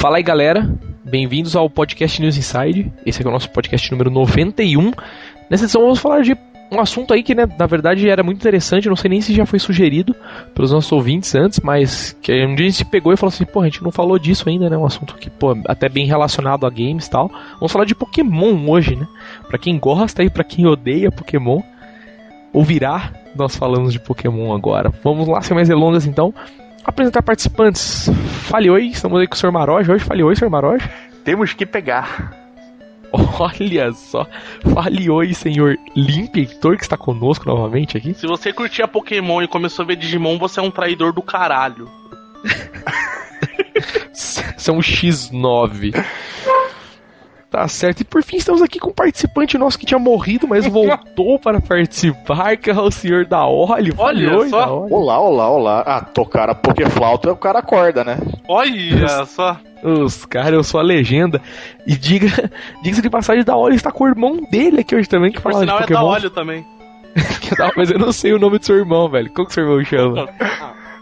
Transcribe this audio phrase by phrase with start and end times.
[0.00, 0.66] Fala aí, galera.
[1.04, 2.90] Bem-vindos ao podcast News Inside.
[3.04, 4.92] Esse é o nosso podcast número 91.
[5.50, 6.34] Nessa edição vamos falar de
[6.72, 9.44] um assunto aí que, né, na verdade era muito interessante, não sei nem se já
[9.44, 10.16] foi sugerido
[10.54, 13.60] pelos nossos ouvintes antes, mas que um dia a gente pegou e falou assim, pô,
[13.60, 16.70] a gente não falou disso ainda, né, um assunto que, pô, até bem relacionado a
[16.70, 17.30] games e tal.
[17.56, 19.06] Vamos falar de Pokémon hoje, né?
[19.48, 21.60] Pra quem gosta e pra quem odeia Pokémon,
[22.54, 24.90] ouvirá nós falamos de Pokémon agora.
[25.04, 26.34] Vamos lá, sem mais delongas então,
[26.84, 28.08] apresentar participantes.
[28.42, 29.52] Fale oi, estamos aí com o Sr.
[29.52, 30.50] Maroja hoje, fale oi, Sr.
[30.50, 30.90] Maroja.
[31.24, 32.40] Temos que pegar.
[33.12, 34.26] Olha só.
[34.72, 38.14] Fale oi, senhor Limp Heitor, que está conosco novamente aqui.
[38.14, 41.88] Se você curtia Pokémon e começou a ver Digimon, você é um traidor do caralho.
[44.12, 45.92] São X9.
[47.50, 48.02] Tá certo.
[48.02, 51.60] E por fim estamos aqui com um participante nosso que tinha morrido, mas voltou para
[51.60, 53.92] participar, que é o senhor da Óleo.
[53.98, 54.86] Olha Oi, só.
[54.88, 55.80] Olá, olá, olá.
[55.84, 58.18] Ah, tocar a Pokéflauta, o cara acorda, né?
[58.48, 59.58] Olha só.
[59.82, 61.42] Os caras, eu sou a legenda.
[61.84, 62.28] E diga,
[62.82, 65.50] diga-se de passagem, da Óleo está com o irmão dele aqui hoje também, que Por
[65.52, 66.06] fala de sinal é da Pokémon.
[66.06, 66.66] óleo também.
[67.40, 69.32] Que mas eu não sei o nome do seu irmão, velho.
[69.32, 70.28] Como que seu irmão chama?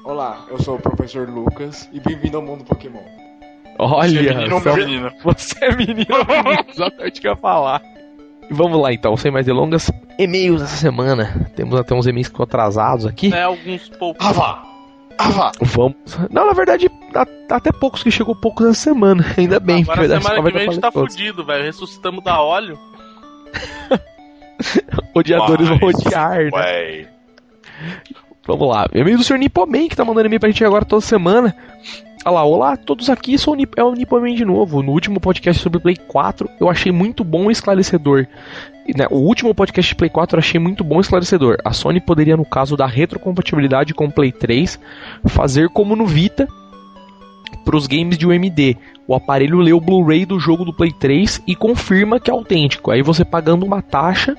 [0.02, 3.27] Olá, eu sou o professor Lucas e bem-vindo ao mundo Pokémon.
[3.78, 5.14] Olha, menino ou só- menina?
[5.22, 7.82] você é menino ou menino, exatamente o que eu ia falar.
[8.50, 11.50] E vamos lá então, sem mais delongas, e-mails essa semana.
[11.54, 13.32] Temos até uns e-mails que estão atrasados aqui.
[13.32, 14.26] É, alguns poucos.
[14.26, 14.62] Ah, vá!
[15.20, 15.52] Ah!
[15.60, 15.96] Vamos.
[16.30, 16.88] Não, na verdade,
[17.50, 19.24] até poucos que chegou poucos essa semana.
[19.36, 21.14] Ainda bem, Agora porque semana que vem a gente dar tá todos.
[21.14, 21.64] fudido, velho.
[21.64, 22.78] Ressuscitamos da óleo.
[25.14, 26.50] Odiadores vão Mas, odiar, né?
[26.52, 27.06] Ué.
[28.46, 28.86] Vamos lá.
[28.94, 29.38] E-mail do Sr.
[29.38, 31.54] Nipoman, que tá mandando e-mail pra gente agora toda semana.
[32.30, 34.82] Lá, olá todos aqui, sou é o Nipoman de novo.
[34.82, 38.26] No último podcast sobre Play 4, eu achei muito bom e esclarecedor.
[38.96, 41.56] Né, o último podcast de Play 4 eu achei muito bom e esclarecedor.
[41.64, 44.78] A Sony poderia, no caso da retrocompatibilidade com o Play 3,
[45.26, 46.46] fazer como no Vita
[47.64, 48.76] para os games de UMD.
[49.06, 52.90] O aparelho lê o Blu-ray do jogo do Play 3 e confirma que é autêntico.
[52.90, 54.36] Aí você pagando uma taxa,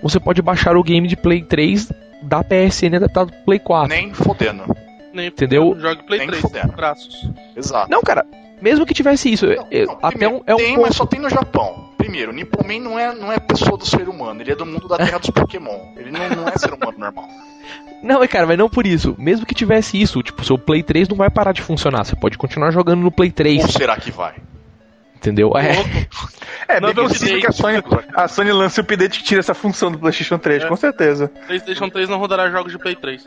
[0.00, 1.92] você pode baixar o game de Play 3
[2.22, 3.88] da PSN adaptado pro Play 4.
[3.88, 4.81] Nem fodendo.
[5.12, 5.74] Nem Entendeu?
[5.78, 6.40] Jogue Play Nem 3.
[6.42, 6.72] fudendo.
[6.72, 7.28] Braços.
[7.56, 7.90] Exato.
[7.90, 8.24] Não, cara,
[8.60, 10.82] mesmo que tivesse isso, Não, eu- não, até primeiro, um, é um tem, ponto.
[10.86, 11.90] mas só tem no Japão.
[11.98, 14.88] Primeiro, o Nippoman não é, não é pessoa do ser humano, ele é do mundo
[14.88, 15.78] da terra dos Pokémon.
[15.96, 17.28] Ele não, não é ser humano normal.
[18.02, 19.14] Não, é, cara, mas não por isso.
[19.16, 22.02] Mesmo que tivesse isso, tipo, seu Play 3 não vai parar de funcionar.
[22.04, 24.34] Você pode continuar jogando no Play 3, Ou será que vai?
[25.16, 25.52] entendeu?
[25.56, 25.76] É,
[26.66, 27.80] É, Não, bem não, possível que a Sony,
[28.12, 30.66] a Sony lance o update que tira essa função do PlayStation 3, É.
[30.68, 31.30] com certeza.
[31.46, 33.24] PlayStation 3 não rodará jogos de Play 3.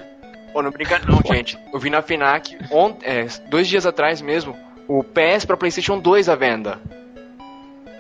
[0.56, 1.60] Pô, não brinca não, gente.
[1.74, 4.56] Eu vi na FINAC, ont- é, dois dias atrás mesmo,
[4.88, 6.80] o PS pra PlayStation 2 à venda.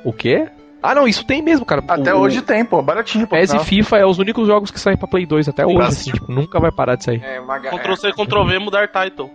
[0.05, 0.47] o quê?
[0.81, 1.83] Ah, não, isso tem mesmo, cara.
[1.85, 3.35] Até O- hoje tem, pô, baratinho, pô.
[3.35, 3.59] PES e.
[3.59, 6.57] FIFA é os únicos jogos que saem pra Play 2 até hoje, assim, tipo, nunca
[6.59, 7.21] vai parar de sair.
[7.25, 9.29] É, uma ga- Ctrl C, Ctrl V, mudar title.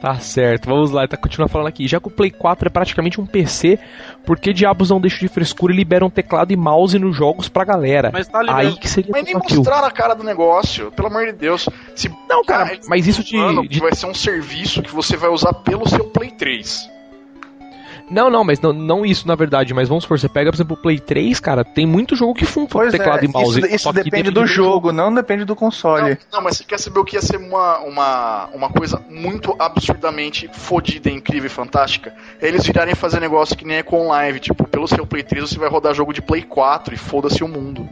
[0.00, 1.88] Tá certo, vamos lá, tá continuando falando aqui.
[1.88, 3.78] Já que o Play 4 é praticamente um PC,
[4.24, 7.64] por que diabos não deixam de frescura e liberam teclado e mouse nos jogos pra
[7.64, 8.10] galera?
[8.12, 8.68] Mas tá liberado.
[8.68, 11.68] Aí que seria Mas nem mostraram a cara do negócio, pelo amor de Deus.
[11.94, 15.16] Se Não, cara, Ah, eles mas isso de, de vai ser um serviço que você
[15.16, 16.95] vai usar pelo seu Play 3.
[18.08, 20.76] Não, não, mas não, não isso na verdade, mas vamos supor, você pega, por exemplo,
[20.76, 23.58] o Play 3, cara, tem muito jogo que funciona teclado é, e mouse.
[23.58, 26.10] isso, isso depende dentro do jogo, não depende do console.
[26.10, 29.56] Não, não, mas você quer saber o que ia ser uma, uma, uma coisa muito
[29.58, 32.14] absurdamente fodida, incrível e fantástica?
[32.40, 35.58] Eles virarem fazer negócio que nem é com live, tipo, pelo seu Play 3 você
[35.58, 37.88] vai rodar jogo de Play 4 e foda-se o mundo.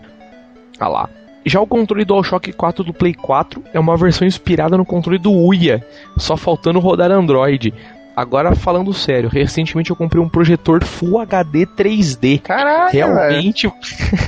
[0.79, 1.09] Ah lá.
[1.47, 5.31] Já o controle DualShock 4 do Play 4 é uma versão inspirada no controle do
[5.31, 5.87] Uia,
[6.17, 7.75] só faltando rodar Android.
[8.17, 12.41] Agora falando sério, recentemente eu comprei um projetor Full HD 3D.
[12.43, 12.93] Caralho.
[12.93, 13.71] Realmente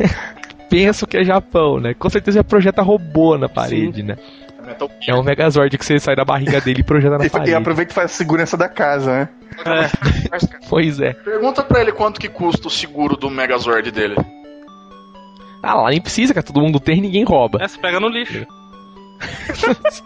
[0.69, 1.94] penso que é Japão, né?
[1.94, 4.16] Com certeza projeta robô na parede, né?
[4.66, 7.31] Metal É um Megazord que você sai da barriga dele e projeta na E, e
[7.31, 7.55] parede.
[7.55, 9.28] aproveita e faz a segurança da casa, né?
[10.69, 11.12] Pois é.
[11.12, 14.16] Pergunta pra ele quanto que custa o seguro do Megazord dele.
[15.62, 17.62] Ah lá, nem precisa, que todo mundo tem e ninguém rouba.
[17.62, 18.44] É, você pega no lixo.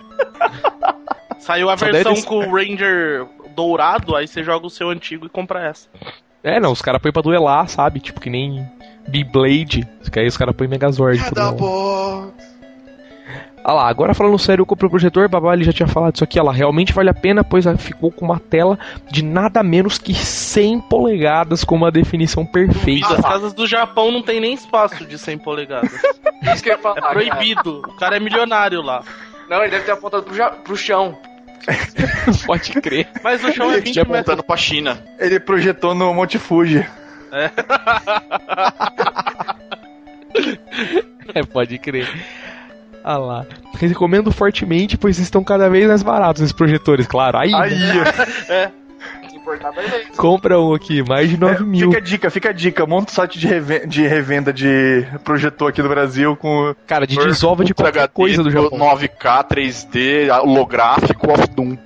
[1.40, 5.26] Saiu a Só versão deve- com o Ranger dourado, aí você joga o seu antigo
[5.26, 5.88] e compra essa.
[6.42, 8.00] É, não, os caras põem pra duelar, sabe?
[8.00, 8.66] Tipo que nem
[9.08, 9.86] B-Blade.
[10.10, 11.18] Que aí os caras põem Megazord.
[11.30, 11.54] pra duelar.
[11.54, 12.50] box.
[13.62, 16.24] Ah lá, agora falando sério, eu comprei o projetor, babá, ele já tinha falado isso
[16.24, 18.78] aqui, ó lá, realmente vale a pena, pois ficou com uma tela
[19.12, 23.12] de nada menos que 100 polegadas com uma definição perfeita.
[23.16, 25.92] As casas do Japão não tem nem espaço de 100 polegadas.
[26.42, 27.12] Isso que eu ia falar, É cara.
[27.12, 27.80] proibido.
[27.80, 29.02] O cara é milionário lá.
[29.46, 31.18] Não, ele deve ter apontado pro, ja- pro chão.
[32.46, 33.08] Pode crer.
[33.22, 34.20] Mas o chão é 20 Já metros.
[34.20, 34.98] apontando pra China.
[35.18, 36.86] Ele projetou no Monte Fuji.
[41.34, 42.08] É, pode crer.
[43.04, 43.46] Ah lá.
[43.78, 47.38] Recomendo fortemente, pois estão cada vez mais baratos esses projetores, claro.
[47.38, 48.72] Aí, Aí, O
[49.50, 50.08] Cortar vai ver.
[50.16, 51.88] Compra um aqui, mais de 9 É, mil.
[51.88, 52.86] Fica a dica, fica a dica.
[52.86, 56.74] Monta um site de, reven- de revenda de projetor aqui no Brasil com.
[56.86, 58.78] Cara, de desova de qualquer HD, coisa do Japão.
[58.78, 61.76] 9K, 3D, holográfico, of Doom.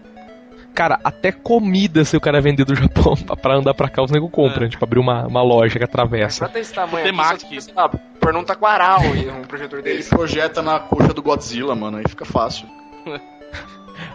[0.74, 4.10] Cara, até comida se o cara vender do Japão pra- pra andar pra cá, os
[4.10, 4.68] nego compram.
[4.68, 6.40] Tipo, abrir uma, uma loja que atravessa.
[6.46, 7.46] Pra ter esse tamanho Temaki.
[7.46, 7.88] aqui, só, sei lá,
[8.20, 10.08] pergunta com aral e um projetor Ele deles.
[10.08, 12.66] projeta na coxa do Godzilla, mano, aí fica fácil.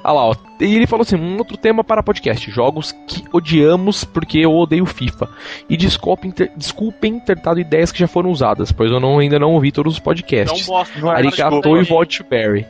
[0.10, 0.36] Ah lá, ó.
[0.60, 4.84] E ele falou assim: um outro tema para podcast: jogos que odiamos porque eu odeio
[4.84, 5.30] FIFA.
[5.70, 9.38] E desculpem ter, desculpem ter dado ideias que já foram usadas, pois eu não, ainda
[9.38, 10.66] não ouvi todos os Não podcasts.
[10.66, 11.00] bosta.
[11.00, 12.66] Não é Arigato e volte Barry.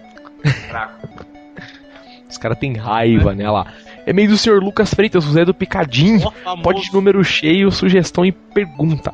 [2.29, 3.49] Os caras têm raiva, né?
[3.49, 3.67] Lá.
[4.05, 6.27] É meio do senhor Lucas Freitas, José do Picadinho.
[6.27, 6.61] Ó, famoso.
[6.61, 9.13] Pod de número cheio, sugestão e pergunta.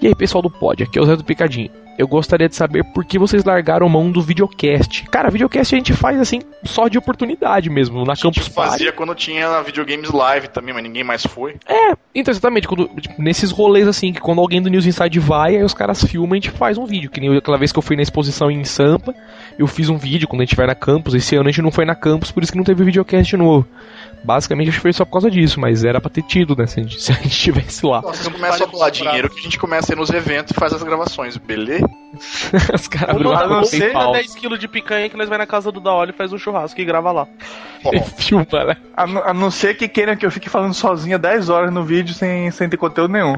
[0.00, 1.70] E aí, pessoal do pod, aqui é o Zé do Picadinho.
[1.98, 5.04] Eu gostaria de saber por que vocês largaram mão do videocast.
[5.04, 8.70] Cara, videocast a gente faz assim, só de oportunidade mesmo, na A gente Campus Party.
[8.72, 11.54] fazia quando tinha videogames live também, mas ninguém mais foi.
[11.66, 15.56] É, então exatamente, quando, tipo, nesses rolês assim, que quando alguém do News Inside vai,
[15.56, 17.08] aí os caras filmam e a gente faz um vídeo.
[17.08, 19.14] Que nem aquela vez que eu fui na exposição em Sampa,
[19.58, 21.14] eu fiz um vídeo quando a gente vai na campus.
[21.14, 23.66] Esse ano a gente não foi na campus, por isso que não teve videocast novo.
[24.26, 26.66] Basicamente acho que foi só por causa disso, mas era pra ter tido, né?
[26.66, 28.02] Se a gente, se a gente tivesse lá.
[28.02, 30.54] Nossa, vocês começam a doar dinheiro que a gente começa a ir nos eventos e
[30.58, 31.86] faz as gravações, beleza?
[32.74, 34.12] Os caras abriram não uma manda pau.
[34.12, 36.80] 10 kg de picanha que nós vai na casa do Daoli e faz um churrasco
[36.80, 37.28] e grava lá.
[37.84, 38.76] Você filma, né?
[38.96, 41.84] A, não- a não ser que queiram que eu fique falando sozinha 10 horas no
[41.84, 43.36] vídeo sem, sem ter conteúdo nenhum.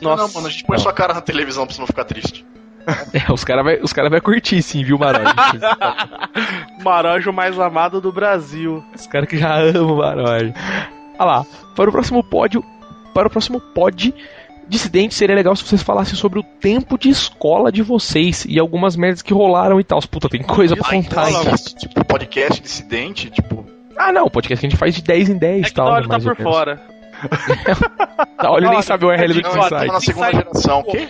[0.00, 0.22] Nossa.
[0.26, 0.82] Não, mano, a gente põe Não.
[0.82, 2.44] sua cara na televisão pra você não ficar triste.
[3.12, 5.32] É, os caras vai, os cara vai curtir sim, viu, Maroja?
[6.82, 8.84] Marojo mais amado do Brasil.
[8.94, 10.54] os caras que já amam o Maroja.
[11.18, 11.46] Olha lá,
[11.76, 12.64] para o próximo pódio,
[13.14, 14.14] para o próximo pod
[14.68, 18.94] dissidente, seria legal se vocês falassem sobre o tempo de escola de vocês e algumas
[18.96, 20.00] merdas que rolaram e tal.
[20.08, 21.34] Puta, tem coisa pra contar, hein?
[21.34, 23.66] Podcast, tipo, podcast dissidente, tipo,
[23.98, 25.74] Ah, não, o podcast que a gente faz de 10 em 10 É e o
[25.74, 26.00] tal.
[26.00, 26.80] Né, tá por fora.
[28.38, 29.58] Tá, olha, nem sabe o URL do Inside.
[29.60, 31.08] estamos na segunda geração, o quê?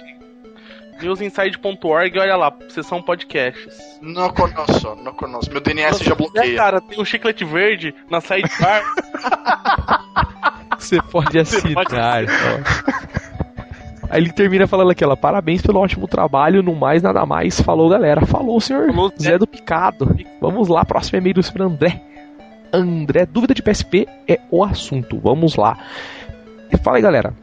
[1.00, 3.98] Newsinside.org, olha lá, seção podcasts.
[4.00, 5.52] Não conosco, não conosco.
[5.52, 6.56] Meu DNS Nossa, já é, bloqueia.
[6.56, 8.82] cara, tem um chiclete verde na sidebar.
[10.78, 12.24] Você pode assinar.
[14.08, 17.60] Aí ele termina falando aquela, parabéns pelo ótimo trabalho, no mais nada mais.
[17.60, 18.26] Falou, galera.
[18.26, 20.16] Falou, senhor Falou, Zé do Picado.
[20.40, 22.02] Vamos lá, próximo e-mail do senhor André.
[22.72, 25.18] André, dúvida de PSP é o assunto.
[25.20, 25.78] Vamos lá.
[26.82, 27.34] Fala aí, galera.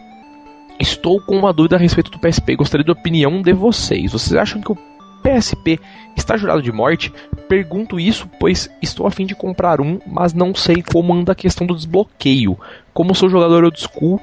[0.80, 2.56] Estou com uma dúvida a respeito do PSP.
[2.56, 4.12] Gostaria da opinião de vocês.
[4.12, 4.78] Vocês acham que o
[5.24, 5.80] PSP
[6.16, 7.12] está jurado de morte?
[7.50, 11.36] Pergunto isso, pois estou a fim de comprar um, mas não sei como anda a
[11.36, 12.58] questão do desbloqueio.
[12.94, 14.22] Como sou jogador old school,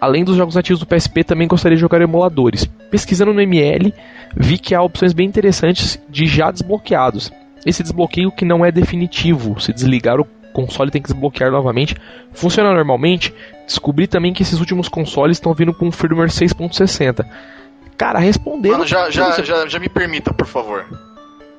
[0.00, 2.66] além dos jogos ativos do PSP, também gostaria de jogar emuladores.
[2.90, 3.92] Pesquisando no ML,
[4.36, 7.32] vi que há opções bem interessantes de já desbloqueados.
[7.64, 11.96] Esse desbloqueio que não é definitivo, se desligar o console tem que desbloquear novamente,
[12.32, 13.34] funciona normalmente.
[13.66, 17.24] Descobri também que esses últimos consoles estão vindo com firmware 6.60.
[17.96, 18.72] Cara, respondendo.
[18.72, 20.84] Mano, já, já, Você- já, já me permita, por favor.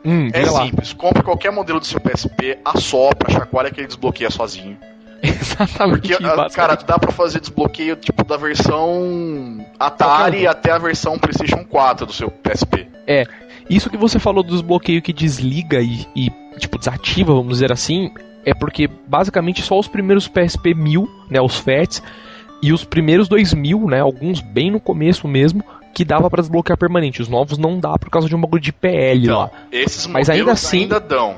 [0.03, 0.65] Hum, É diga lá.
[0.65, 4.77] simples, compre qualquer modelo do seu PSP, assopra, chacoalha que ele desbloqueia sozinho.
[5.23, 6.09] Exatamente.
[6.09, 11.63] Porque, ah, cara, dá pra fazer desbloqueio tipo da versão Atari até a versão PlayStation
[11.65, 12.87] 4 do seu PSP.
[13.67, 18.11] Isso que você falou do desbloqueio que desliga e, e, tipo, desativa, vamos dizer assim,
[18.45, 22.01] é porque basicamente só os primeiros PSP 1000, né, os FATs,
[22.61, 27.21] e os primeiros 2000, né, alguns bem no começo mesmo, que dava pra desbloquear permanente.
[27.21, 29.45] Os novos não dá por causa de um bagulho de PL lá.
[29.45, 31.35] Então, esses Mas modelos ainda assim- ainda dão.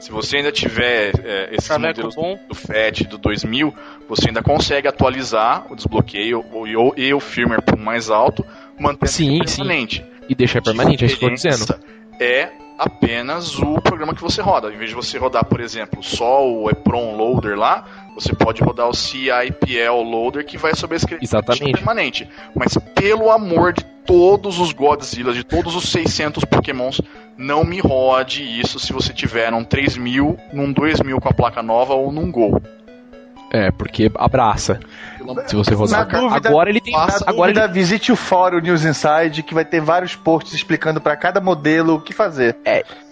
[0.00, 2.36] Se você ainda tiver é, esses Chaveco modelos bom.
[2.48, 3.72] do FAT do 2000,
[4.08, 8.44] você ainda consegue atualizar o desbloqueio o- e o, e o firmware por mais alto,
[8.80, 9.58] mantendo Sim, ele sim.
[9.58, 10.04] permanente.
[10.28, 11.74] E deixar permanente, é isso que eu tô dizendo.
[12.18, 12.48] É
[12.82, 14.72] apenas o programa que você roda.
[14.72, 17.84] Em vez de você rodar, por exemplo, só o EPROM Loader lá,
[18.14, 21.72] você pode rodar o CIPL Loader que vai sobrescrever Exatamente.
[21.72, 22.28] permanente.
[22.54, 27.00] Mas pelo amor de todos os Godzilla, de todos os 600 Pokémons,
[27.36, 31.94] não me rode isso se você tiver num 3000, num 2000 com a placa nova
[31.94, 32.60] ou num Gol.
[33.54, 34.80] É, porque abraça.
[35.46, 36.08] Se você rodar.
[36.10, 36.94] Na dúvida- agora ele tem.
[36.94, 41.00] Na Agora ele dúvida, visite o fórum News Inside, que vai ter vários posts explicando
[41.02, 42.56] pra cada modelo o que fazer.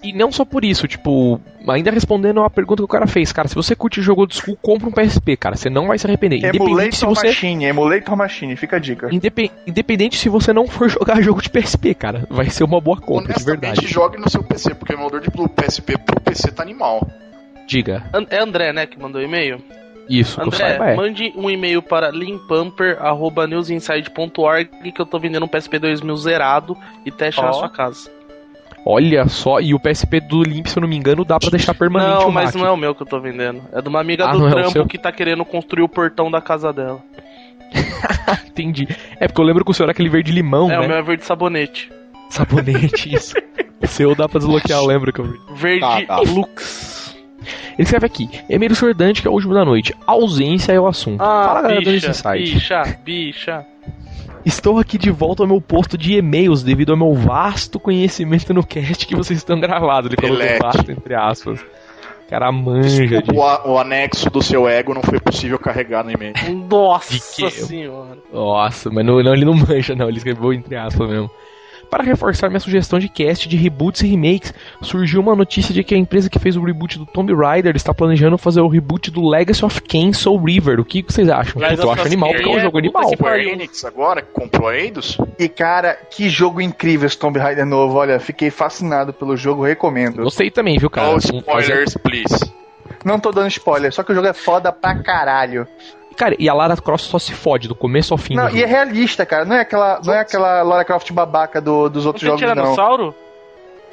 [0.03, 3.49] E não só por isso, tipo, ainda respondendo a pergunta que o cara fez, cara,
[3.49, 6.39] se você curte jogo de school, compra um PSP, cara, você não vai se arrepender.
[6.39, 7.27] Independente se Emulator você.
[7.29, 9.15] Machine, Emulator Machine, fica a dica.
[9.15, 12.99] Indepe- Independente se você não for jogar jogo de PSP, cara, vai ser uma boa
[12.99, 13.87] compra, de verdade.
[13.87, 17.07] jogue no seu PC, porque o emulador de PSP pro PC tá animal.
[17.69, 18.03] Diga.
[18.13, 19.63] An- É André, né, que mandou o e-mail?
[20.11, 20.97] Isso, André, saiba é.
[20.97, 26.77] mande um e-mail para limpamper.newsinside.org que eu tô vendendo um PSP 2000 zerado
[27.07, 27.45] e teste Ó.
[27.45, 28.11] na sua casa.
[28.85, 31.75] Olha só, e o PSP do Limp, se eu não me engano, dá pra deixar
[31.75, 33.63] permanente Não, o mas não é o meu que eu tô vendendo.
[33.73, 34.87] É de uma amiga Ah, do é trampo seu?
[34.87, 37.01] que tá querendo construir o portão da casa dela.
[38.49, 38.89] Entendi.
[39.21, 40.87] É porque eu lembro que o seu era aquele verde limão, é, né?
[40.87, 41.93] o meu é verde sabonete.
[42.31, 43.35] Sabonete, isso.
[43.83, 45.39] O seu dá pra desbloquear, eu lembro que eu vi.
[45.55, 46.19] Verde Tá, tá.
[46.21, 47.00] Lux.
[47.41, 48.95] Ele escreve aqui, e-mail do Sr.
[48.95, 49.95] Dante, que é o último da noite.
[50.07, 51.19] Ausência é o assunto.
[51.19, 52.53] Fala, galera do bicha, Insight.
[52.55, 53.67] bicha, bicha.
[54.45, 58.65] Estou aqui de volta ao meu posto de e-mails devido ao meu vasto conhecimento no
[58.65, 60.11] cast que vocês estão gravados.
[60.11, 60.63] Ele colocou Delete.
[60.63, 61.61] vasto entre aspas.
[62.29, 63.35] Cara manja de...
[63.37, 66.33] O, a- o anexo do seu ego não foi possível carregar no e-mail.
[66.71, 68.17] Nossa senhora.
[68.33, 71.29] Nossa, mas não, não, ele não manja não, ele escreveu entre aspas mesmo.
[71.91, 75.95] Para reforçar minha sugestão de cast de reboots e remakes, surgiu uma notícia de que
[75.95, 79.29] a empresa que fez o reboot do Tomb Raider está planejando fazer o reboot do
[79.29, 80.79] Legacy of Kain Soul River.
[80.79, 81.55] O que vocês acham?
[81.55, 83.09] Puta, eu acho animal, porque é um é jogo animal.
[83.09, 83.49] que Square.
[83.49, 87.97] Enix agora, comprou a Eidos, E cara, que jogo incrível esse Tomb Raider novo.
[87.97, 90.23] Olha, fiquei fascinado pelo jogo, recomendo.
[90.23, 91.11] Gostei também, viu, cara?
[91.11, 92.53] no spoilers, please.
[93.05, 95.67] Não tô dando spoiler, só que o jogo é foda pra caralho.
[96.21, 98.63] Cara, e a Lara Croft só se fode do começo ao fim Não, do e
[98.63, 99.47] é realista, cara.
[99.47, 102.43] Não é aquela, não é aquela Lara Croft babaca do- dos Não outros tem jogos,
[102.43, 102.55] não.
[102.55, 103.15] tiranossauro?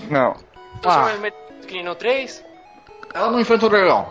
[0.10, 0.36] Não.
[0.78, 0.96] Então Ah.
[1.06, 2.44] você vai meter que no 3?
[3.14, 4.08] Ela não enfrenta o dragão.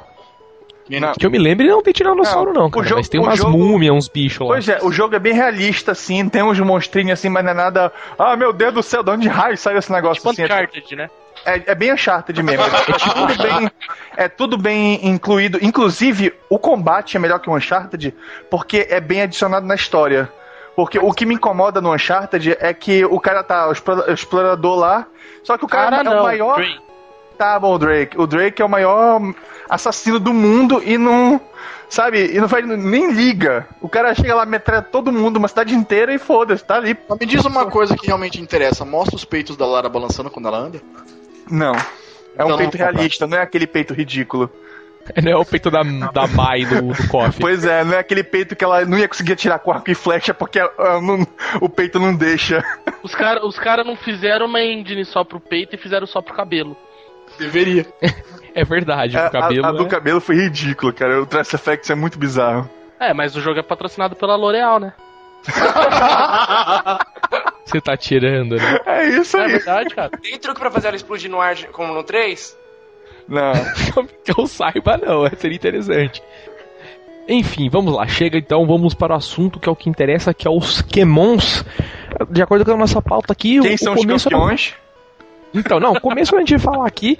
[0.89, 1.13] Não.
[1.15, 2.87] Que eu me lembre, não tem tiranossauro Não, não, cara.
[2.87, 4.55] jogo- mas tem umas jogo- múmias, uns bichos lá.
[4.55, 7.55] Pois é, o jogo é bem realista, assim, tem uns monstrinhos assim, mas não é
[7.55, 7.93] nada.
[8.19, 10.43] Ah, meu Deus do céu, de onde raio saiu esse negócio Tipo assim?
[10.43, 11.11] É, Uncharted, né?
[11.47, 12.63] É, é bem Uncharted mesmo.
[12.65, 12.69] É,
[13.15, 13.71] tudo bem,
[14.17, 15.59] é tudo bem incluído.
[15.63, 18.15] Inclusive, o combate é melhor que o Uncharted
[18.51, 20.31] porque é bem adicionado na história.
[20.75, 24.13] Porque o que me incomoda no Uncharted é que o cara tá, o explora- o
[24.13, 25.07] explorador lá,
[25.43, 26.21] só que o cara, Cara, é não.
[26.21, 26.57] o maior.
[26.57, 26.81] Drake.
[27.39, 28.19] Tá bom, o Drake.
[28.21, 29.21] O Drake é o maior
[29.71, 31.41] assassino do mundo e não.
[31.89, 32.35] Sabe?
[32.35, 32.67] E não faz.
[32.67, 33.67] Nem liga.
[33.81, 36.97] O cara chega lá, metralha todo mundo, uma cidade inteira e foda-se, tá ali.
[37.09, 38.85] Mas me diz uma coisa que realmente interessa.
[38.85, 40.81] Mostra os peitos da Lara balançando quando ela anda.
[41.51, 41.75] Não.
[42.37, 44.51] É um Então peito realista, não é aquele peito ridículo.
[45.23, 47.41] Não é o peito da, da Mai do, do Coffee.
[47.41, 49.95] Pois é, não é aquele peito que ela não ia conseguir atirar com arco e
[49.95, 51.25] flecha porque ah, não-
[51.61, 52.61] o peito não deixa.
[53.05, 56.35] Os caras os cara não fizeram uma engine só pro peito e fizeram só pro
[56.35, 56.77] cabelo.
[57.39, 57.87] Deveria.
[58.53, 59.65] É verdade, A, o cabelo.
[59.65, 61.23] a- a do é- cabelo foi ridículo, cara.
[61.23, 62.69] O Trace Effects é muito bizarro.
[62.99, 64.93] É, mas o jogo é patrocinado pela L'Oreal, né?
[67.67, 68.79] Você tá tirando, né?
[68.87, 69.53] É isso é aí.
[69.53, 70.11] verdade, cara?
[70.23, 72.57] Tem truque pra fazer ela explodir no ar como no 3?
[73.29, 73.53] Não.
[74.25, 75.29] que eu saiba, não.
[75.37, 76.23] Seria interessante.
[77.29, 78.07] Enfim, vamos lá.
[78.07, 81.65] Chega então, vamos para o assunto que é o que interessa, que é os Pokémons.
[82.31, 84.75] De acordo com a nossa pauta aqui, Quem o, são o os começo era- campeões?
[85.53, 87.17] Então, não, o começo a gente falar aqui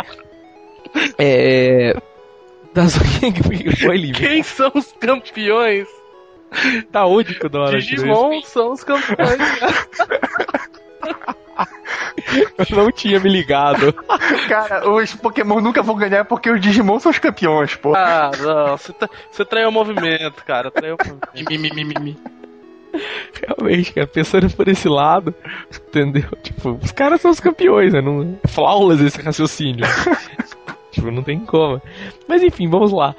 [1.19, 1.95] é.
[2.73, 2.97] Das.
[3.83, 4.29] Foi livre.
[4.29, 5.89] Quem são os campeões?
[6.93, 9.39] Tá onde que o Dora Digimon são os campeões.
[12.71, 13.93] Eu não tinha me ligado.
[14.49, 17.95] Cara, os Pokémon nunca vão ganhar porque os Digimon são os campeões, pô.
[17.95, 18.77] ah, não.
[18.77, 20.71] Você, tá, você traiu o movimento, cara.
[20.71, 21.51] Traiu o movimento.
[21.51, 22.17] Mi, mi, mi, mi, mi.
[23.47, 25.35] Realmente, cara, pensando por esse lado,
[25.71, 26.29] entendeu?
[26.43, 28.01] Tipo, os caras são os campeões, né?
[28.01, 28.39] Não...
[28.43, 29.85] É flawless esse raciocínio.
[30.91, 31.81] tipo, não tem como.
[32.27, 33.15] Mas enfim, vamos lá.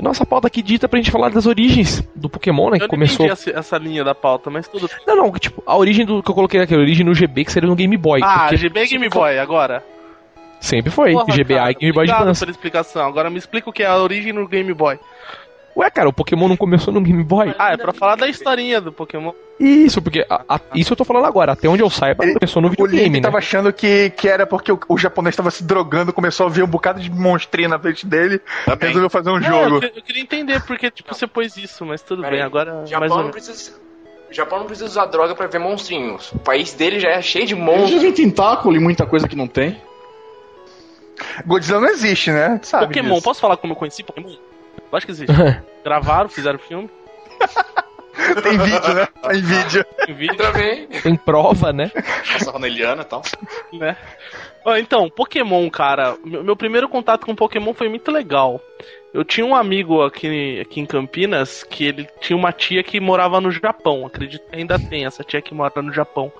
[0.00, 2.76] Nossa pauta aqui dita pra gente falar das origens do Pokémon, né?
[2.78, 3.26] Que Eu não começou.
[3.26, 4.90] essa, essa linha da pauta, mas tudo.
[5.06, 7.52] Não, não, tipo, a origem do que eu coloquei aqui, a origem no GB, que
[7.52, 8.20] seria no Game Boy.
[8.22, 9.82] Ah, porque GB e Game Boy, agora.
[10.60, 11.12] Sempre foi.
[11.12, 12.40] Porra, GBA cara, e Game Boy obrigado Advance.
[12.40, 13.06] pela explicação.
[13.06, 14.98] Agora me explica o que é a origem no Game Boy.
[15.76, 17.54] Ué, cara, o Pokémon não começou no Game Boy?
[17.58, 19.32] Ah, é pra falar da historinha do Pokémon.
[19.60, 21.52] Isso, porque a- a- isso eu tô falando agora.
[21.52, 23.20] Até onde eu saiba, Ele- começou no O videogame, Link né?
[23.20, 26.62] tava achando que, que era porque o, o japonês tava se drogando, começou a ver
[26.62, 28.88] um bocado de monstrinho na frente dele, Também.
[28.88, 29.84] resolveu fazer um Não, jogo.
[29.84, 32.46] eu, eu queria entender porque, tipo, você pôs isso, mas tudo Pera bem, aí.
[32.46, 33.32] agora mais Japão ou não menos.
[33.46, 33.72] precisa.
[34.30, 36.32] O Japão não precisa usar droga pra ver monstrinhos.
[36.32, 38.00] O país dele já é cheio de Ele já monstros.
[38.02, 39.80] viu tentáculo e muita coisa que não tem.
[41.46, 42.58] Godzilla não existe, né?
[42.60, 43.22] Tu sabe Pokémon, disso.
[43.24, 44.34] posso falar como eu conheci Pokémon?
[44.90, 45.34] Eu acho que existe.
[45.84, 46.90] Gravaram, fizeram filme,
[48.42, 49.08] Tem vídeo, né?
[49.22, 49.84] Tem vídeo.
[50.04, 50.86] tem vídeo, Também.
[50.86, 51.90] Tem prova, né?
[52.34, 53.22] Essa Roneliana e tal.
[53.72, 53.96] né?
[54.78, 58.60] Então, Pokémon, cara, meu, primeiro contato com Pokémon foi muito legal.
[59.14, 63.40] Eu tinha um amigo aqui, aqui em Campinas que ele tinha uma tia que morava
[63.40, 64.04] no Japão.
[64.04, 66.32] Acredito que ainda tem essa tia que mora no Japão.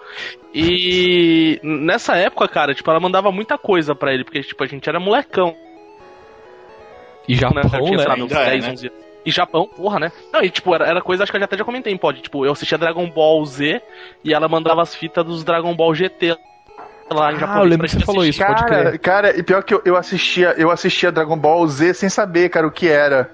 [0.53, 4.89] E nessa época, cara, tipo, ela mandava muita coisa pra ele, porque tipo, a gente
[4.89, 5.55] era molecão.
[7.29, 7.39] E né?
[7.39, 8.07] Japão, Eu tinha, sei né?
[8.07, 8.73] lá, meus Ainda é, 10, né?
[8.73, 9.07] 11 anos.
[9.25, 10.13] E Japão, porra, né?
[10.33, 12.21] Não, e tipo, era, era coisa, acho que eu já até já comentei em pod.
[12.21, 13.83] Tipo, eu assistia Dragon Ball Z
[14.23, 16.37] e ela mandava as fitas dos Dragon Ball GT
[17.11, 18.45] lá em Ah, japonês eu lembro que você falou isso.
[18.45, 18.99] pode Cara, crer.
[19.01, 22.67] cara, e pior que eu, eu assistia, eu assistia Dragon Ball Z sem saber, cara,
[22.67, 23.31] o que era.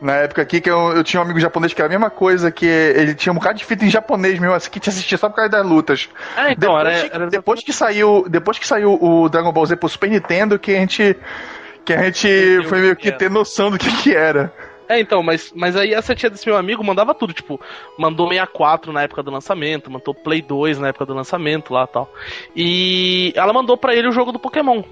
[0.00, 2.50] Na época aqui que eu, eu tinha um amigo japonês que era a mesma coisa,
[2.50, 5.28] que ele tinha um bocado de fita em japonês mesmo, assim, que te assistia só
[5.28, 6.08] por causa das lutas.
[6.36, 9.76] É, então, depois, era, era depois que saiu, depois que saiu o Dragon Ball Z
[9.76, 11.16] pro Super Nintendo, que a gente
[11.84, 13.18] que a gente Entendeu foi meio que que era.
[13.18, 14.52] ter noção do que que era.
[14.88, 17.60] É, então, mas, mas aí essa tia desse meu amigo mandava tudo, tipo,
[17.96, 21.86] mandou 64 na época do lançamento, mandou Play 2 na época do lançamento lá e
[21.86, 22.12] tal.
[22.56, 24.82] E ela mandou pra ele o jogo do Pokémon.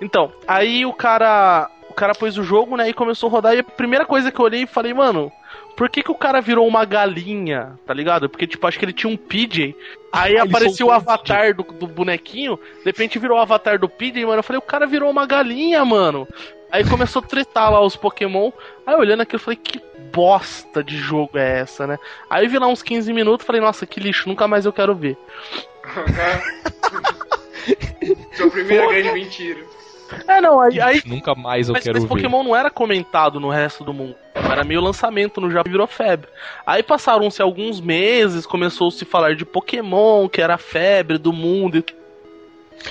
[0.00, 1.70] Então, aí o cara.
[1.90, 4.40] O cara pôs o jogo, né, e começou a rodar, e a primeira coisa que
[4.40, 5.30] eu olhei e falei, mano,
[5.76, 8.28] por que, que o cara virou uma galinha, tá ligado?
[8.28, 9.74] Porque, tipo, acho que ele tinha um PJ.
[10.12, 14.26] Aí Ele apareceu o avatar do, do bonequinho, de repente virou o avatar do PJ,
[14.26, 14.40] mano.
[14.40, 16.28] Eu falei, o cara virou uma galinha, mano.
[16.70, 18.50] Aí começou a tretar lá os Pokémon.
[18.86, 19.80] Aí olhando aquilo, eu falei, que
[20.12, 21.98] bosta de jogo é essa, né?
[22.28, 24.94] Aí eu vi lá uns 15 minutos falei, nossa, que lixo, nunca mais eu quero
[24.94, 25.16] ver.
[28.34, 29.60] Sua primeira grande mentira.
[30.28, 30.80] É, não, aí.
[30.80, 32.08] aí Nunca mais eu mas, quero mas ver.
[32.08, 34.14] Pokémon não era comentado no resto do mundo.
[34.34, 36.28] Era meio lançamento no Japão e virou febre.
[36.66, 41.78] Aí passaram-se alguns meses, começou-se a falar de Pokémon, que era a febre do mundo
[41.78, 41.84] e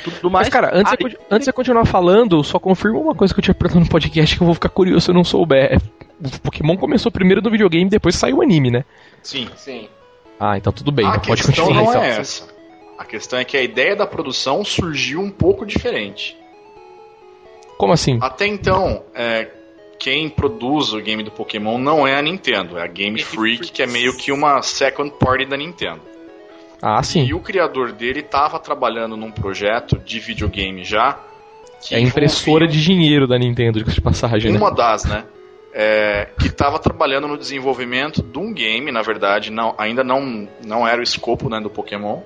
[0.04, 0.48] tudo mais.
[0.48, 3.40] Mas, cara, antes, Aí- de, antes de você continuar falando, só confirma uma coisa que
[3.40, 5.82] eu tinha perguntado no podcast que eu vou ficar curioso se eu não souber.
[6.24, 8.86] O Pokémon começou primeiro no videogame, depois saiu o anime, né?
[9.24, 9.50] Sim.
[9.56, 9.90] Sim.
[10.40, 11.84] Ah, então tudo bem, a então pode questão continuar.
[11.84, 12.04] não então.
[12.04, 12.48] é essa.
[12.98, 16.38] A questão é que a ideia da produção surgiu um pouco diferente.
[17.82, 18.20] Como assim?
[18.22, 19.48] Até então, é,
[19.98, 23.82] quem produz o game do Pokémon não é a Nintendo, é a Game Freak, que
[23.82, 26.00] é meio que uma second party da Nintendo.
[26.80, 27.26] Ah, sim.
[27.26, 31.18] E o criador dele estava trabalhando num projeto de videogame já.
[31.82, 34.60] Que É a impressora de dinheiro da Nintendo, de passagem, né?
[34.60, 35.24] Uma das, né?
[35.74, 40.88] É, que estava trabalhando no desenvolvimento de um game, na verdade, não, ainda não, não
[40.88, 42.20] era o escopo né, do Pokémon.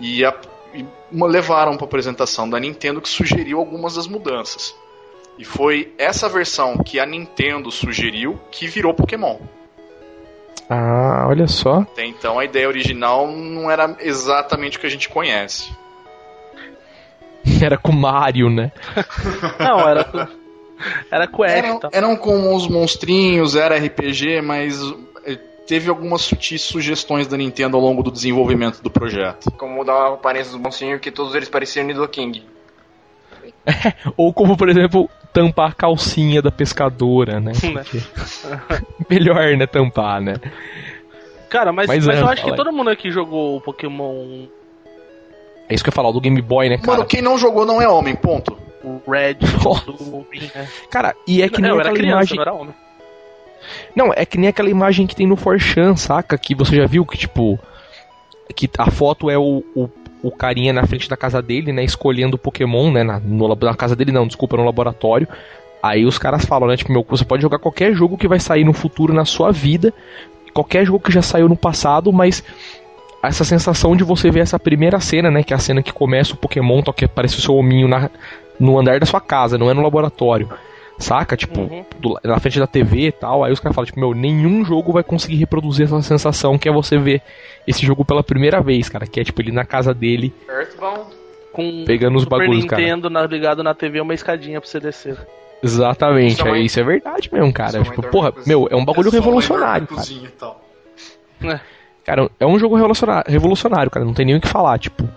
[0.00, 0.34] E, a-
[0.74, 4.74] e uma- levaram para apresentação da Nintendo que sugeriu algumas das mudanças.
[5.38, 9.38] E foi essa versão que a Nintendo sugeriu que virou Pokémon.
[10.68, 11.80] Ah, olha só.
[11.80, 15.70] Até então a ideia original não era exatamente o que a gente conhece.
[17.62, 18.70] Era com o Mario, né?
[19.58, 20.04] Não, era.
[20.04, 20.26] com-
[21.10, 24.80] Era com Eram, eram com os monstrinhos, era RPG, mas
[25.66, 29.50] teve algumas sutis sugestões da Nintendo ao longo do desenvolvimento do projeto.
[29.52, 32.42] Como mudar a aparência dos monstrinhos, que todos eles pareciam Nidoking.
[34.16, 37.52] Ou como, por exemplo, tampar a calcinha da pescadora, né?
[37.62, 37.82] Né?
[37.84, 38.02] Porque-
[39.08, 39.66] Melhor, né?
[39.66, 40.34] Tampar, né?
[41.48, 44.46] Cara, mas, Mas mas, eu acho que todo mundo aqui jogou o Pokémon
[45.68, 46.92] É isso que eu ia falar, o do Game Boy, né, cara?
[46.92, 48.56] Mano, quem não jogou não é homem, ponto.
[48.82, 50.66] o Red, do Green, né?
[50.90, 52.36] Cara, e é que nem Não, era criança, imagem.
[52.36, 52.74] não era homem.
[53.94, 56.36] Não, é que nem aquela imagem que tem no Forchan, saca?
[56.38, 57.58] Que você já viu que, tipo.
[58.54, 59.88] Que a foto é o, o,
[60.22, 61.84] o carinha na frente da casa dele, né?
[61.84, 63.02] Escolhendo o Pokémon, né?
[63.02, 65.28] Na, no, na casa dele, não, desculpa, no laboratório.
[65.82, 66.76] Aí os caras falam, né?
[66.76, 69.92] Tipo, meu, você pode jogar qualquer jogo que vai sair no futuro na sua vida.
[70.52, 72.44] Qualquer jogo que já saiu no passado, mas.
[73.22, 75.44] Essa sensação de você ver essa primeira cena, né?
[75.44, 78.10] Que é a cena que começa o Pokémon, toca, aparece o seu hominho na,
[78.58, 80.48] no andar da sua casa, não é no laboratório.
[81.02, 81.36] Saca?
[81.36, 81.84] Tipo, Uhum.
[81.98, 83.44] do- na frente da TV e tal.
[83.44, 86.72] Aí os caras falam, tipo, meu, nenhum jogo vai conseguir reproduzir essa sensação que é
[86.72, 87.20] você ver
[87.66, 89.06] esse jogo pela primeira vez, cara.
[89.06, 91.10] Que é tipo ele na casa dele, Earthbound.
[91.52, 92.80] Com pegando os Super bagulhos, cara.
[92.80, 95.18] Nintendo na- ligado na TV, uma escadinha pra você descer.
[95.62, 97.72] Exatamente, mãe- é, isso é verdade mesmo, cara.
[97.78, 100.02] Mãe Tipo, porra, meu, é um bagulho É uma revolucionário, cara.
[100.10, 100.62] e tal.
[102.04, 104.04] Cara, é um jogo revolucionário, revolucionário, cara.
[104.04, 105.08] Não tem nem o que falar, tipo.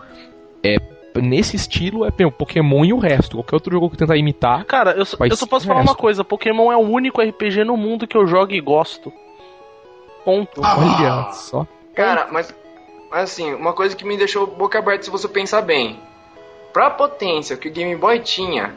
[0.63, 0.77] É,
[1.21, 3.37] nesse estilo é meu, Pokémon e o resto.
[3.37, 4.65] Qualquer outro jogo que tentar imitar.
[4.65, 5.97] Cara, eu, só- Vai eu só posso falar uma resto.
[6.01, 9.11] coisa: Pokémon é o único RPG no mundo que eu jogo e gosto.
[10.23, 10.61] Ponto.
[10.63, 11.67] Ah, Olha só.
[11.93, 12.53] Cara, mas,
[13.11, 15.99] mas assim, uma coisa que me deixou boca aberta se você pensar bem.
[16.73, 18.73] Pra potência que o Game Boy tinha,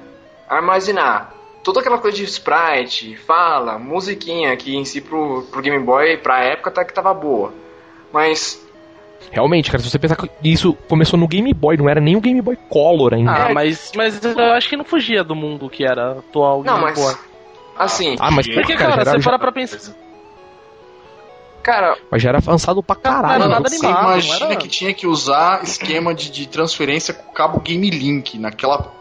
[0.48, 1.32] armazenar
[1.64, 6.44] toda aquela coisa de sprite, fala, musiquinha que em si pro, pro Game Boy, pra
[6.44, 7.52] época, até que tava boa.
[8.12, 8.64] Mas,
[9.30, 12.20] Realmente, cara, se você pensar que isso começou no Game Boy, não era nem o
[12.20, 13.30] Game Boy Color ainda.
[13.30, 16.62] Ah, mas, mas eu acho que não fugia do mundo que era atual.
[16.64, 17.14] não, Game mas, Boy.
[17.76, 19.92] assim, Ah, mas, Porque, cara, cara, você já, para pra pensar.
[21.62, 23.34] cara, mas já era avançado pra Não caralho.
[23.34, 23.54] era né?
[23.54, 24.56] nada Você animado, não imagina era?
[24.56, 28.92] que tinha que usar esquema de, de transferência com cabo Game Link, naquela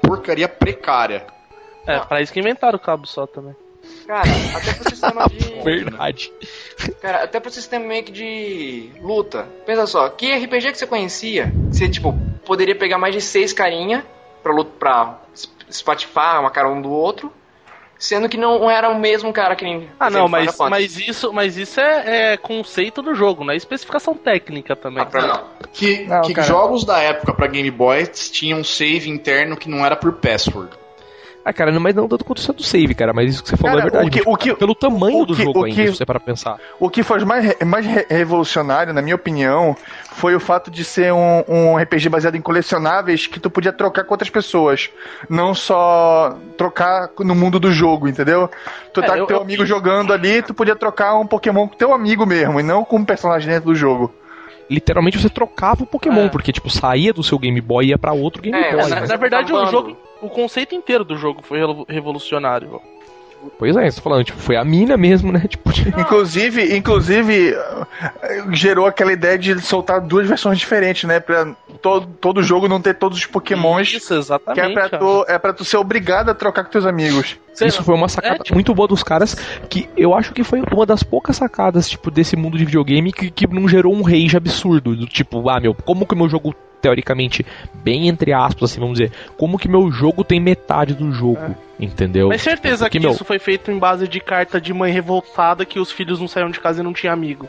[0.00, 1.26] porcaria precária.
[1.86, 3.54] É, pra isso que inventaram o cabo só também.
[4.06, 5.54] Cara, até pro sistema de.
[5.64, 6.32] Verdade.
[7.00, 9.46] Cara, até pro sistema meio que de luta.
[9.66, 11.52] Pensa só, que RPG que você conhecia?
[11.70, 12.12] Você, tipo,
[12.44, 14.04] poderia pegar mais de seis carinha
[14.42, 15.18] pra, luta, pra
[15.68, 17.32] espatifar uma cara um do outro,
[17.98, 19.88] sendo que não era o mesmo cara que nem.
[19.98, 24.14] Ah, não, mas, mas isso, mas isso é, é conceito do jogo, não é especificação
[24.14, 25.02] técnica também.
[25.02, 25.44] Ah, pra- não.
[25.72, 29.96] Que, Não, que jogos da época pra Game Boy tinham save interno que não era
[29.96, 30.70] por password.
[31.46, 33.76] Ah, cara, mas não tanto quanto o do save, cara, mas isso que você falou
[33.76, 34.06] Cara, é verdade.
[34.08, 36.06] o que- o que- Pelo tamanho o do que- jogo o ainda, que- se você
[36.06, 36.56] para pensar.
[36.80, 39.76] O que foi mais, mais re- revolucionário, na minha opinião,
[40.12, 44.04] foi o fato de ser um, um RPG baseado em colecionáveis que tu podia trocar
[44.04, 44.88] com outras pessoas.
[45.28, 48.50] Não só trocar no mundo do jogo, entendeu?
[48.94, 51.68] Tu É, tá eu- com teu eu- amigo jogando ali, tu podia trocar um Pokémon
[51.68, 54.10] com teu amigo mesmo, e não com um personagem dentro do jogo.
[54.70, 56.28] Literalmente você trocava o Pokémon, É.
[56.28, 58.88] porque, tipo, saía do seu Game Boy e ia pra outro Game É, Boy.
[58.88, 59.06] na, né?
[59.06, 59.70] na verdade, o acabando.
[59.70, 62.80] jogo, o conceito inteiro do jogo foi revo- revolucionário.
[63.58, 65.44] Pois é, você tá falando, tipo, foi a mina mesmo, né?
[65.48, 67.54] Tipo, de- Inclusive, inclusive
[68.52, 71.20] gerou aquela ideia de soltar duas versões diferentes, né?
[71.20, 71.46] Pra
[71.80, 73.92] todo, todo jogo não ter todos os Pokémons.
[73.92, 74.60] Isso, Que exatamente.
[74.78, 77.36] é pra, tu, é pra tu ser obrigado a trocar com teus amigos.
[77.52, 77.84] Sei Isso lá.
[77.84, 79.34] foi uma sacada É, tipo- muito boa dos caras,
[79.68, 83.30] que eu acho que foi uma das poucas sacadas, tipo, desse mundo de videogame que,
[83.30, 84.96] que não gerou um rage absurdo.
[84.96, 87.46] Do tipo, ah, meu, como que o meu jogo, teoricamente,
[87.82, 92.28] bem entre aspas, assim, vamos dizer, como que meu jogo tem metade do jogo, entendeu?
[92.28, 95.64] Mas certeza Porque, que meu, isso foi feito em base de carta de mãe revoltada
[95.64, 97.48] que os filhos não saíam de casa e não tinha amigo.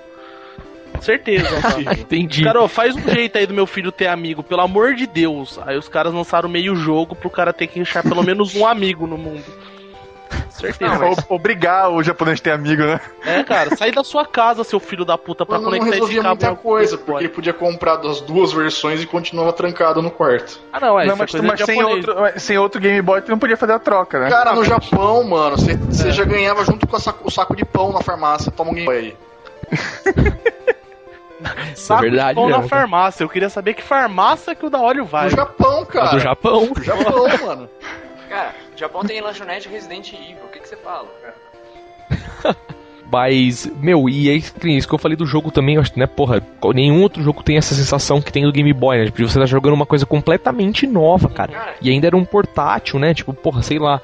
[1.01, 1.49] Certeza.
[1.99, 2.45] Entendi.
[2.45, 5.59] Cara, faz um jeito aí do meu filho ter amigo, pelo amor de Deus.
[5.65, 9.05] Aí os caras lançaram meio jogo pro cara ter que achar pelo menos um amigo
[9.05, 9.43] no mundo.
[10.49, 11.05] Certeza.
[11.29, 12.99] O- Obrigar o japonês a ter amigo, né?
[13.25, 16.15] É, cara, sai da sua casa, seu filho da puta, pra Mas não conectar esse
[16.15, 16.27] cabo.
[16.29, 20.59] muita coisa, porque ele podia comprar das duas versões e continuava trancado no quarto.
[20.71, 23.21] Ah, não, é, não, é mas, coisa mas sem, outro, mas sem outro Game Boy
[23.21, 24.29] tu não podia fazer a troca, né?
[24.29, 27.91] Cara, no Japão, mano, você você já ganhava junto com saco- o saco de pão
[27.91, 28.51] na farmácia.
[28.51, 29.15] Toma um Game Boy aí.
[31.75, 33.23] Saco de verdade pão na farmácia.
[33.23, 35.25] Eu queria saber que farmácia que o da óleo vai.
[35.25, 36.11] No Japão, cara.
[36.11, 36.69] do Japão.
[36.75, 37.69] No Japão, mano.
[38.29, 41.07] Cara, Japão tem lanchonete Resident Evil, o que, que você fala?
[43.11, 46.41] Mas, meu, e é isso que eu falei do jogo também, eu acho né, porra,
[46.73, 49.05] nenhum outro jogo tem essa sensação que tem do Game Boy, né?
[49.05, 51.75] Tipo, você tá jogando uma coisa completamente nova, cara.
[51.81, 53.13] E ainda era um portátil, né?
[53.13, 54.01] Tipo, porra, sei lá.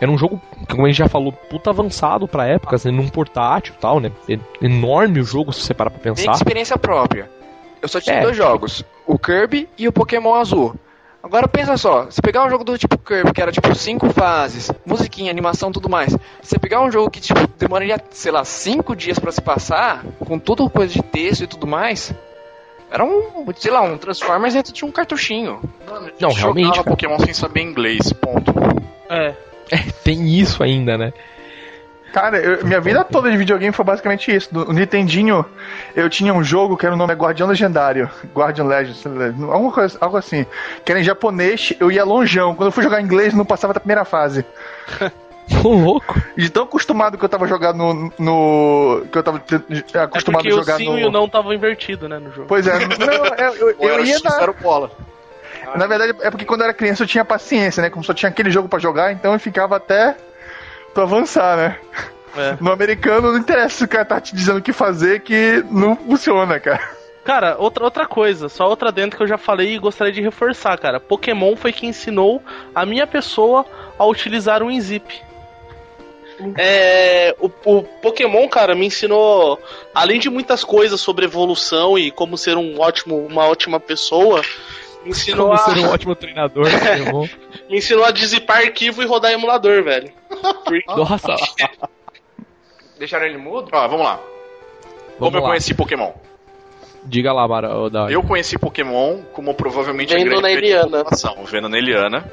[0.00, 3.08] Era um jogo, que, como a gente já falou, puta avançado pra época, assim, num
[3.08, 4.10] portátil e tal, né?
[4.62, 6.32] Enorme o jogo, se você parar pra Tem pensar.
[6.32, 7.28] experiência própria.
[7.82, 8.22] Eu só tive É.
[8.22, 10.74] dois jogos, o Kirby e o Pokémon Azul.
[11.22, 14.70] Agora pensa só, se pegar um jogo do tipo Kirby, que era tipo cinco fases,
[14.86, 16.12] musiquinha, animação, tudo mais.
[16.12, 20.04] Se você pegar um jogo que tipo demoraria, sei lá, cinco dias pra se passar,
[20.20, 22.14] com tudo coisa de texto e tudo mais,
[22.90, 25.60] era um, sei lá, um Transformers dentro de um cartuchinho.
[25.88, 26.96] Mano, Não, realmente, jogava cara.
[26.96, 28.52] Pokémon sem saber inglês, ponto.
[29.10, 29.34] É.
[30.04, 31.12] Tem isso ainda, né?
[32.12, 34.48] Cara, eu- minha vida toda de videogame foi basicamente isso.
[34.52, 35.44] No Nintendinho,
[35.94, 38.10] eu tinha um jogo que era o nome é Guardião Legendário.
[38.34, 40.46] Guardian Legends, alguma coisa, algo assim.
[40.84, 42.54] Que era em japonês, eu ia longeão.
[42.54, 44.44] Quando eu fui jogar em inglês, não passava da primeira fase.
[45.64, 46.20] Ô, louco.
[46.36, 48.12] De tão acostumado que eu tava jogando no.
[48.18, 49.54] no- que eu tava te-
[49.94, 50.98] É acostumado porque a o jogar sim no.
[50.98, 52.46] e o não estavam invertidos, né, no jogo.
[52.48, 54.90] Pois é, não, eu, eu, eu era ia na, era o bola.
[55.74, 57.88] Na verdade, é porque quando eu era criança eu tinha paciência, né?
[57.90, 60.16] Como só tinha aquele jogo pra jogar, então eu ficava até
[60.94, 61.78] tu avançar, né?
[62.36, 62.56] É.
[62.60, 65.96] No americano não interessa se o cara tá te dizendo o que fazer, que não
[65.96, 66.98] funciona, cara.
[67.24, 70.78] Cara, outra, outra coisa, só outra dentro que eu já falei e gostaria de reforçar,
[70.78, 70.98] cara.
[70.98, 72.42] Pokémon foi quem ensinou
[72.74, 73.66] a minha pessoa
[73.98, 75.20] a utilizar o Inzip.
[76.56, 79.60] É, o, o Pokémon, cara, me ensinou,
[79.94, 84.40] além de muitas coisas sobre evolução e como ser um ótimo, uma ótima pessoa,
[85.04, 87.12] me ensinou, Como a, ser um ótimo treinador, né,
[87.68, 90.12] me ensinou a dizipar arquivo e rodar emulador, velho.
[90.88, 91.34] Nossa,
[92.98, 93.68] Deixaram ele mudo?
[93.72, 94.16] Ó, vamos lá.
[94.16, 95.48] Como vamos eu lá.
[95.48, 96.12] conheci Pokémon?
[97.04, 97.68] Diga lá, Mara.
[98.10, 101.04] Eu conheci Pokémon como provavelmente Vendo a grande na Eliana.
[101.46, 102.32] vendo na Eliana.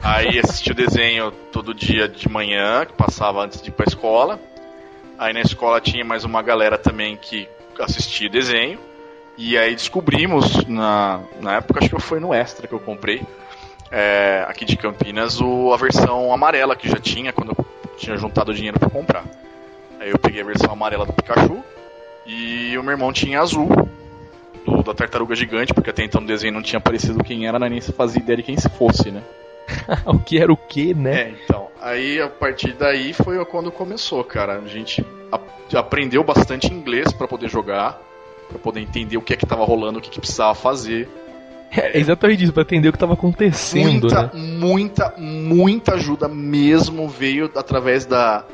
[0.00, 4.40] Aí assisti o desenho todo dia de manhã, que passava antes de ir pra escola.
[5.18, 7.46] Aí na escola tinha mais uma galera também que
[7.78, 8.78] assistia o desenho.
[9.38, 13.22] E aí descobrimos, na, na época, acho que foi no Extra que eu comprei,
[13.92, 17.64] é, aqui de Campinas, o, a versão amarela que já tinha quando eu
[17.98, 19.24] tinha juntado dinheiro pra comprar.
[20.00, 21.62] Aí eu peguei a versão amarela do Pikachu
[22.26, 23.68] e o meu irmão tinha azul,
[24.64, 27.80] do, da tartaruga gigante, porque até então no desenho não tinha aparecido quem era, nem
[27.80, 29.22] se fazia ideia de quem se fosse, né?
[30.06, 31.20] o que era o que, né?
[31.20, 31.68] É, então.
[31.80, 34.54] Aí a partir daí foi quando começou, cara.
[34.58, 38.00] A gente a- aprendeu bastante inglês pra poder jogar,
[38.48, 41.08] pra poder entender o que é que tava rolando, o que, que precisava fazer.
[41.74, 44.30] É exatamente isso, pra entender o que tava acontecendo, muita, né?
[44.34, 48.44] muita, muita ajuda mesmo veio através da,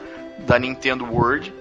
[0.40, 1.52] da Nintendo World.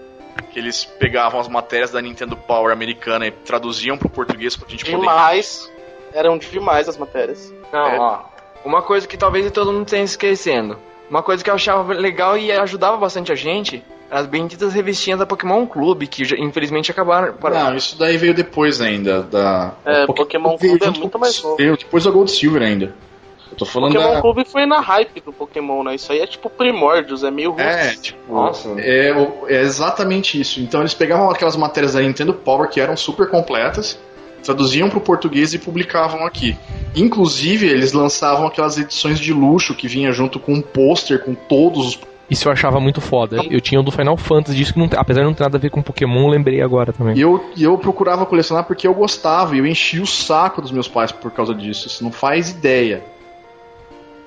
[0.51, 4.85] Que eles pegavam as matérias da Nintendo Power americana e traduziam pro português pra gente
[4.85, 4.99] poder.
[4.99, 5.69] Demais.
[6.13, 7.53] Eram demais as matérias.
[7.73, 7.99] Não, É.
[7.99, 8.19] ó.
[8.63, 10.77] Uma coisa que talvez todo mundo tenha esquecendo.
[11.09, 13.83] Uma coisa que eu achava legal e ajudava bastante a gente.
[14.09, 17.33] As benditas revistinhas da Pokémon Clube, que já- infelizmente acabaram.
[17.43, 19.73] Não, isso daí veio depois ainda da.
[19.85, 21.57] É, o Pokémon veio Clube é muito mais o- novo.
[21.57, 22.95] Veio depois da Gold Silver ainda.
[23.57, 24.21] Tô falando Pokémon da...
[24.21, 25.95] Clube foi na hype do Pokémon, né?
[25.95, 27.95] Isso aí é tipo primórdios, é meio É, ruim.
[28.01, 28.69] tipo, Nossa.
[28.79, 30.59] é, o- é exatamente isso.
[30.61, 33.97] Então eles pegavam aquelas matérias da Nintendo Power que eram super completas,
[34.43, 36.55] traduziam pro português e publicavam aqui.
[36.95, 41.87] Inclusive, eles lançavam aquelas edições de luxo que vinha junto com um pôster com todos
[41.87, 41.99] os.
[42.29, 43.37] Isso eu achava muito foda.
[43.49, 45.59] Eu tinha o do Final Fantasy, disso que não, apesar de não ter nada a
[45.59, 47.15] ver com Pokémon, eu lembrei agora também.
[47.15, 50.87] E eu, eu procurava colecionar porque eu gostava e eu enchi o saco dos meus
[50.87, 51.89] pais por causa disso.
[51.89, 53.03] Você não faz ideia.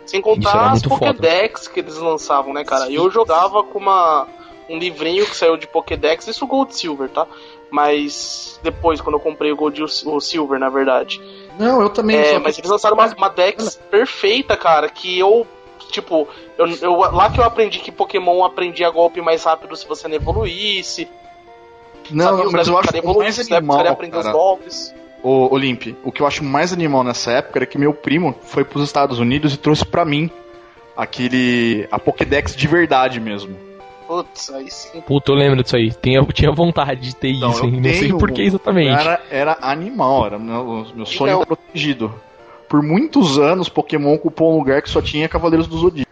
[0.07, 1.15] Sem contar as muito foda.
[1.15, 2.91] Pokédex que eles lançavam, né, cara?
[2.91, 4.27] Eu jogava com uma,
[4.69, 7.27] um livrinho que saiu de Pokédex, isso Gold Silver, tá?
[7.71, 11.21] Mas depois, quando eu comprei o Gold e o Silver, na verdade.
[11.59, 12.17] Não, eu também.
[12.17, 15.47] É, mas eles lançaram uma, uma Dex perfeita, cara, que eu.
[15.91, 16.29] Tipo,
[16.67, 20.17] eu, eu- lá que eu aprendi que Pokémon aprendia golpe mais rápido se você não
[20.17, 21.09] evoluísse.
[22.11, 23.05] Não, sabia não, os mas eu acho que o mais
[23.39, 23.57] evoluísse, né?
[23.59, 24.95] Animal, aprender os golpes.
[25.23, 28.65] Ô, Olimp, o que eu acho mais animal nessa época era que meu primo foi
[28.65, 30.31] pros Estados Unidos e trouxe pra mim
[30.97, 31.87] aquele.
[31.91, 33.57] a Pokédex de verdade mesmo.
[34.07, 35.01] Putz, aí sim.
[35.03, 35.93] Puta, eu lembro disso aí.
[35.93, 37.73] Tinha, eu tinha vontade de ter Não, isso, hein?
[37.77, 38.91] Não sei tenho por que exatamente.
[39.01, 42.13] Era, era animal, era meu, meu sonho Então- protegido.
[42.69, 46.10] Por muitos anos, Pokémon ocupou um lugar que só tinha Cavaleiros do Zodíaco.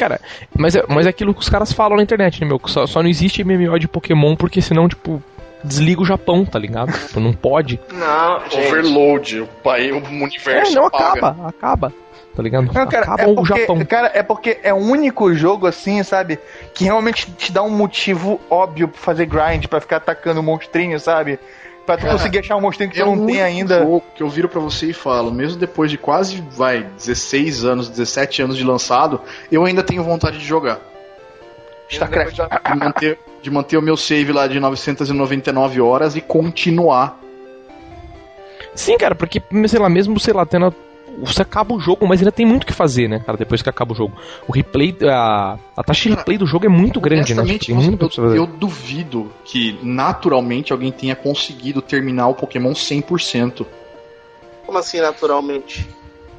[0.00, 0.18] Cara,
[0.56, 2.58] mas é, mas é aquilo que os caras falam na internet, né, meu?
[2.66, 5.22] Só, só não existe MMO de Pokémon porque senão, tipo,
[5.62, 6.90] desliga o Japão, tá ligado?
[6.90, 7.78] Tipo, não pode.
[7.92, 8.66] Não, gente.
[8.66, 11.06] Overload, o, pai, o É, universo não apaga.
[11.28, 11.92] acaba, acaba.
[12.34, 12.70] Tá ligado?
[12.72, 13.84] Não, cara, acaba é o porque, Japão.
[13.84, 16.38] cara, é porque é o único jogo assim, sabe?
[16.72, 21.38] Que realmente te dá um motivo óbvio pra fazer grind, pra ficar atacando monstrinho, sabe?
[21.86, 23.80] Pra tu Cara, conseguir achar um monstrinho que tu É o não tem ainda.
[23.80, 27.88] jogo que eu viro pra você e falo, mesmo depois de quase, vai, 16 anos,
[27.88, 30.78] 17 anos de lançado, eu ainda tenho vontade de jogar.
[31.88, 32.36] StarCraft.
[32.36, 37.18] De manter, de manter o meu save lá de 999 horas e continuar.
[38.74, 40.72] Sim, cara, porque, sei lá, mesmo, sei lá, tendo.
[41.18, 43.68] Você acaba o jogo, mas ainda tem muito o que fazer, né, cara, depois que
[43.68, 44.16] acaba o jogo.
[44.48, 47.42] O replay, a, a taxa de replay do jogo é muito grande, né?
[47.58, 48.38] Tem muito eu, fazer.
[48.38, 53.66] eu duvido que naturalmente alguém tenha conseguido terminar o Pokémon 100%.
[54.64, 55.88] Como assim, naturalmente?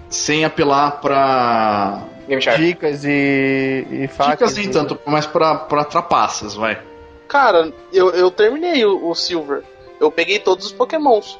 [0.09, 2.03] Sem apelar pra.
[2.27, 2.63] Game Shark.
[2.63, 4.51] Dicas e, e facas.
[4.51, 6.79] Dicas nem e- tanto, mas pra, pra trapaças, vai.
[7.27, 9.63] Cara, eu, eu terminei o, o Silver.
[9.99, 11.37] Eu peguei todos os Pokémons.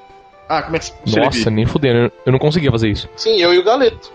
[0.54, 3.08] Ah, como é que você Nossa, nem fudendo, eu- eu não conseguia fazer isso.
[3.16, 4.12] Sim, eu e o Galeto.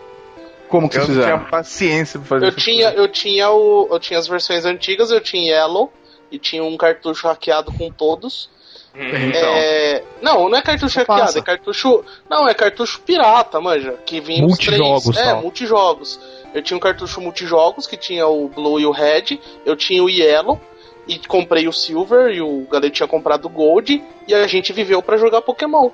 [0.69, 1.51] Como que Eu vocês não tinha fizeram?
[1.51, 3.89] paciência pra fazer Eu essas tinha, eu tinha o.
[3.91, 5.93] Eu tinha as versões antigas, eu tinha Yellow
[6.31, 8.51] e tinha um cartucho hackeado com todos.
[8.95, 9.55] Então.
[9.55, 11.39] É, Não, não é cartucho hackeado, Passa.
[11.39, 12.03] é cartucho.
[12.29, 13.93] Não, é cartucho pirata, manja.
[14.05, 14.81] Que vinha os três.
[14.81, 15.43] Multijogos, É, tal.
[15.43, 16.21] multijogos.
[16.55, 19.39] Eu tinha um cartucho multijogos que tinha o Blue e o Red.
[19.65, 20.61] Eu tinha o Yellow.
[21.07, 24.03] E comprei o Silver e o Galete tinha comprado o Gold.
[24.27, 25.91] E a gente viveu pra jogar Pokémon.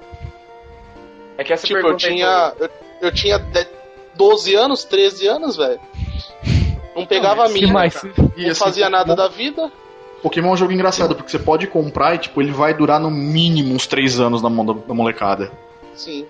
[1.37, 2.53] É que essa tipo, eu tinha.
[2.59, 2.71] Eu,
[3.03, 3.67] eu tinha de-
[4.15, 5.81] 12 anos, 13 anos, velho.
[6.95, 7.73] Não pegava a minha.
[7.73, 7.95] mais?
[8.37, 9.73] E, Não assim, fazia nada Pokémon- da vida.
[10.23, 13.11] Pokémon é um jogo engraçado, porque você pode comprar e, tipo, ele vai durar no
[13.11, 15.51] mínimo uns 3 anos na mão da, da molecada.
[15.95, 16.27] Sim.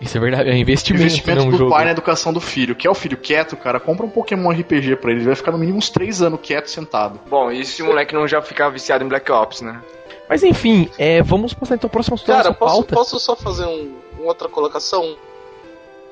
[0.00, 1.70] Isso é verdade, é investimento, Investimento né, um do jogo.
[1.70, 2.74] pai na educação do filho.
[2.74, 3.78] Quer o filho quieto, cara?
[3.78, 5.20] Compra um Pokémon RPG pra ele.
[5.20, 7.20] Ele vai ficar no mínimo uns 3 anos quieto, sentado.
[7.28, 9.82] Bom, e se o moleque não já ficar viciado em Black Ops, né?
[10.28, 12.94] Mas enfim, é, vamos passar então a próxima Cara, posso, pauta.
[12.94, 15.16] posso só fazer um, uma outra colocação?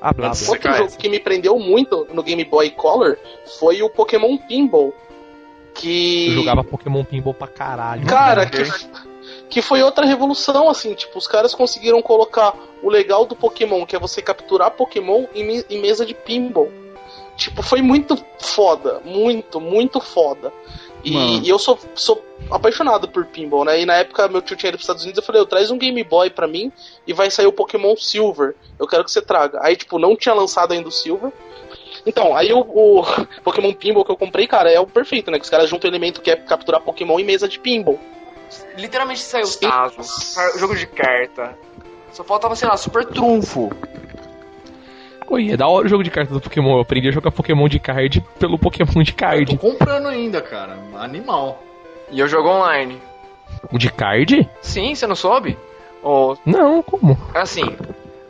[0.01, 0.49] Ah, blá, blá.
[0.49, 3.17] Outro jogo que me prendeu muito no Game Boy Color
[3.59, 4.93] foi o Pokémon Pinball.
[5.73, 6.27] Que.
[6.27, 8.05] Eu jogava Pokémon Pinball pra caralho.
[8.05, 8.63] Cara, que,
[9.49, 13.95] que foi outra revolução, assim, tipo, os caras conseguiram colocar o legal do Pokémon, que
[13.95, 16.71] é você capturar Pokémon em, me- em mesa de pinball.
[17.35, 20.51] Tipo, foi muito foda, muito, muito foda.
[21.03, 21.13] E,
[21.45, 23.79] e eu sou, sou apaixonado por pinball, né?
[23.81, 25.77] E na época meu tio tinha ido pros Estados Unidos, eu falei, eu traz um
[25.77, 26.69] Game Boy pra mim
[27.07, 28.55] e vai sair o Pokémon Silver.
[28.77, 29.59] Eu quero que você traga.
[29.63, 31.31] Aí, tipo, não tinha lançado ainda o Silver.
[32.05, 33.03] Então, aí o, o
[33.43, 35.37] Pokémon Pinball que eu comprei, cara, é o perfeito, né?
[35.39, 37.97] Que os caras juntam o elemento que é capturar Pokémon em mesa de pinball.
[38.77, 39.45] Literalmente saiu.
[39.59, 41.57] Tazo, jogo de carta.
[42.11, 43.69] Só faltava, sei lá, super trunfo.
[45.27, 46.75] Oi, é da hora o jogo de cartas do Pokémon.
[46.77, 49.57] Eu aprendi a jogar Pokémon de card pelo Pokémon de Tô card.
[49.57, 50.75] comprando ainda, cara.
[50.97, 51.61] Animal.
[52.09, 52.99] E eu jogo online.
[53.71, 54.49] O de card?
[54.61, 55.55] Sim, você não soube?
[56.01, 57.15] Ou, Não, como?
[57.35, 57.75] assim,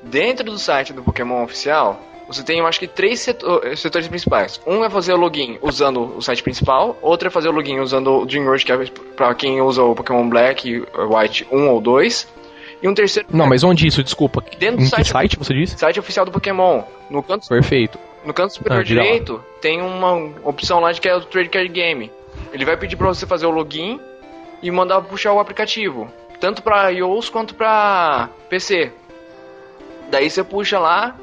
[0.04, 4.08] dentro do site do Pokémon oficial, você tem, eu acho que, três seto- eh, setores
[4.08, 4.62] principais.
[4.66, 8.12] Um é fazer o login usando o site principal, outro é fazer o login usando
[8.22, 8.78] o Dreamworld, que é
[9.16, 12.28] pra quem usa o Pokémon Black, White 1 ou 2.
[12.82, 14.02] E um terceiro Não, mas onde isso?
[14.02, 14.42] Desculpa.
[14.58, 15.78] Dentro do site- site você disse?
[15.78, 16.84] site oficial do Pokémon.
[17.10, 18.00] No canto Perfeito.
[18.24, 19.06] No canto superior Ah, diga lá.
[19.06, 20.14] direito, tem uma
[20.46, 22.10] opção lá de que é o Trade Card Game.
[22.54, 24.00] Ele vai pedir pra você fazer o login
[24.62, 26.08] e mandar puxar o aplicativo,
[26.40, 28.92] tanto pra iOS quanto pra PC.
[30.10, 31.16] Daí você puxa lá,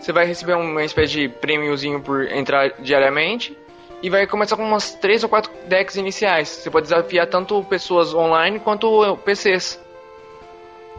[0.00, 3.56] você vai receber uma espécie de prêmiozinho por entrar diariamente.
[4.02, 6.48] E vai começar com umas 3 ou 4 decks iniciais.
[6.48, 9.78] Você pode desafiar tanto pessoas online quanto PCs.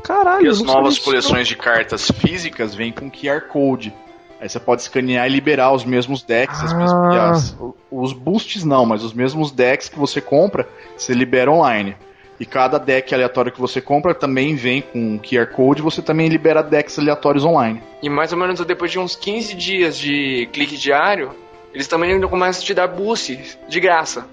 [0.03, 3.93] Caralho, E as novas coleções de cartas físicas vêm com QR Code.
[4.39, 6.77] Aí você pode escanear e liberar os mesmos decks, as Ah.
[6.77, 7.55] mesmas- as-
[7.91, 11.95] os boosts não, mas os mesmos decks que você compra, você libera online.
[12.41, 16.63] E cada deck aleatório que você compra também vem com QR Code, você também libera
[16.63, 17.83] decks aleatórios online.
[18.01, 21.35] E mais ou menos depois de uns 15 dias de clique diário,
[21.71, 24.25] eles também começam a te dar boost de graça.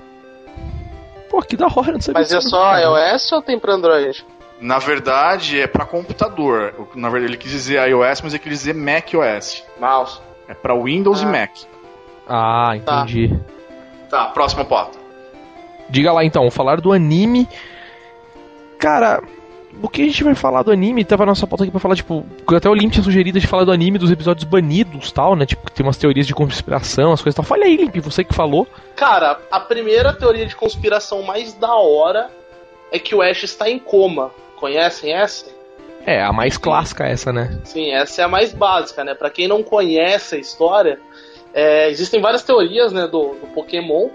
[1.29, 4.25] Pô, que da hora, não sabia Mas é só iOS ou tem pra Android?
[4.59, 6.73] Na verdade, é para computador.
[6.79, 9.63] O- Na verdade, ele quis dizer iOS, mas ele quis dizer macOS.
[9.79, 10.19] Mouse.
[10.49, 11.29] É para Windows e Ah.
[11.29, 11.51] Mac.
[12.27, 13.03] Ah, Tá.
[13.03, 13.39] entendi.
[14.09, 14.99] Tá, próxima pauta.
[15.91, 17.47] Diga lá então, falar do anime.
[18.79, 19.23] Cara,
[19.83, 21.05] o que a gente vai falar do anime?
[21.05, 23.65] Tava na nossa pauta aqui pra falar, tipo, até o Limp tinha sugerido de falar
[23.65, 25.47] do anime dos episódios banidos tal, né?
[25.47, 27.45] Tipo, que tem umas teorias de conspiração, as coisas tal.
[27.45, 28.67] Fala aí, Limp, você que falou.
[28.97, 32.31] Cara, a primeira teoria de conspiração mais da hora
[32.91, 34.31] é que o Ash está em coma.
[34.57, 35.47] Conhecem essa?
[36.07, 37.61] É, a mais clássica essa, né?
[37.65, 39.15] Sim, essa é a mais básica, né?
[39.15, 40.99] Pra quem não conhece a história,
[41.53, 44.09] é, existem várias teorias, né, do, do Pokémon.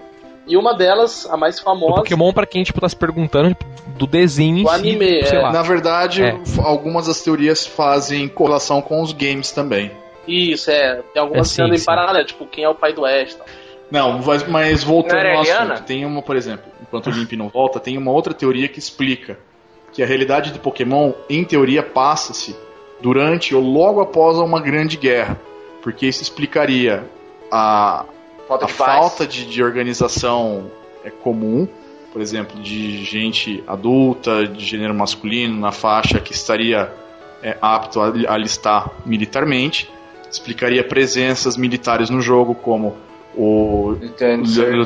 [0.46, 3.64] E uma delas, a mais Do famosa, Pokémon, pra quem, tipo, tá se perguntando, tipo,
[3.96, 5.42] do desenho Do si, anime, sei é.
[5.42, 5.52] lá.
[5.52, 6.36] Na verdade, É.
[6.62, 9.90] algumas das teorias fazem correlação com os games também.
[10.28, 11.02] Isso, é.
[11.12, 13.32] Tem algumas É, que sim, andam em paralelo, tipo, quem é o pai do Ash
[13.32, 13.46] e tal.
[13.90, 17.78] Não, mas, mas voltando ao assunto, tem uma, por exemplo, enquanto o Limp não volta,
[17.78, 19.38] tem uma outra teoria que explica
[19.92, 22.56] que a realidade de Pokémon, em teoria, passa-se
[23.00, 25.38] durante ou logo após uma grande guerra.
[25.82, 27.04] Porque isso explicaria
[27.52, 28.04] a,
[28.46, 30.70] Falta a de falta de, de organização
[31.04, 31.68] é comum,
[32.12, 36.92] por exemplo, de gente adulta, de gênero masculino, na faixa que estaria
[37.42, 39.90] é, apto a alistar militarmente.
[40.30, 42.96] Explicaria presenças militares no jogo, como
[43.36, 43.96] o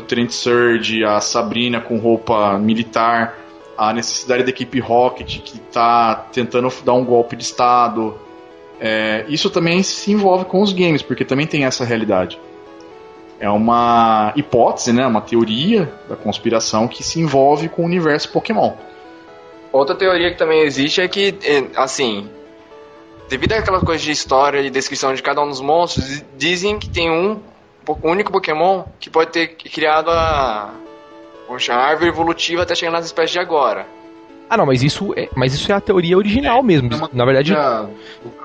[0.06, 3.38] Trent Surge, a Sabrina com roupa militar,
[3.76, 8.18] a necessidade da equipe Rocket que está tentando dar um golpe de estado.
[8.80, 12.38] É, isso também se envolve com os games, porque também tem essa realidade.
[13.40, 18.72] É uma hipótese, né, uma teoria da conspiração que se envolve com o universo Pokémon.
[19.70, 22.28] Outra teoria que também existe é que, eh, assim,
[23.28, 26.88] devido àquela coisa de história e descrição de cada um dos monstros, di- dizem que
[26.88, 27.38] tem um
[28.02, 30.72] único Pokémon que pode ter criado a,
[31.70, 33.86] a árvore evolutiva até chegar nas espécies de agora.
[34.50, 36.88] Ah, não, mas isso é, mas isso é a teoria original mesmo.
[36.92, 37.54] é uma Na verdade,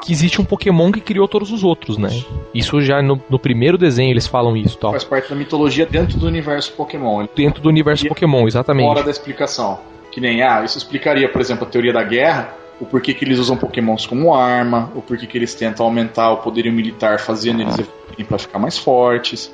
[0.01, 2.09] que existe um Pokémon que criou todos os outros, né?
[2.53, 4.91] Isso já no, no primeiro desenho eles falam isso, tal.
[4.91, 7.25] faz parte da mitologia dentro do universo Pokémon.
[7.35, 8.87] Dentro do universo E- Pokémon, exatamente.
[8.87, 9.79] fora da explicação.
[10.11, 13.39] Que nem, ah, isso explicaria, por exemplo, a teoria da guerra, o porquê que eles
[13.39, 17.79] usam pokémons como arma, o porquê que eles tentam aumentar o poderio militar fazendo eles
[17.79, 19.51] evoluírem pra ficar mais fortes.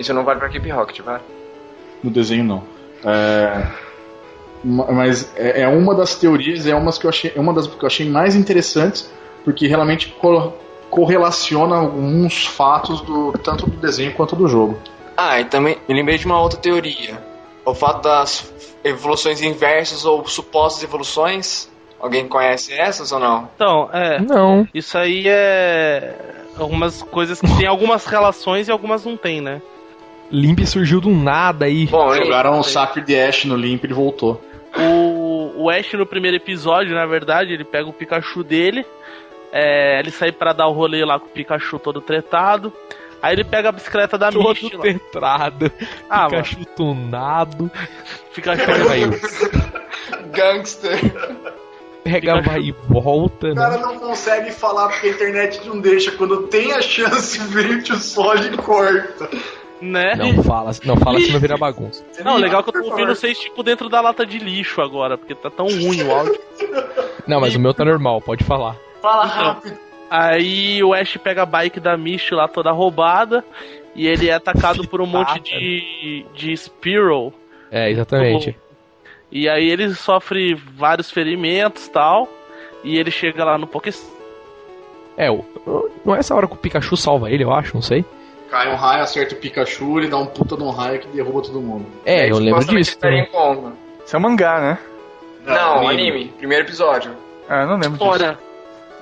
[0.00, 1.20] Isso não vale pra equipe Rocket, vai?
[2.02, 2.62] No desenho, não.
[3.04, 3.66] É,
[4.64, 7.82] mas é, é uma das teorias, é umas que eu achei, é uma das que
[7.82, 9.10] eu achei mais interessantes,
[9.44, 10.52] porque realmente co-
[10.90, 14.78] correlaciona alguns fatos do tanto do desenho quanto do jogo.
[15.16, 17.18] Ah, e também me lembrei de uma outra teoria.
[17.64, 18.52] O fato das
[18.84, 21.70] evoluções inversas ou supostas evoluções.
[22.00, 23.48] Alguém conhece essas ou não?
[23.54, 24.18] Então, é.
[24.20, 24.66] Não.
[24.74, 26.14] Isso aí é.
[26.58, 29.62] Algumas coisas que tem algumas relações e algumas não tem, né?
[30.30, 31.86] Limp surgiu do nada aí.
[31.86, 34.40] Bom, Jogaram o Sacre de Ash no Limp e ele voltou.
[34.76, 38.84] O, o Ash no primeiro episódio, na verdade, ele pega o Pikachu dele.
[39.52, 42.72] é, ele sai pra dar o rolê lá com o Pikachu todo tretado.
[43.22, 44.82] Aí ele pega a bicicleta da Misty Todo lá.
[44.82, 45.70] tetrado.
[46.10, 47.70] Ah, mano, Pikachu tunado.
[48.34, 49.00] Pikachu Vai,
[50.32, 50.98] Gangster.
[52.02, 53.62] pega, vai e volta, O né?
[53.62, 56.10] cara não consegue falar porque a internet não deixa.
[56.12, 59.28] Quando tem a chance, verde o sol e corta.
[59.82, 60.14] Né?
[60.14, 62.04] Não fala, não fala se não vira bagunça.
[62.24, 65.34] Não, legal que eu tô ouvindo vocês tipo dentro da lata de lixo agora, porque
[65.34, 66.38] tá tão ruim o áudio.
[67.26, 68.76] Não, mas o meu tá normal, pode falar.
[69.00, 69.42] Fala Então.
[69.44, 69.78] rápido.
[70.10, 73.44] Aí o Ash pega a bike da Misty lá toda roubada.
[73.94, 77.32] E ele é atacado por um monte de, de Spearow.
[77.70, 78.56] É, exatamente.
[79.30, 82.28] E aí ele sofre vários ferimentos tal.
[82.82, 83.90] E ele chega lá no Poké.
[85.16, 85.28] É,
[86.04, 88.04] não é essa hora que o Pikachu salva ele, eu acho, não sei.
[88.52, 91.40] Cai um raio, acerta o Pikachu, ele dá um puta de um raio que derruba
[91.40, 91.86] todo mundo.
[92.04, 93.32] É, eu lembro Supostamente disso.
[93.32, 93.72] coma.
[94.04, 94.78] Isso é um mangá, né?
[95.44, 96.26] Não, anime.
[96.36, 97.12] Primeiro episódio.
[97.48, 98.04] Ah, eu não lembro disso.
[98.04, 98.38] Fora,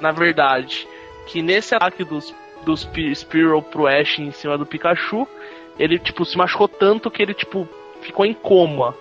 [0.00, 0.86] na verdade,
[1.26, 2.32] que nesse ataque dos,
[2.64, 5.26] dos Pi- Spearow pro Ash em cima do Pikachu,
[5.78, 7.68] ele, tipo, se machucou tanto que ele, tipo,
[8.02, 8.94] ficou em coma.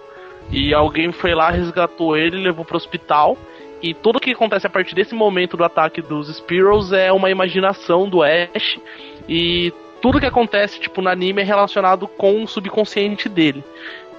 [0.52, 3.38] E alguém foi lá, resgatou ele, levou pro hospital.
[3.84, 8.10] e tudo que acontece a partir desse momento do ataque dos Spirals é uma imaginação
[8.10, 8.80] do Ash.
[9.28, 9.72] E
[10.02, 13.64] tudo que acontece, tipo, no anime é relacionado com o subconsciente dele.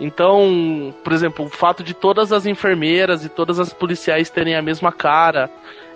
[0.01, 4.63] Então, por exemplo, o fato de todas as enfermeiras e todas as policiais terem a
[4.63, 5.51] mesma cara,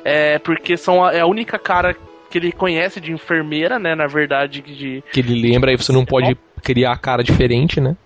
[0.05, 1.97] é porque são a, é a única cara
[2.28, 3.95] que ele conhece de enfermeira, né?
[3.95, 5.03] Na verdade, de.
[5.12, 7.97] Que ele lembra aí você não pode criar a cara diferente, né?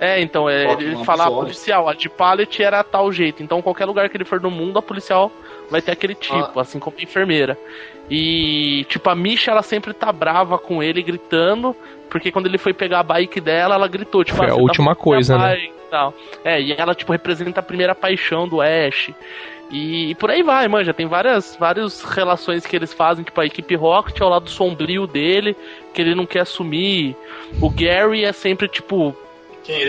[0.00, 1.44] É, então, é, ele no fala a episódio.
[1.44, 3.42] policial, a de pallet era tal jeito.
[3.42, 5.30] Então, qualquer lugar que ele for no mundo, a policial
[5.70, 7.56] vai ter aquele tipo, assim como a enfermeira.
[8.10, 11.76] E, tipo, a Misha, ela sempre tá brava com ele, gritando,
[12.10, 14.60] porque quando ele foi pegar a bike dela, ela gritou, tipo, Foi ah, a tá
[14.60, 15.64] última minha coisa, né?
[15.64, 16.12] e tal.
[16.44, 19.12] É, e ela, tipo, representa a primeira paixão do Ash.
[19.70, 20.92] E, e por aí vai, manja.
[20.92, 25.06] Tem várias, várias relações que eles fazem, tipo, a equipe Rocket é o lado sombrio
[25.06, 25.56] dele,
[25.94, 27.14] que ele não quer assumir.
[27.60, 29.14] O Gary é sempre, tipo,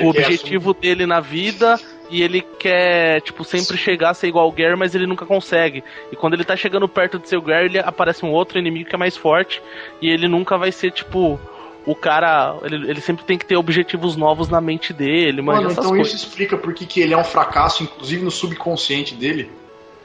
[0.03, 1.79] o objetivo dele na vida
[2.11, 5.81] e ele quer, tipo, sempre chegar a ser igual ao Gary, mas ele nunca consegue.
[6.11, 8.89] E quando ele tá chegando perto de ser o Gary, ele aparece um outro inimigo
[8.89, 9.61] que é mais forte
[10.01, 11.39] e ele nunca vai ser, tipo,
[11.85, 12.57] o cara.
[12.63, 15.61] Ele, ele sempre tem que ter objetivos novos na mente dele, mano.
[15.61, 16.13] Mano, então coisas.
[16.13, 19.49] isso explica por que, que ele é um fracasso, inclusive no subconsciente dele.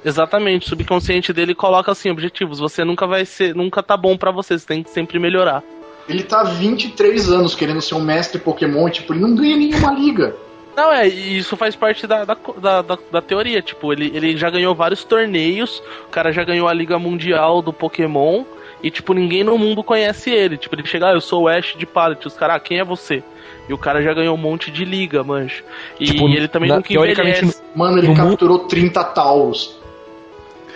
[0.04, 2.60] Exatamente, o subconsciente dele coloca assim, objetivos.
[2.60, 5.64] Você nunca vai ser, nunca tá bom pra você, você tem que sempre melhorar.
[6.08, 9.92] Ele tá há 23 anos querendo ser um mestre Pokémon tipo, ele não ganha nenhuma
[9.92, 10.36] liga.
[10.76, 13.62] Não, é, e isso faz parte da, da, da, da- da teoria.
[13.62, 17.72] Tipo, ele, ele já ganhou vários torneios, o cara já ganhou a Liga Mundial do
[17.72, 18.44] Pokémon,
[18.82, 20.56] e, tipo, ninguém no mundo conhece ele.
[20.58, 22.84] Tipo, ele chega, ah, eu sou o Ash de Pallet, os caras, ah, quem é
[22.84, 23.22] você?
[23.68, 25.64] E o cara já ganhou um monte de liga, manjo.
[25.98, 27.62] E Tipo, ele também na- nunca teoricamente, envelhece.
[27.74, 29.80] Mano, ele capturou 30 Tauros.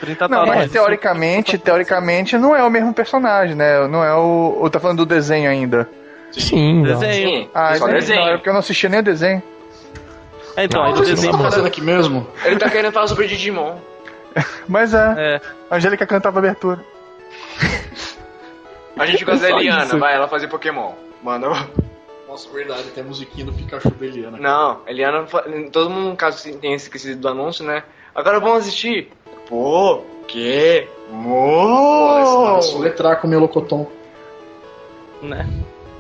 [0.01, 3.87] 30 Não, tá, mas teoricamente, teoricamente não é o mesmo personagem, né?
[3.87, 4.57] Não é o.
[4.61, 5.87] Ou tá falando do desenho ainda?
[6.33, 6.83] Sim, não.
[6.99, 7.29] Desenho.
[7.43, 8.21] Sim, Ah, só desenho.
[8.21, 9.43] não, é porque eu não assistia nem o desenho.
[10.57, 11.33] É, então, desenho.
[11.33, 12.27] tá cara- fazendo aqui mesmo?
[12.45, 13.77] Ele tá querendo falar sobre Digimon.
[14.69, 15.41] Mas é, É,
[15.71, 16.85] a Angélica cantava abertura.
[18.97, 19.99] A gente gosta da Eliana, isso.
[19.99, 20.93] vai ela fazer Pokémon.
[21.23, 21.51] Mano,
[22.29, 24.39] Nossa, verdade, tem a musiquinha do Pikachu da Eliana.
[24.39, 25.27] não, Eliana,
[25.73, 27.83] todo mundo, caso tenha esquecido do anúncio, né?
[28.15, 29.11] Agora vamos assistir.
[29.49, 30.87] Pô, que?
[31.11, 32.55] Mo!
[32.55, 33.87] Pô, soletrar com o Melocoton.
[35.23, 35.47] né?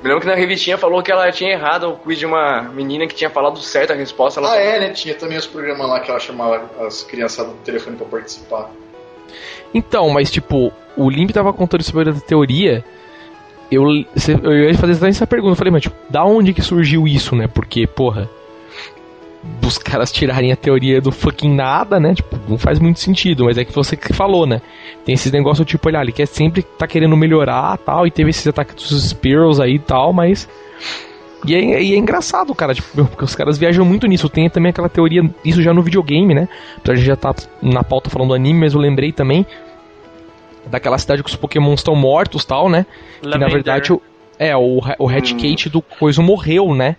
[0.02, 3.06] Me lembro que na revistinha falou que ela tinha errado o quiz de uma menina
[3.06, 4.40] que tinha falado certo a resposta.
[4.40, 4.90] Ela Ah, é, né?
[4.90, 8.70] Tinha também os programas lá que ela chamava as criançadas do telefone pra participar.
[9.74, 12.82] Então, mas tipo, o Limp tava contando sobre a teoria.
[13.70, 13.84] Eu,
[14.42, 15.52] eu ia fazer exatamente essa pergunta.
[15.52, 17.46] Eu falei, mas tipo, da onde que surgiu isso, né?
[17.46, 18.28] Porque, porra,
[19.62, 22.14] os caras tirarem a teoria do fucking nada, né?
[22.14, 23.44] Tipo, não faz muito sentido.
[23.44, 24.60] Mas é que você que falou, né?
[25.04, 28.06] Tem esses negócios tipo, olha, ele quer sempre tá querendo melhorar tal.
[28.06, 30.48] E teve esses ataques dos Spears aí e tal, mas.
[31.46, 34.28] E é, e é engraçado, cara, tipo, porque os caras viajam muito nisso.
[34.28, 36.48] Tem também aquela teoria, isso já no videogame, né?
[36.84, 39.46] De a gente já tá na pauta falando do anime, mas eu lembrei também
[40.66, 42.84] daquela cidade que os Pokémon estão mortos tal, né?
[43.20, 43.54] Que na Lavender.
[43.54, 44.02] verdade o,
[44.38, 46.96] é, o, o Red Kate do Coiso morreu, né?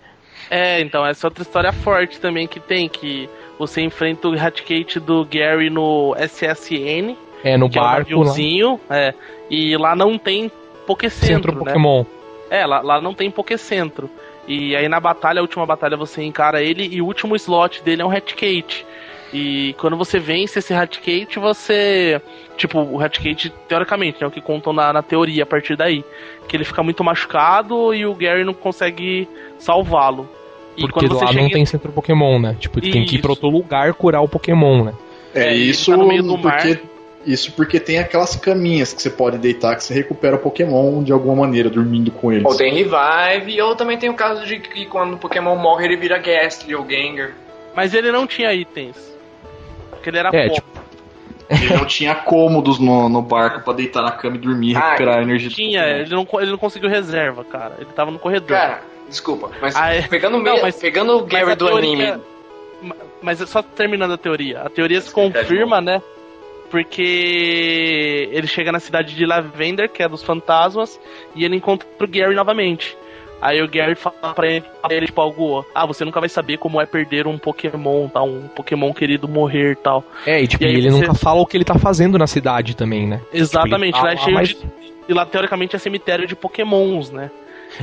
[0.54, 3.26] É, então, essa é outra história forte também que tem, que
[3.58, 8.78] você enfrenta o Ratkate do Gary no SSN, É, no que é um barco naviozinho,
[8.90, 9.14] é,
[9.48, 10.52] e lá não tem
[10.86, 11.58] Pokécentro, Centro né?
[11.58, 12.04] Pokémon.
[12.50, 14.10] É, lá, lá não tem Pokécentro.
[14.46, 18.02] E aí na batalha, a última batalha, você encara ele e o último slot dele
[18.02, 18.84] é um Ratkate.
[19.32, 22.20] E quando você vence esse Ratkate, você.
[22.58, 24.26] Tipo, o Ratkate, teoricamente, né?
[24.26, 26.04] O que contam na, na teoria a partir daí.
[26.46, 29.26] Que ele fica muito machucado e o Gary não consegue
[29.58, 30.28] salvá-lo.
[30.76, 32.56] E Porque lá não tem centro Pokémon, né?
[32.58, 33.44] Tipo, ele tem que ir pra Isso.
[33.44, 34.92] outro lugar curar o Pokémon, né?
[35.34, 36.78] É, É, isso tá no meio do porque.
[37.24, 41.12] Isso porque tem aquelas caminhas que você pode deitar que você recupera o Pokémon de
[41.12, 42.44] alguma maneira, dormindo com eles.
[42.44, 45.96] Ou tem Revive, ou também tem o caso de que quando o Pokémon morre ele
[45.96, 47.30] vira Ghastly ou Gengar.
[47.76, 48.96] Mas ele não tinha itens.
[49.90, 50.54] Porque ele era É, pobre.
[50.54, 50.82] tipo,
[51.48, 54.86] Ele não tinha cômodos no, no barco pra deitar na cama e dormir e Ah,
[54.86, 57.74] recuperar a energia do Tinha, ele não, ele não conseguiu reserva, cara.
[57.78, 58.48] Ele tava no corredor.
[58.56, 58.82] Cara,
[59.12, 60.02] desculpa, mas Ah, é.
[60.02, 62.22] pegando, o Não, mas- pegando o Mas Gary do teoria- anime.
[62.82, 64.62] Ma- Mas é só terminando a teoria.
[64.62, 66.02] A teoria se de confirma, né?
[66.70, 70.98] Porque ele chega na cidade de Lavender, que é dos fantasmas,
[71.34, 72.96] e ele encontra o Gary novamente.
[73.40, 76.58] Aí o Gary fala pra ele, pra ele tipo, algo, ah, você nunca vai saber
[76.58, 80.04] como é perder um Pokémon, tal, um Pokémon querido morrer tal.
[80.26, 82.26] é, e tipo, E aí ele você- nunca fala o que ele tá fazendo na
[82.26, 83.20] cidade também, né?
[83.32, 84.58] Exatamente, Tipo, lá ele é tá cheio lá, de.
[85.08, 87.30] E lá teoricamente é cemitério de Pokémons, né?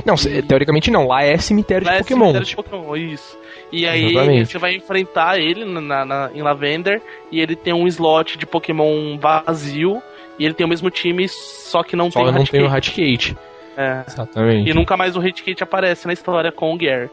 [0.04, 2.32] Não, se- teoricamente não, lá é cemitério Lá de é Pokémon.
[2.32, 3.38] cemitério de Pokémon, isso.
[3.72, 4.50] E aí Exatamente.
[4.52, 9.16] você vai enfrentar ele na, na- em Lavender e ele tem um slot de Pokémon
[9.18, 10.02] vazio
[10.38, 12.68] e ele tem o mesmo time, só que não Só tem o não tem o.
[12.68, 13.36] Raticate.
[13.76, 14.02] É.
[14.06, 14.68] Exatamente.
[14.70, 17.08] E nunca mais o Raticate aparece na história com o Gary.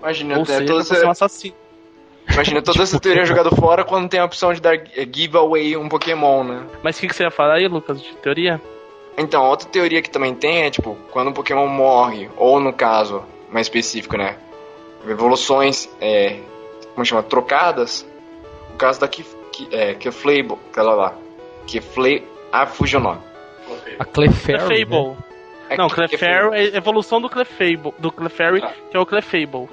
[0.00, 1.54] Imagina, Ou até seja, todo você é um assassino.
[2.30, 4.78] Imagina toda essa teoria jogada fora quando tem a opção de dar
[5.14, 6.62] giveaway um Pokémon, né?
[6.82, 8.60] Mas o que, que você ia falar aí, Lucas, de teoria?
[9.16, 13.22] Então, outra teoria que também tem é, tipo, quando um Pokémon morre, ou no caso
[13.50, 14.36] mais específico, né?
[15.08, 16.40] Evoluções, é,
[16.94, 17.22] como chama?
[17.22, 18.04] Trocadas.
[18.72, 21.14] O caso da Kif, Ki- é, Keflable, aquela lá.
[21.66, 22.26] Kefle...
[22.50, 23.20] Ah, fugiu o nome.
[23.98, 24.66] A Clefairy, né?
[24.86, 25.16] Clefable.
[25.70, 28.72] É Não, Clefairy é evolução do Clefable, do Clefairy, Ah.
[28.90, 29.68] que é o Clefable.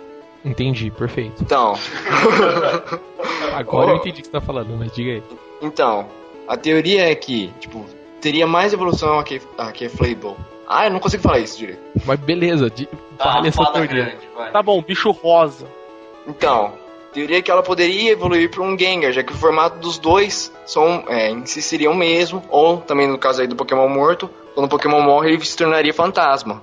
[0.46, 1.42] Entendi, perfeito.
[1.44, 1.74] Então,
[3.56, 5.24] Agora eu entendi o que você tá falando, mas diga aí.
[5.62, 6.08] então,
[6.48, 7.86] a teoria é que, tipo,
[8.22, 10.36] teria mais evolução a, Kef, a Keflable.
[10.68, 11.82] Ah, eu não consigo falar isso direito.
[12.06, 12.86] Mas beleza, de...
[13.18, 14.18] Tá, fale essa teoria.
[14.54, 15.68] Tá bom, bicho rosa.
[16.26, 16.74] Então,
[17.12, 20.52] teoria é que ela poderia evoluir para um Gengar, já que o formato dos dois
[20.66, 24.30] são, é, em si seria o mesmo, ou também no caso aí do Pokémon morto,
[24.54, 26.62] quando o Pokémon morre ele se tornaria fantasma.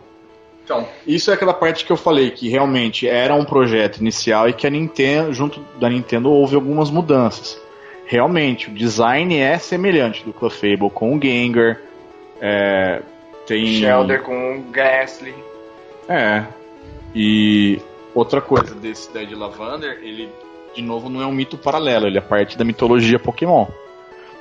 [0.65, 4.53] Então, isso é aquela parte que eu falei, que realmente era um projeto inicial e
[4.53, 7.59] que a Nintendo, junto da Nintendo, houve algumas mudanças.
[8.09, 11.79] Realmente, o design é semelhante do Clefable com o Gengar.
[12.41, 13.03] É,
[13.47, 13.67] tem...
[13.67, 15.35] Shelder com o Gastly.
[16.09, 16.43] É.
[17.15, 17.79] E
[18.15, 20.31] outra coisa desse Dead Lavander, ele
[20.75, 23.67] de novo não é um mito paralelo, ele é parte da mitologia Pokémon.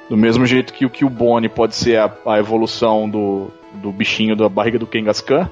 [0.10, 4.48] Do mesmo jeito que o Cubone pode ser a, a evolução do, do bichinho da
[4.48, 5.50] barriga do Kangaskhan.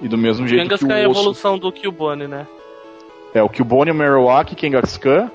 [0.00, 1.20] E do mesmo jeito Kangaskhan que é o a osso...
[1.20, 2.46] evolução do Cubone, né?
[3.34, 5.28] É, o Cubone, o Marowak, Kangaskhan.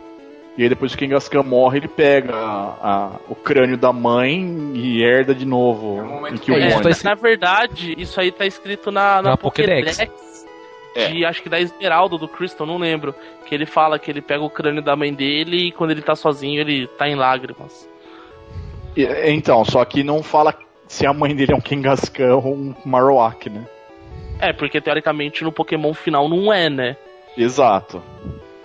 [0.58, 4.72] E aí depois que o Kangaskhan morre, ele pega a- a- o crânio da mãe
[4.76, 8.32] e herda de novo É um momento em que- É, tá Na verdade, isso aí
[8.32, 9.98] tá escrito na, na, Na Pokédex.
[9.98, 10.46] Pokédex.
[11.10, 13.16] De, acho que da Esmeralda, do Crystal, não lembro.
[13.46, 16.16] Que ele fala que ele pega o crânio da mãe dele e quando ele tá
[16.16, 17.88] sozinho ele tá em lágrimas.
[18.96, 20.54] E- Então, só que não fala
[20.88, 23.66] se a mãe dele é um Kangaskhan ou um Marowak, né?
[24.38, 26.98] É, porque teoricamente no Pokémon final não é, né?
[27.38, 28.04] Exato.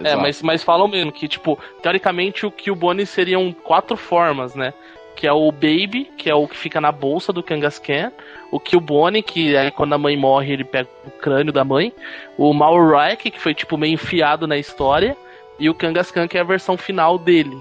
[0.02, 4.74] É, mas, mas falam mesmo que, tipo, teoricamente o Cubone seriam quatro formas, né?
[5.14, 8.12] Que é o Baby, que é o que fica na bolsa do Kangaskhan.
[8.50, 11.92] O Cubone, que é quando a mãe morre, ele pega o crânio da mãe.
[12.36, 15.16] O Malrack, que foi, tipo, meio enfiado na história.
[15.58, 17.56] E o Kangaskhan, que é a versão final dele.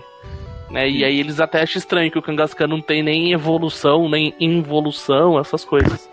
[0.69, 0.89] Né?
[0.89, 5.39] E aí eles até acham estranho que o Kangaskhan não tem nem evolução, nem involução,
[5.39, 6.09] essas coisas.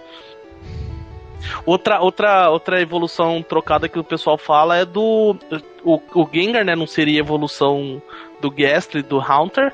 [1.66, 5.36] Outra, outra, outra evolução trocada que o pessoal fala é do.
[5.84, 6.74] O, o Gengar, né?
[6.76, 8.00] Não seria evolução
[8.40, 9.72] do Gastly, do Haunter.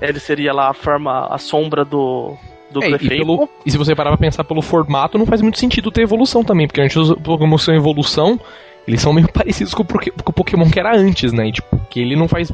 [0.00, 2.34] Ele seria lá a forma, a sombra do.
[2.70, 5.58] Do É, e, pelo- e se você parar pra pensar pelo formato, não faz muito
[5.58, 8.38] sentido ter evolução também, porque antes os Pokémon são evolução,
[8.88, 11.46] eles são meio parecidos com o, com o Pokémon que era antes, né?
[11.48, 12.52] E, tipo, que ele não faz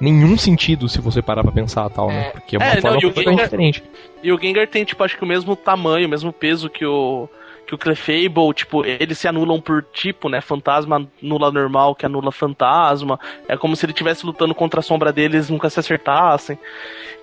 [0.00, 2.26] nenhum sentido se você parar pra pensar tal, né?
[2.26, 2.30] É.
[2.32, 3.84] Porque é uma É, não, forma e o Gengar- diferente.
[4.20, 7.28] E o Gengar tem, tipo, acho que o mesmo tamanho, o mesmo peso que o.
[7.66, 10.40] Que o Clefable, tipo, eles se anulam por tipo, né?
[10.40, 13.18] Fantasma anula normal, que anula fantasma.
[13.48, 16.58] É como se ele estivesse lutando contra a sombra deles nunca se acertassem.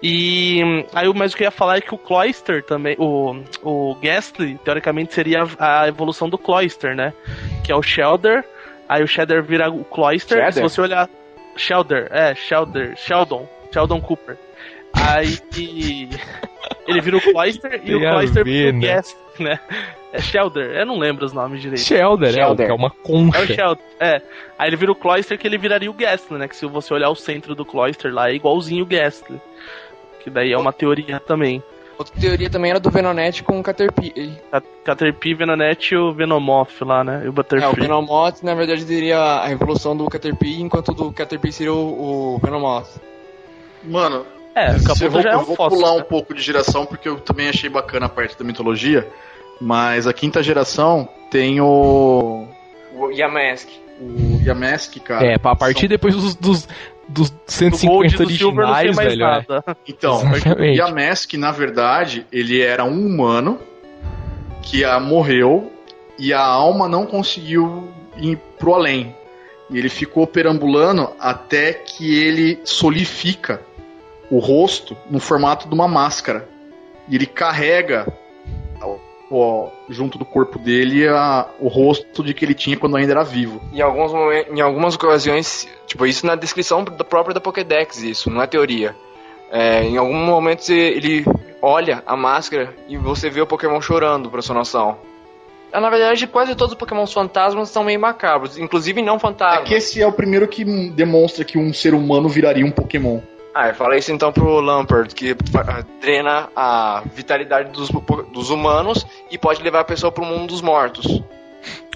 [0.02, 0.62] E
[0.94, 4.58] aí o mais que eu ia falar é que o Cloyster também, o, o Ghastly,
[4.64, 7.14] teoricamente seria a, a evolução do Cloyster, né?
[7.64, 8.46] Que é o Shelder.
[8.88, 10.38] Aí o Shelder vira o Cloyster.
[10.38, 10.54] Shedder?
[10.54, 11.10] Se você olhar.
[11.56, 14.38] Shelder, é, Shelder, Sheldon, Sheldon Cooper.
[14.94, 15.38] Aí
[16.90, 18.80] ele vira o Cloyster e o Cloyster vira o?
[18.80, 19.60] Ghastly, né?
[20.12, 21.82] É Shelder, eu não lembro os nomes direito.
[21.84, 22.66] Shelder, é, Shelder.
[22.66, 23.46] que é uma É o concha.
[23.54, 24.22] Shelder, é.
[24.58, 26.48] Aí ele vira o Cloyster que ele viraria o Ghastly, né?
[26.48, 29.40] Que se você olhar o centro do Cloyster lá é igualzinho o Ghastly.
[30.24, 31.62] Que daí é uma teoria também.
[31.98, 34.34] Outra teoria também era do Venonete com o Caterpie.
[34.50, 37.22] Cat- Caterpie, Venonete e o Venomoth lá, né?
[37.24, 37.82] E o É, o Butterfree.
[37.84, 42.88] Venomoth, na verdade, seria a evolução do Caterpie, enquanto do Caterpie seria o, o Venomoth.
[43.84, 44.26] Mano,
[44.56, 45.78] É, o se eu Caputo vou, já é eu um vou fóssil.
[45.78, 46.04] pular um né?
[46.04, 49.08] pouco de geração porque eu também achei bacana a parte da mitologia.
[49.62, 52.48] Mas a quinta geração tem o.
[52.96, 53.68] O Yamask.
[54.02, 55.26] O Yamask, cara.
[55.26, 56.68] É, pra partir depois dos, dos,
[57.08, 59.24] dos Do 150 Gold e do Silver não tem originais, mais velho.
[59.24, 59.26] é.
[59.26, 59.64] nada.
[59.88, 60.22] Então,
[60.58, 60.64] o.
[60.64, 63.60] Yamask, na verdade, ele era um humano
[64.62, 65.72] que ah, morreu
[66.18, 69.16] e a alma não conseguiu ir pro além.
[69.70, 73.62] E ele ficou perambulando até que ele solidifica
[74.32, 76.48] o rosto no formato de uma máscara.
[77.08, 78.06] E ele carrega
[79.32, 83.24] ó, junto do corpo dele a- o rosto de que ele tinha quando ainda era
[83.24, 83.62] vivo.
[83.74, 88.30] Em, alguns momen- em algumas ocasiões, tipo, isso na descrição da própria da Pokédex, isso,
[88.30, 88.96] não é teoria.
[89.52, 91.26] É, em algum momento você- ele
[91.62, 94.98] olha a máscara e você vê o Pokémon chorando, pra sua noção.
[95.72, 99.68] É, Na verdade, quase todos os Pokémon fantasmas são meio macabros, inclusive não É fantasmas.
[99.68, 103.20] que esse é o primeiro que demonstra que um ser humano viraria um Pokémon.
[103.62, 107.90] Ah, fala isso então pro Lampert, que fa- drena a vitalidade dos,
[108.32, 111.22] dos humanos e pode levar a pessoa pro mundo dos mortos.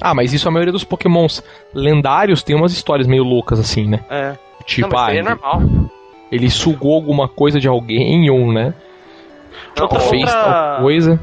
[0.01, 1.41] Ah, mas isso a maioria dos pokémons
[1.74, 4.03] lendários tem umas histórias meio loucas assim, né?
[4.09, 4.36] É.
[4.66, 5.61] Tipo, não, mas ah, ele, normal.
[6.32, 8.74] ele sugou alguma coisa de alguém ou, né?
[9.80, 11.20] Outra, fez outra- tal coisa.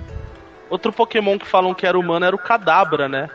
[0.70, 3.28] Outro Pokémon que falam que era humano era o Kadabra, né?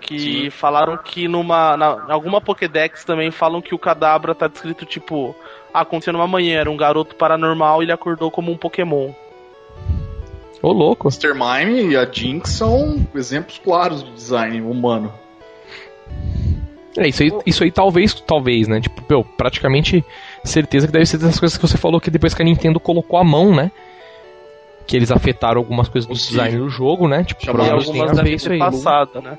[0.00, 1.76] Que falaram que numa.
[1.76, 5.34] Na, em alguma Pokédex também falam que o Kadabra tá descrito tipo.
[5.80, 9.10] Aconteceu numa manhã, era um garoto paranormal e ele acordou como um Pokémon.
[10.62, 11.08] Ô, louco.
[11.08, 11.34] Mr.
[11.34, 15.12] Mime e a Jinx são exemplos claros de design humano.
[16.96, 18.80] É, isso aí, isso aí talvez, talvez, né?
[18.80, 20.02] Tipo, meu, praticamente
[20.42, 23.18] certeza que deve ser dessas coisas que você falou que depois que a Nintendo colocou
[23.18, 23.70] a mão, né?
[24.86, 27.22] Que eles afetaram algumas coisas do design do jogo, né?
[27.22, 28.58] Tipo, provavelmente tem algumas a ver isso aí.
[28.58, 29.38] passado, né?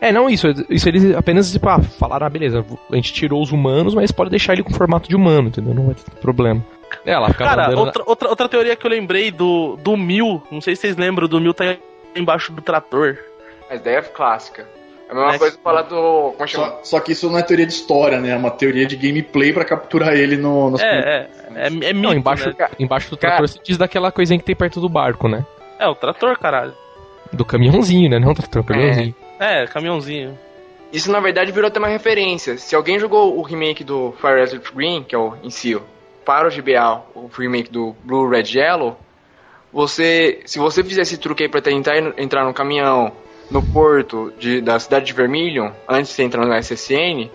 [0.00, 0.46] É, não, isso.
[0.70, 4.30] Isso eles apenas, tipo, ah, falaram, ah, beleza, a gente tirou os humanos, mas pode
[4.30, 5.74] deixar ele com formato de humano, entendeu?
[5.74, 6.64] Não vai ter problema.
[7.04, 10.42] É, ela ficava Cara, na- outra, outra, outra teoria que eu lembrei do, do Mil,
[10.50, 11.76] não sei se vocês lembram, do Mil tá
[12.14, 13.18] embaixo do trator.
[13.68, 14.66] Mas daí é clássica.
[15.08, 15.38] É a mesma É.
[15.38, 16.32] coisa falar do.
[16.36, 16.66] Como chama?
[16.66, 18.30] Só, só que isso não é teoria de história, né?
[18.30, 21.94] É uma teoria de gameplay pra capturar ele no, nas É, é, é, é mito,
[21.94, 22.68] Não, embaixo, né?
[22.78, 25.44] embaixo do Cara- trator se diz daquela coisinha que tem perto do barco, né?
[25.78, 26.72] É, o trator, caralho.
[27.32, 28.18] Do caminhãozinho, né?
[28.18, 29.14] Não trator, caminhãozinho.
[29.22, 29.27] É,
[29.72, 30.38] caminhãozinho.
[30.92, 32.56] Isso na verdade virou até uma referência.
[32.56, 35.78] Se alguém jogou o remake do Fire Red Green, que é o em si,
[36.24, 38.98] para o GBA, o remake do Blue Red Yellow,
[39.72, 43.12] você, se você fizer esse truque aí pra tentar en- entrar no caminhão
[43.50, 47.30] no porto de- da cidade de Vermilion, antes de entrar no SSN,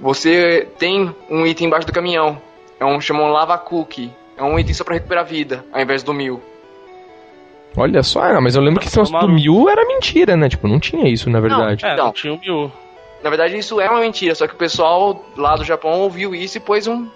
[0.00, 2.40] você tem um item embaixo do caminhão.
[2.78, 4.10] É um chamam Lava Cookie.
[4.36, 6.42] É um item só pra recuperar vida, ao invés do mil.
[7.76, 10.48] Olha só, ah, mas eu lembro que esse negócio do mil era mentira, né?
[10.48, 11.84] Tipo, não tinha isso, na verdade.
[11.84, 12.06] É, Então.
[12.06, 12.70] não tinha o Mil.
[13.22, 16.58] Na verdade, isso é uma mentira, só que o pessoal lá do Japão ouviu isso
[16.58, 17.08] e pôs um,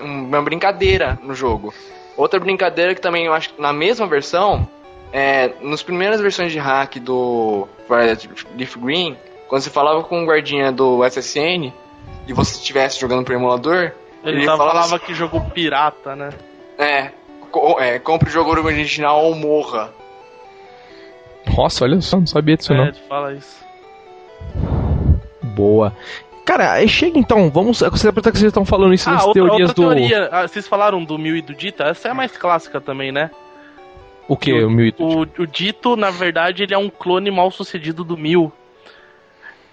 [0.00, 1.72] uma brincadeira no jogo.
[2.16, 4.68] Outra brincadeira que também eu acho que na mesma versão,
[5.12, 9.16] é, nas primeiras versões de hack do Violet Leaf Green,
[9.48, 11.72] quando você falava com um guardinha do SSN
[12.26, 13.92] e você estivesse jogando pro emulador,
[14.24, 16.30] Ele, Ele falava falava que jogou pirata, né?
[16.76, 17.10] é,
[17.52, 19.92] co- é, compre o jogo original ou morra.
[21.56, 22.84] Nossa, olha só, não sabia disso é, não.
[22.86, 23.62] ele fala isso.
[25.42, 25.94] Boa.
[26.44, 27.82] Cara, chega então, vamos.
[27.82, 29.94] Aproveitar que vocês estão falando isso Ah, das outra, teorias outra do.
[29.94, 30.28] teoria.
[30.32, 31.84] ah, vocês falaram do Mil e do Dita?
[31.84, 33.30] Essa é a mais clássica também, né?
[34.28, 34.52] O que?
[34.52, 38.16] O mil e O, o Dito, na verdade, ele é um clone mal sucedido do
[38.16, 38.52] Mil.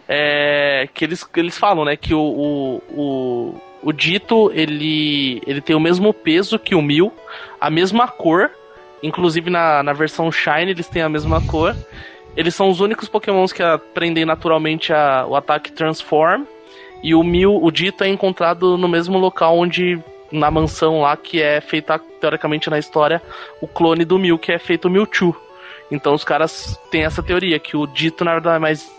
[0.08, 1.96] É, que eles, eles falam, né?
[1.96, 7.14] Que o, o, o, o Dito, ele, ele tem o mesmo peso que o Mil,
[7.62, 8.52] a mesma cor.
[9.02, 11.76] Inclusive na, na versão Shine eles têm a mesma cor.
[12.36, 16.43] Eles são os únicos pokémons que aprendem naturalmente a, o ataque Transform.
[17.02, 20.00] E o Mil, o Dito é encontrado no mesmo local onde.
[20.32, 23.20] Na mansão lá, que é feita, teoricamente, na história,
[23.60, 25.36] o clone do Mew, que é feito o Mewtwo.
[25.89, 28.91] Então os caras têm essa teoria, que o Dito, na verdade, é mais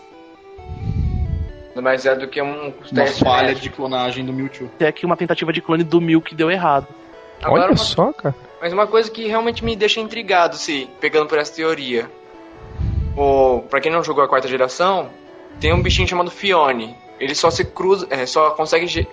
[1.81, 4.69] Mas é do que um Uma falha de clonagem do Mewtwo.
[4.79, 6.87] é que uma tentativa de clone do Mew que deu errado.
[7.41, 8.35] Agora, Olha uma- só, cara.
[8.61, 12.07] Mas uma coisa que realmente me deixa intrigado, se pegando por essa teoria.
[13.17, 15.09] O, pra quem não jogou a quarta geração,
[15.59, 16.95] tem um bichinho chamado Fione.
[17.19, 19.07] Ele só se cruza, é, só consegue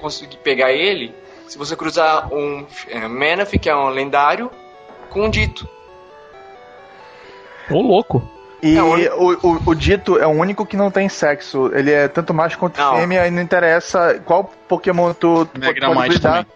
[0.00, 1.14] conseguir pegar ele
[1.46, 4.50] se você cruzar um é, Manaph, que é um lendário,
[5.10, 5.68] com um dito.
[7.70, 8.26] Ô, louco.
[8.62, 11.70] E É, o o, o, o dito é o único que não tem sexo.
[11.74, 12.96] Ele é tanto macho quanto Não.
[12.96, 16.46] fêmea e não interessa qual Pokémon tu, tu pode, pode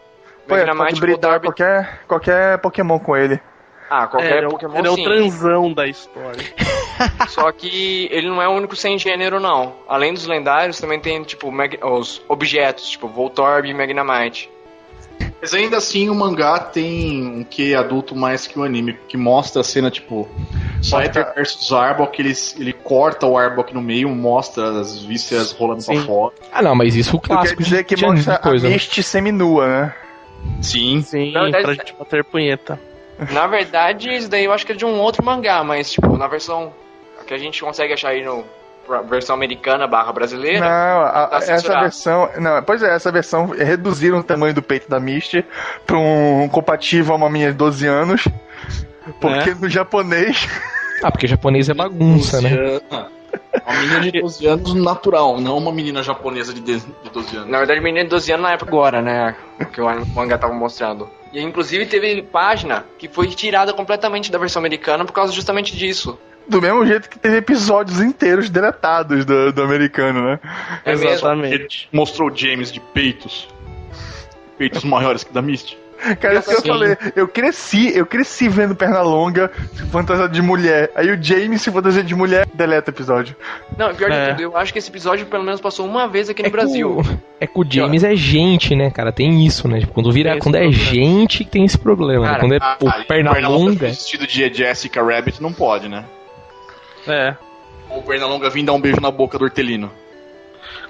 [0.49, 3.41] Pô, é, pode bridar qualquer, qualquer Pokémon com ele.
[3.91, 5.05] Ah, É, qualquer ele é, o, Pokémon ele é o sim.
[5.05, 6.45] transão da história.
[7.29, 9.75] Só que ele não é o único sem gênero, não.
[9.89, 14.51] Além dos lendários, também tem, tipo, mag- os objetos, tipo Voltorb e Magnemite.
[15.41, 19.61] Mas ainda assim o mangá tem um que adulto mais que o anime, que mostra
[19.61, 20.29] a cena tipo
[20.83, 25.95] Scyther versus Arbok, ele, ele corta o Arbok no meio, mostra as vísceras rolando pra
[25.95, 26.05] Sim.
[26.05, 26.35] fora.
[26.53, 28.67] Ah, não, mas isso é o Tu quer clássico dizer de, que de mostra coisa.
[28.67, 28.75] a né?
[28.75, 29.95] Misty seminua, né?
[30.63, 31.03] Sim.
[31.03, 32.81] Sim, Na verdade, pra gente bater punheta.
[33.33, 36.27] Na verdade, isso daí eu acho que é de um outro mangá, mas, tipo, na
[36.29, 36.73] versão
[37.27, 38.45] que a gente consegue achar aí no
[39.11, 42.31] versão americana barra brasileira, Não, a- tá essa versão.
[42.39, 45.45] Não, pois é, essa versão reduziram o tamanho do peito da Misty
[45.87, 48.25] pra um compatível a uma menina de 12 anos.
[49.21, 49.55] Porque É.
[49.55, 50.49] no japonês.
[51.03, 52.51] Ah, porque japonês é bagunça, né?
[52.51, 53.18] 12 anos.
[53.67, 57.51] Uma menina de 12 anos natural, não uma menina japonesa de, de de 12 anos.
[57.51, 59.37] na verdade, menino de 12 anos na época agora, né?
[59.73, 61.09] Que o mangá tava mostrando.
[61.33, 66.19] E inclusive teve página que foi tirada completamente da versão americana por causa justamente disso.
[66.47, 70.41] Do mesmo jeito que teve episódios inteiros deletados do, do americano, né?
[70.85, 70.93] É.
[70.93, 71.89] Exatamente.
[71.93, 73.47] Mostrou o James de peitos.
[74.57, 75.77] Peitos maiores que da Misty.
[76.21, 76.69] Cara, isso que eu Sim.
[76.69, 76.97] falei.
[77.17, 80.91] Eu cresci, eu cresci vendo Pernalonga se fantasia de mulher.
[80.95, 83.35] Aí o James se fantasia de mulher, deleta o episódio.
[83.77, 84.25] Não, pior É.
[84.27, 86.51] de tudo, eu acho que esse episódio pelo menos passou uma vez aqui no É
[86.51, 87.03] Brasil.
[87.03, 89.11] Que o, é que o James é gente, né, cara?
[89.13, 89.81] Tem isso, né?
[89.81, 90.85] Tipo, quando vira, quando é problema.
[90.85, 92.23] gente, tem esse problema.
[92.23, 92.29] né?
[92.29, 93.87] Cara, Quando é Ah, pô, aí, perna Pernalonga longa.
[93.89, 96.05] vestido de Jessica Rabbit não pode, né?
[97.07, 97.35] É.
[97.91, 99.91] Ou Pernalonga vir dar um beijo na boca do Hortelino.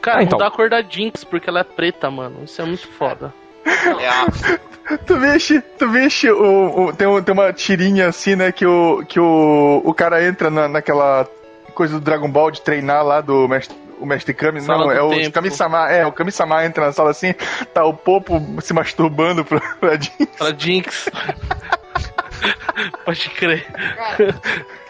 [0.00, 0.38] Cara, Ah, então.
[0.38, 2.40] mudar a cor da Jinx, porque ela é preta, mano.
[2.44, 3.32] Isso é muito foda.
[3.34, 4.58] É a...
[5.06, 9.20] Tu viste, tu viste o, o- tem, tem uma tirinha assim, né, que o, que
[9.20, 11.28] o, o cara entra na, naquela
[11.74, 15.02] coisa do Dragon Ball de treinar lá do mestre, o mestre Kami, Sala não, é
[15.02, 15.30] o tempo.
[15.32, 17.34] Kami-sama, é, o Kami-sama entra na sala assim,
[17.74, 20.26] tá o Popo se masturbando pra, pra Jean.
[20.38, 21.10] Pra Jinx.
[23.04, 23.66] Pode crer.
[23.94, 24.40] Cara,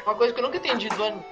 [0.06, 1.24] uma coisa que eu nunca entendi do anime.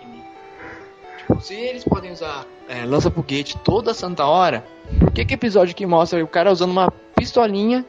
[1.41, 4.65] Se eles podem usar é, lança-foguete toda santa hora,
[4.99, 7.85] por que que episódio que mostra o cara usando uma pistolinha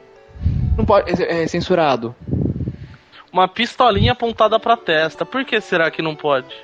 [0.76, 2.14] não pode é, é censurado?
[3.32, 5.24] Uma pistolinha apontada pra testa.
[5.24, 6.54] Por que será que não pode?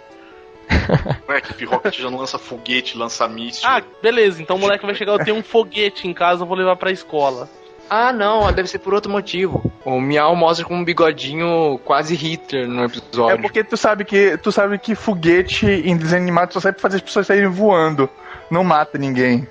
[1.29, 3.68] Ué, que Rocket já não lança foguete, lança míssil.
[3.68, 4.41] Ah, beleza.
[4.41, 6.91] Então o moleque vai chegar, eu tenho um foguete em casa, eu vou levar pra
[6.91, 7.49] escola.
[7.89, 9.70] Ah, não, deve ser por outro motivo.
[9.85, 13.41] O Miau mostra com um bigodinho quase Hitler no É episódio.
[13.43, 16.97] porque tu sabe que tu sabe que foguete em desenho animado só serve pra fazer
[16.97, 18.09] as pessoas saírem voando,
[18.51, 19.47] não mata ninguém.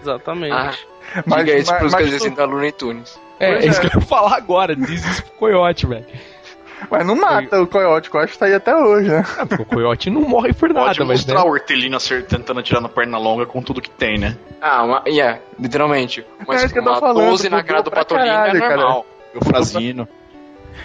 [0.00, 0.52] Exatamente.
[0.52, 0.72] Ah,
[1.26, 3.20] Mas, Diga isso mas, pros mas, tu- da Looney Tunes.
[3.38, 3.88] É, Pois é isso é.
[3.88, 4.74] que eu ia falar agora.
[4.74, 6.04] Diz isso pro coiote, velho.
[6.90, 9.24] Mas não mata o coiote, o coiote tá aí até hoje, né?
[9.48, 11.34] Porque o coiote não morre por nada, Pode mas né?
[11.34, 14.36] mostrar o Hortelino tentando atirar na perna longa com tudo que tem, né?
[14.60, 16.24] Ah, uma, yeah, literalmente.
[16.46, 18.60] Mas É isso que eu tô uma falando, 12 na cara do Patolino é caralho,
[18.60, 18.76] cara.
[18.76, 19.06] normal.
[19.34, 20.08] O Frazino.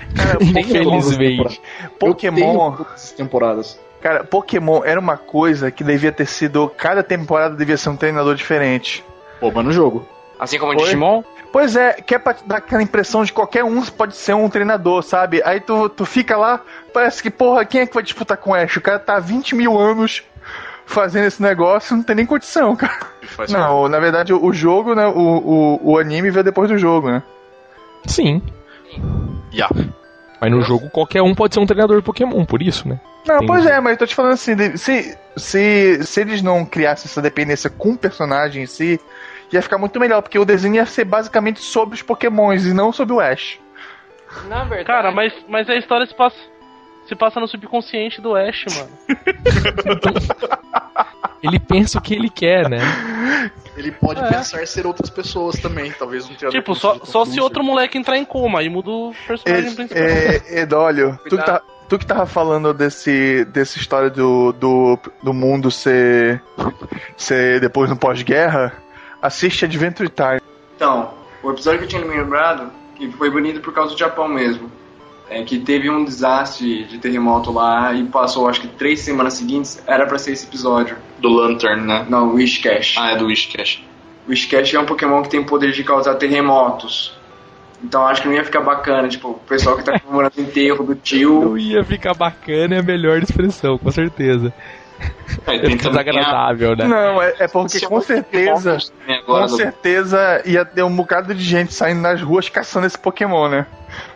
[0.41, 1.61] Infelizmente.
[1.99, 3.79] Pokémon, Todas as temporadas.
[4.01, 8.35] cara, Pokémon era uma coisa que devia ter sido, cada temporada devia ser um treinador
[8.35, 9.03] diferente.
[9.41, 10.07] Rouba no jogo.
[10.39, 10.75] Assim como o?
[10.75, 11.23] Digimon.
[11.51, 15.01] Pois é, que é pra dar aquela impressão de qualquer um pode ser um treinador,
[15.01, 15.41] sabe?
[15.43, 16.61] Aí tu, tu fica lá,
[16.93, 18.77] parece que, porra, quem é que vai disputar com o Ash?
[18.77, 20.23] O cara tá há 20 mil anos
[20.85, 22.99] fazendo esse negócio, não tem nem condição, cara.
[23.23, 25.11] Faz Não, na verdade, o, jogo, né, o,
[25.83, 27.23] o, o anime veio depois do jogo, né?
[28.05, 28.41] Sim.
[29.53, 29.75] Yeah.
[30.41, 32.99] Mas no jogo qualquer um pode ser um treinador Pokémon, por isso, né?
[33.27, 33.47] Não, Entendi.
[33.47, 37.05] pois é, mas eu tô te falando assim, de- se, se, se eles não criassem
[37.09, 38.99] essa dependência com o personagem em si,
[39.51, 42.91] ia ficar muito melhor, porque o desenho ia ser basicamente sobre os Pokémons e não
[42.91, 43.59] sobre o Ash.
[44.47, 44.85] Na verdade.
[44.85, 46.37] Cara, mas, mas a história se passa,
[47.07, 48.89] se passa no subconsciente do Ash, mano.
[51.41, 52.79] Ele pensa o que ele quer, né?
[53.77, 54.27] Ele pode É.
[54.27, 58.17] pensar ser outras pessoas também, talvez um treinador Tipo, só, só se outro moleque entrar
[58.17, 60.03] em coma, aí muda o personagem principal.
[60.03, 65.33] É, Edólio, tu que, tá, tu que tava falando desse, dessa história do, do, do
[65.33, 66.41] mundo ser,
[67.15, 68.73] ser depois no pós-guerra,
[69.21, 70.41] assiste Adventure Time.
[70.75, 71.13] Então,
[71.43, 74.71] o episódio que eu tinha me lembrado, que foi bonito por causa do Japão mesmo,
[75.29, 79.81] é que teve um desastre de terremoto lá e passou acho que três semanas seguintes,
[79.85, 80.97] era pra ser esse episódio.
[81.19, 82.05] Do Lantern, né?
[82.09, 82.95] Não, Wishcash.
[82.97, 83.83] Ah, é do Wishcash.
[84.27, 87.17] O Wishcash é um Pokémon que tem poder de causar terremotos.
[87.83, 90.83] Então acho que não ia ficar bacana, tipo, o pessoal que tá comemorando o enterro
[90.83, 91.41] do tio.
[91.41, 94.53] Não ia ficar bacana, é a melhor expressão, com certeza.
[95.47, 96.85] É, desagradável, né?
[96.87, 98.77] Não, é, é porque com certeza,
[99.25, 103.65] com certeza ia ter um bocado de gente saindo nas ruas caçando esse Pokémon, né?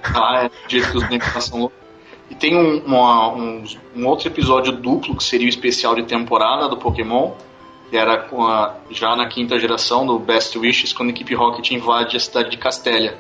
[0.04, 1.78] Ah, é, do jeito que os bonecos são loucos.
[2.30, 3.64] E tem um, uma- um,
[3.96, 7.32] um outro episódio duplo, que seria o especial de temporada do Pokémon,
[7.90, 11.72] que era com a- já na quinta geração do Best Wishes, quando a equipe Rocket
[11.72, 13.16] invade a cidade de Castélia.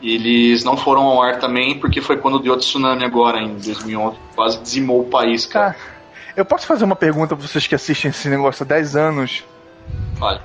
[0.00, 3.54] E eles não foram ao ar também, porque foi quando deu o tsunami agora, em
[3.54, 4.16] 2011.
[4.34, 5.72] Quase dizimou o país, cara.
[5.74, 5.91] Cara,
[6.36, 9.44] eu posso fazer uma pergunta pra vocês que assistem esse negócio há 10 anos?
[10.14, 10.40] Vale.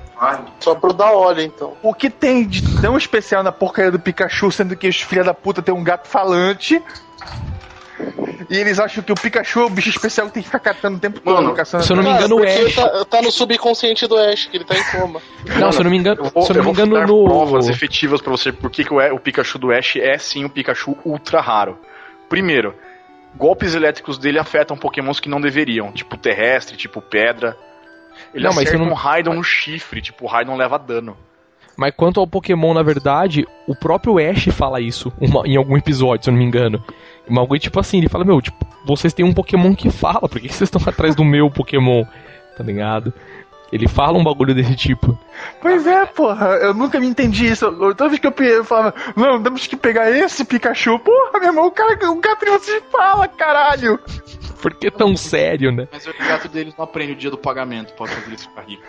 [0.60, 1.74] Só pro da hora, então.
[1.82, 5.32] O que tem de tão especial na porcaria do Pikachu, sendo que os filha da
[5.32, 6.82] puta tem um gato falante?
[8.50, 10.96] E eles acham que o Pikachu é o bicho especial que tem que ficar catando
[10.96, 11.84] o tempo todo, Mano, caçando.
[11.84, 12.74] se eu não me engano, o Ash.
[12.74, 15.20] Tá, tá no subconsciente do Ash, que ele tá em coma.
[15.58, 17.24] Não, se eu não me engano, Eu vou, se eu não me engano dar no.
[17.24, 20.48] provas efetivas pra você por que que o, o Pikachu do Ash é sim um
[20.48, 21.78] Pikachu ultra raro.
[22.28, 22.74] Primeiro,
[23.38, 27.56] golpes elétricos dele afetam pokémons que não deveriam, tipo terrestre, tipo pedra.
[28.34, 31.16] Ele Não, mas acerta você não- um Raidon no chifre, tipo, o Raidon leva dano.
[31.76, 36.24] Mas quanto ao Pokémon, na verdade, o próprio Ash fala isso uma- em algum episódio,
[36.24, 36.82] se eu não me engano.
[37.28, 40.40] Uma coisa tipo assim, ele fala, meu, tipo, vocês têm um Pokémon que fala, por
[40.40, 42.04] que vocês estão atrás do meu Pokémon?
[42.56, 43.14] Tá ligado?
[43.72, 45.18] Ele fala um bagulho desse tipo.
[45.60, 47.66] Pois é, porra, eu nunca me entendi isso.
[47.66, 50.98] Eu- Toda vez que eu, eu falava, não, temos que pegar esse Pikachu.
[50.98, 53.98] Porra, meu irmão, o cara, o gato de vocês fala, caralho.
[54.62, 55.86] Por que tão sério, né?
[55.92, 58.86] Mas o gato deles não aprende o dia do pagamento pra fazer eles ficar ricos.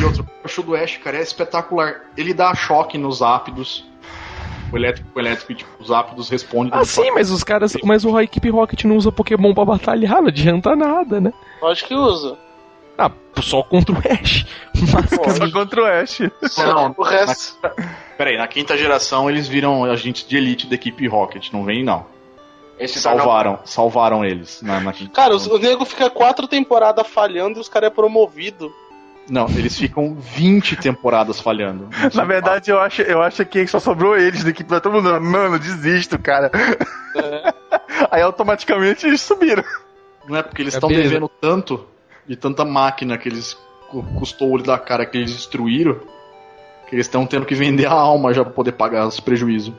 [0.00, 2.02] E outro, o Pikachu do Ash, cara, é espetacular.
[2.16, 3.88] Ele dá choque nos ápidos.
[4.72, 6.70] o elétrico o elétrico e tipo, os ápidos respondem.
[6.72, 7.76] Ah, sim, mas os caras.
[7.82, 11.32] Mas o- a equipe Rocket não usa Pokémon pra batalhar, não adianta nada, né?
[11.64, 12.36] Acho que usa.
[13.02, 14.44] Ah, só contra o Ash.
[15.34, 16.18] Só contra o Ash.
[16.58, 17.56] Não, O resto.
[18.18, 22.04] peraí, na quinta geração eles viram agentes de elite da equipe Rocket, não vem não.
[22.78, 25.54] Esse tá não- Salvaram, salvaram eles na, na quinta Cara, geração.
[25.54, 28.70] o nego fica quatro temporadas falhando e os caras é promovido.
[29.28, 31.88] Não, eles ficam 20 temporadas falhando.
[32.14, 34.68] Na verdade, eu acho, eu acho que só sobrou eles da equipe.
[34.80, 36.50] Todo mundo, mano, desisto, cara.
[37.16, 37.54] É.
[38.10, 39.62] Aí automaticamente eles subiram.
[40.28, 41.08] Não é porque eles É estão beleza.
[41.10, 41.86] devendo tanto
[42.30, 43.54] de tanta máquina que eles
[43.88, 45.98] cu- custou o olho da cara que eles destruíram
[46.88, 49.72] que eles estão tendo que vender a alma já pra poder pagar os prejuízos.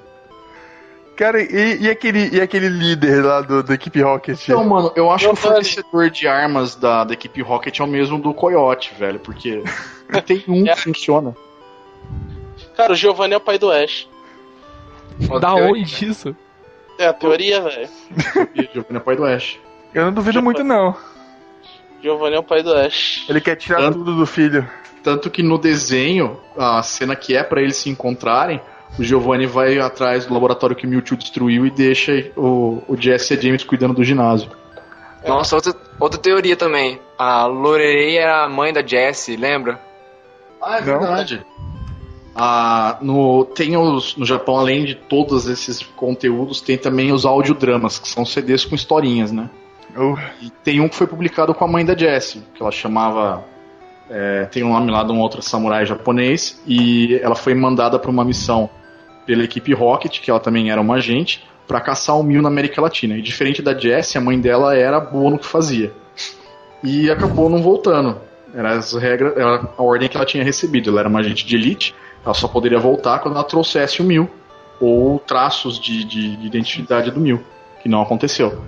[1.16, 4.42] Cara, e, e aquele, e aquele líder lá do, da equipe Rocket?
[4.50, 7.88] Então, mano, eu acho que o fornecedor de armas da, da equipe Rocket é o
[7.88, 9.62] mesmo do Coyote, velho, porque
[10.10, 10.74] não tem um É.
[10.74, 11.36] que funciona.
[12.76, 14.10] Cara, o Giovanni é o pai do Ash.
[15.40, 16.36] da onde isso?
[16.98, 17.90] É a teoria, velho.
[18.56, 19.58] E Giovanni é pai do Ash.
[19.94, 20.96] Eu não duvido muito, não.
[22.02, 23.26] Giovanni é o pai do Ash.
[23.30, 24.68] Ele quer tirar Tanto- tudo do filho.
[25.04, 28.62] Tanto que no desenho, a cena que é pra eles se encontrarem,
[29.00, 33.34] o Giovanni vai atrás do laboratório que o Mewtwo destruiu e deixa o, o Jesse
[33.34, 34.50] e a James cuidando do ginásio.
[35.26, 37.00] Nossa, outra, outra teoria também.
[37.18, 39.80] A Lorelei era a mãe da Jessie, lembra?
[40.62, 41.00] Ah, é Não.
[41.00, 41.46] verdade.
[42.36, 48.00] Ah, no, tem os, no Japão, além de todos esses conteúdos, tem também os audiodramas,
[48.00, 49.50] que são CDs com historinhas, né?
[49.96, 53.44] Uh, E tem um que foi publicado com a mãe da Jessie, que ela chamava.
[54.10, 58.12] é, tem um nome lá de um outro samurai japonês, e ela foi mandada para
[58.12, 58.70] uma missão
[59.26, 62.82] pela equipe Rocket, que ela também era uma agente, para caçar o Mil na América
[62.82, 63.16] Latina.
[63.18, 65.94] E diferente da Jessie, a mãe dela era boa no que fazia.
[66.84, 68.18] E acabou não voltando.
[68.54, 70.90] Era as regras, era a ordem que ela tinha recebido.
[70.90, 74.30] Ela era uma agente de elite, ela só poderia voltar quando ela trouxesse o Mil,
[74.82, 77.42] ou traços de, de- de identidade do Mil,
[77.82, 78.62] que não aconteceu.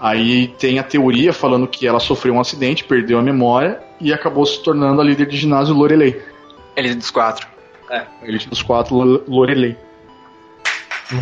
[0.00, 4.46] Aí tem a teoria falando que ela sofreu um acidente, perdeu a memória e acabou
[4.46, 6.22] se tornando a líder de ginásio Lorelei.
[6.76, 7.46] Ele dos quatro.
[7.90, 9.76] É, a elite dos quatro Lo- Lorelei.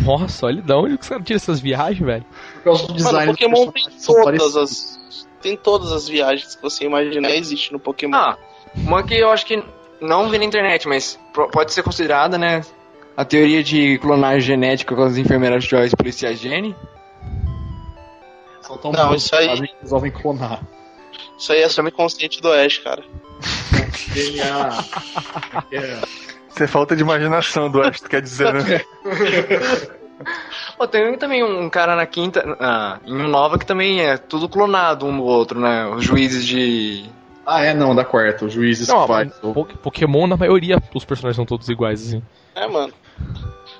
[0.03, 2.25] Nossa, olha de onde que você tira essas viagens, velho.
[2.55, 5.25] Por causa do Mano, design o Pokémon tem todas as.
[5.41, 8.15] Tem todas as viagens que você imaginar existe no Pokémon.
[8.17, 8.37] Ah,
[8.75, 9.63] uma que eu acho que
[10.01, 11.17] não vi na internet, mas
[11.53, 12.61] pode ser considerada, né?
[13.15, 16.75] A teoria de clonagem genética com as enfermeiras Joyce e policiais Jenny.
[18.67, 20.61] São tão Não, isso aí- que que resolvem clonar.
[21.37, 23.03] Isso aí é subconsciente do Ash, cara.
[24.13, 24.69] DNA.
[25.71, 26.01] é,
[26.49, 28.81] Isso é falta de imaginação do Ash, tu quer dizer, né?
[30.77, 35.05] Pô, tem também um cara na quinta, ah, em nova que também é tudo clonado
[35.05, 35.85] um no outro, né?
[35.87, 37.05] Os juízes de.
[37.45, 38.45] Ah, é, não, da quarta.
[38.45, 39.31] O juiz Não, faz.
[39.35, 42.21] Po- Pokémon, na maioria, os personagens são todos iguais, assim.
[42.55, 42.91] É, mano.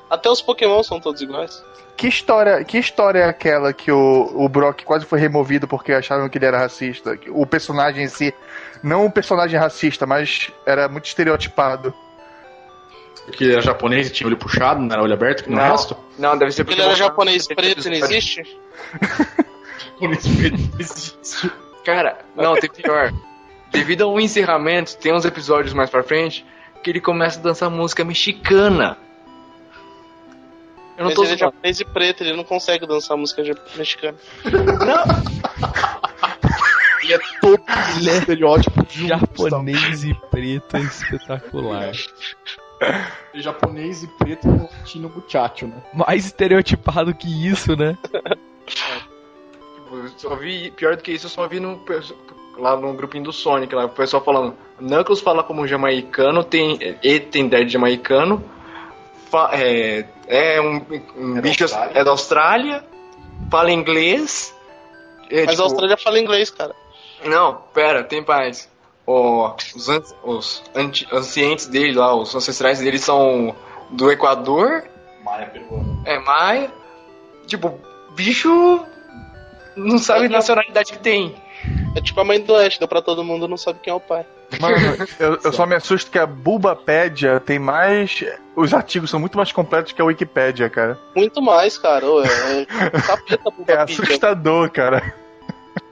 [0.09, 1.63] Até os Pokémon são todos iguais.
[1.95, 6.29] Que história, que história é aquela que o, o Brock quase foi removido porque achavam
[6.29, 7.17] que ele era racista?
[7.29, 8.33] O personagem em si,
[8.83, 11.93] não o personagem racista, mas era muito estereotipado.
[13.25, 15.57] Porque ele era japonês e tinha olho puxado, não era olho aberto, que Não.
[15.57, 15.97] resto.
[16.19, 18.41] Não, deve ser Ele era japonês preto, não existe?
[21.83, 23.11] Cara, não, tem pior.
[23.71, 26.45] Devido ao encerramento, tem uns episódios mais pra frente
[26.83, 28.97] que ele começa a dançar música mexicana.
[30.97, 33.43] Eu não Mas tô ele é japonês e preto, ele não consegue dançar música
[33.75, 34.17] mexicana.
[37.03, 37.63] Ele é todo
[37.99, 41.91] estereótipo de Japonês e preto é espetacular.
[42.81, 42.95] Ele
[43.35, 45.81] é japonês e preto com Tino Muchacho, né?
[45.93, 47.97] Mais estereotipado que isso, né?
[48.65, 51.79] Tipo, eu só vi, pior do que isso, eu só vi no,
[52.57, 57.19] lá no grupinho do Sonic, lá, o pessoal falando, Knuckles fala como jamaicano, tem, ele
[57.21, 58.43] tem ideia de jamaicano,
[59.31, 60.85] fa- é, é um,
[61.17, 61.91] um É da bicho, Austrália?
[61.99, 62.83] é da Austrália,
[63.51, 64.53] fala inglês,
[65.29, 66.73] é, Mas tipo, a Austrália fala inglês, cara.
[67.25, 68.69] Não, pera, tem paz.
[69.05, 73.55] Ó, os, an- os anti- ancientes dele lá, os ancestrais dele são
[73.89, 74.83] do Equador,
[75.23, 76.01] Maia peruano.
[76.05, 76.71] é maia.
[77.45, 77.79] Tipo,
[78.15, 78.83] bicho
[79.75, 81.35] não sabe a nacionalidade que tem.
[81.95, 83.99] É tipo a mãe do Ash, deu pra todo mundo, não sabe quem é o
[83.99, 84.25] pai.
[84.59, 84.75] Mano,
[85.19, 88.23] eu, eu só me assusto que a Bulbapédia tem mais.
[88.57, 90.97] Os artigos são muito mais completos que a Wikipédia, cara.
[91.15, 92.07] Muito mais, cara.
[92.07, 95.13] É, é capeta É assustador, cara.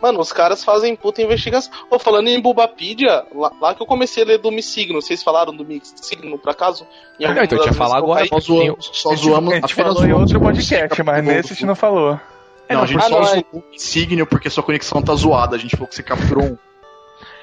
[0.01, 1.71] Mano, os caras fazem puta investigação.
[1.91, 5.55] Ô, falando em Bulbapedia, lá, lá que eu comecei a ler do Missigno, vocês falaram
[5.55, 6.87] do Missigno, por acaso?
[7.19, 8.25] Em Não, então eu tinha falado agora.
[8.25, 11.55] Só zoamos, só zoamos a gente falou em zoamos outro o podcast, mas nesse a
[11.55, 12.19] gente não falou.
[12.67, 13.25] Não, a gente Ah, só não, é.
[13.27, 15.55] zoou o Insignio porque sua conexão tá zoada.
[15.55, 16.57] A gente falou que você capturou um.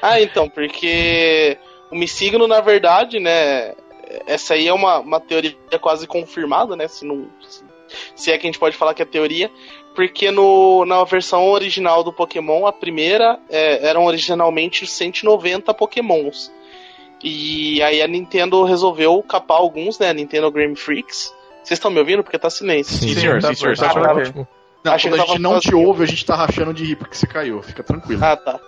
[0.02, 1.56] Ah, então, porque
[1.92, 3.72] o Missigno, na verdade, né,
[4.26, 6.88] essa aí é uma, uma teoria quase confirmada, né?
[6.88, 7.64] Se, não, se,
[8.14, 9.50] se é que a gente pode falar que é teoria.
[9.94, 16.50] Porque no, na versão original do Pokémon, a primeira, é, eram originalmente 190 Pokémons.
[17.22, 20.08] E aí a Nintendo resolveu capar alguns, né?
[20.08, 21.32] A Nintendo Game Freaks.
[21.62, 22.24] Vocês estão me ouvindo?
[22.24, 22.96] Porque tá silêncio.
[22.96, 23.76] Sim, senhor, sim, senhor.
[23.76, 24.22] tá Tá ok.
[24.22, 24.48] ótimo.
[24.82, 26.96] Não, Achei quando a que gente não te ouve, a gente tá rachando de rir
[26.96, 27.62] porque você caiu.
[27.62, 28.24] Fica tranquilo.
[28.24, 28.58] Ah, tá.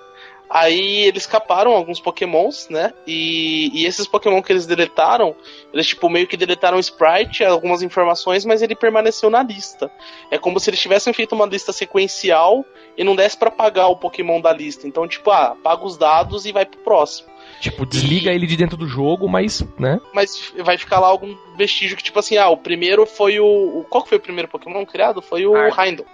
[0.49, 2.93] Aí eles caparam alguns pokémons, né?
[3.07, 5.35] E, e esses pokémon que eles deletaram,
[5.73, 9.91] eles tipo meio que deletaram o sprite, algumas informações, mas ele permaneceu na lista.
[10.31, 12.65] É como se eles tivessem feito uma lista sequencial
[12.97, 14.87] e não desse pra apagar o pokémon da lista.
[14.87, 17.29] Então, tipo, ah, apaga os dados e vai pro próximo.
[17.61, 20.01] Tipo, desliga ele de dentro do jogo, mas, né?
[20.13, 23.85] Mas vai ficar lá algum vestígio que, tipo assim, ah, o primeiro foi o.
[23.89, 25.23] Qual que foi o primeiro Pokémon criado?
[25.23, 25.71] Foi o.
[25.71, 26.05] Raidon.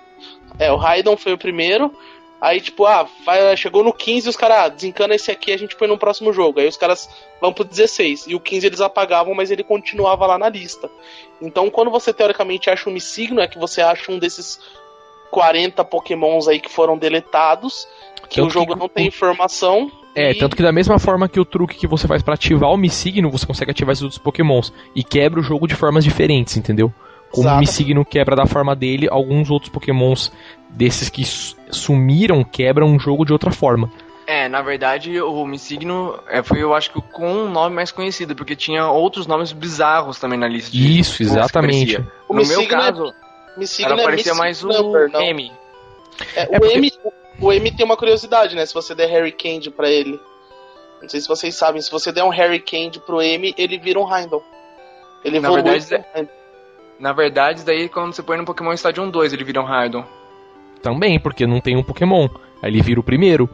[0.59, 1.93] É, o Raidon foi o primeiro.
[2.41, 5.59] Aí, tipo, ah, vai- chegou no 15 e os caras, ah, desencana esse aqui a
[5.59, 6.59] gente põe no próximo jogo.
[6.61, 7.09] Aí os caras
[7.41, 8.27] vão pro 16.
[8.27, 10.91] E o 15 eles apagavam, mas ele continuava lá na lista.
[11.43, 14.59] Então, quando você teoricamente acha um Missigno, é que você acha um desses
[15.31, 17.87] 40 Pokémons aí que foram deletados.
[18.29, 19.91] Que Tanto o jogo que não tem informação.
[20.15, 22.71] É, e- tanto que da mesma forma que o truque que você faz pra ativar
[22.71, 24.73] o Missigno, você consegue ativar esses outros pokémons.
[24.95, 26.93] E quebra o jogo de formas diferentes, entendeu?
[27.31, 27.61] Como o Exato.
[27.61, 30.33] Missigno quebra da forma dele, alguns outros pokémons
[30.69, 33.91] desses que su- sumiram quebram o jogo de outra forma.
[34.27, 38.35] É, na verdade, o Missigno é, foi, eu acho que, com um nome mais conhecido,
[38.37, 40.71] porque tinha outros nomes bizarros também na lista.
[40.71, 41.97] de Isso, exatamente.
[42.29, 43.15] O No meu Missigno é- caso,
[43.57, 44.69] Missigno ela é parecia Mystic mais o
[45.09, 45.21] não.
[45.21, 45.53] M.
[46.37, 46.93] É, É o, porque- M,
[47.41, 48.65] o M tem uma curiosidade, né?
[48.67, 50.21] Se você der Harry Candy pra ele.
[51.03, 53.99] Não sei se vocês sabem, se você der um Harry Candy pro M, ele vira
[53.99, 54.45] um Heimdall.
[55.25, 55.87] Ele Na verdade.
[57.01, 60.05] Na verdade, daí quando você põe no Pokémon Stadium 2, ele vira um Hardon.
[60.83, 62.29] Também, porque não tem um Pokémon.
[62.63, 63.49] Aí ele vira o primeiro.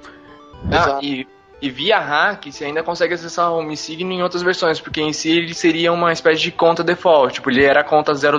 [0.70, 1.26] Ah, e,
[1.62, 5.30] e via hack, você ainda consegue acessar o Missigno em outras versões, porque em si
[5.30, 8.36] ele seria uma espécie de conta default, tipo, ele era a conta 000.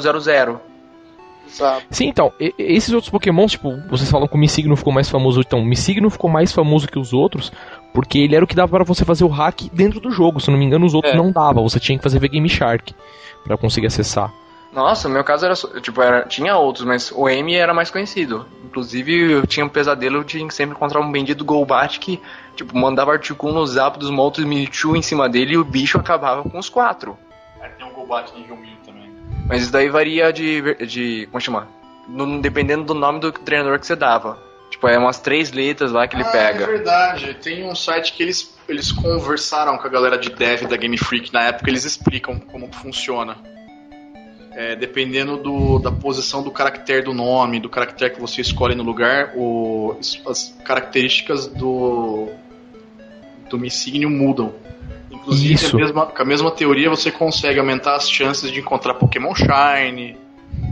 [1.49, 1.85] Exato.
[1.89, 5.39] Sim, então, e- esses outros pokémons, tipo, vocês falam que o Missigno ficou mais famoso.
[5.39, 7.51] Então, o Missigno ficou mais famoso que os outros,
[7.93, 10.41] porque ele era o que dava pra você fazer o hack dentro do jogo.
[10.41, 11.17] Se eu não me engano, os outros É.
[11.17, 11.61] não dava.
[11.61, 12.93] Você tinha que fazer V-Game Shark
[13.45, 14.31] pra conseguir acessar.
[14.71, 17.89] Nossa, no meu caso era, só- tipo, era, tinha outros, mas o M era mais
[17.89, 18.45] conhecido.
[18.65, 22.21] Inclusive, eu tinha um pesadelo de sempre encontrar um bendito Golbat que,
[22.55, 26.43] tipo, mandava Articuno no zap dos monstros Mewtwo em cima dele e o bicho acabava
[26.43, 27.17] com os quatro.
[27.77, 29.09] Tem um Golbat nível 1000 também.
[29.47, 30.61] Mas isso daí varia de.
[30.61, 31.67] ver- de como chama?
[32.07, 34.37] No- dependendo do nome do treinador que você dava.
[34.69, 36.63] Tipo, é umas três letras lá que ele ah, pega.
[36.65, 37.33] É verdade.
[37.35, 41.31] Tem um site que eles, eles conversaram com a galera de dev da Game Freak
[41.33, 43.37] na época, eles explicam como funciona.
[44.59, 48.81] É, dependendo do, da posição do caractere do nome, do caractere que você escolhe no
[48.81, 49.95] lugar, o,
[50.25, 52.27] as características do,
[53.47, 54.55] do Missigno mudam.
[55.11, 55.75] Inclusive, Isso.
[55.75, 60.17] a mesma- com a mesma teoria, você consegue aumentar as chances de encontrar Pokémon Shine.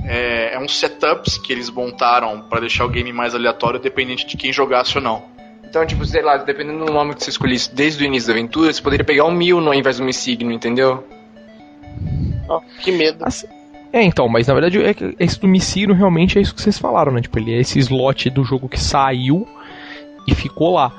[0.03, 4.35] É, é uns setups que eles montaram para deixar o game mais aleatório, dependente de
[4.35, 5.25] quem jogasse ou não.
[5.63, 8.73] Então, tipo, sei lá, dependendo do nome que você escolhesse desde o início da aventura,
[8.73, 11.03] você poderia pegar um mil no ao invés do Missigno, entendeu?
[12.49, 13.23] Ó, que medo.
[13.95, 16.77] É, então, mas na verdade, é que esse do Missigno realmente é isso que vocês
[16.77, 17.21] falaram, né?
[17.21, 19.47] Tipo, ele é esse slot do jogo que saiu
[20.27, 20.91] e ficou lá.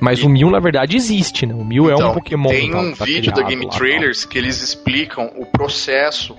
[0.00, 1.54] Mas o Mil, na verdade, existe, né?
[1.54, 2.48] O Mil é um Então, Pokémon.
[2.48, 6.36] Tem tá- um tá vídeo da Game lá, Trailers que eles explicam o processo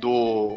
[0.00, 0.56] do,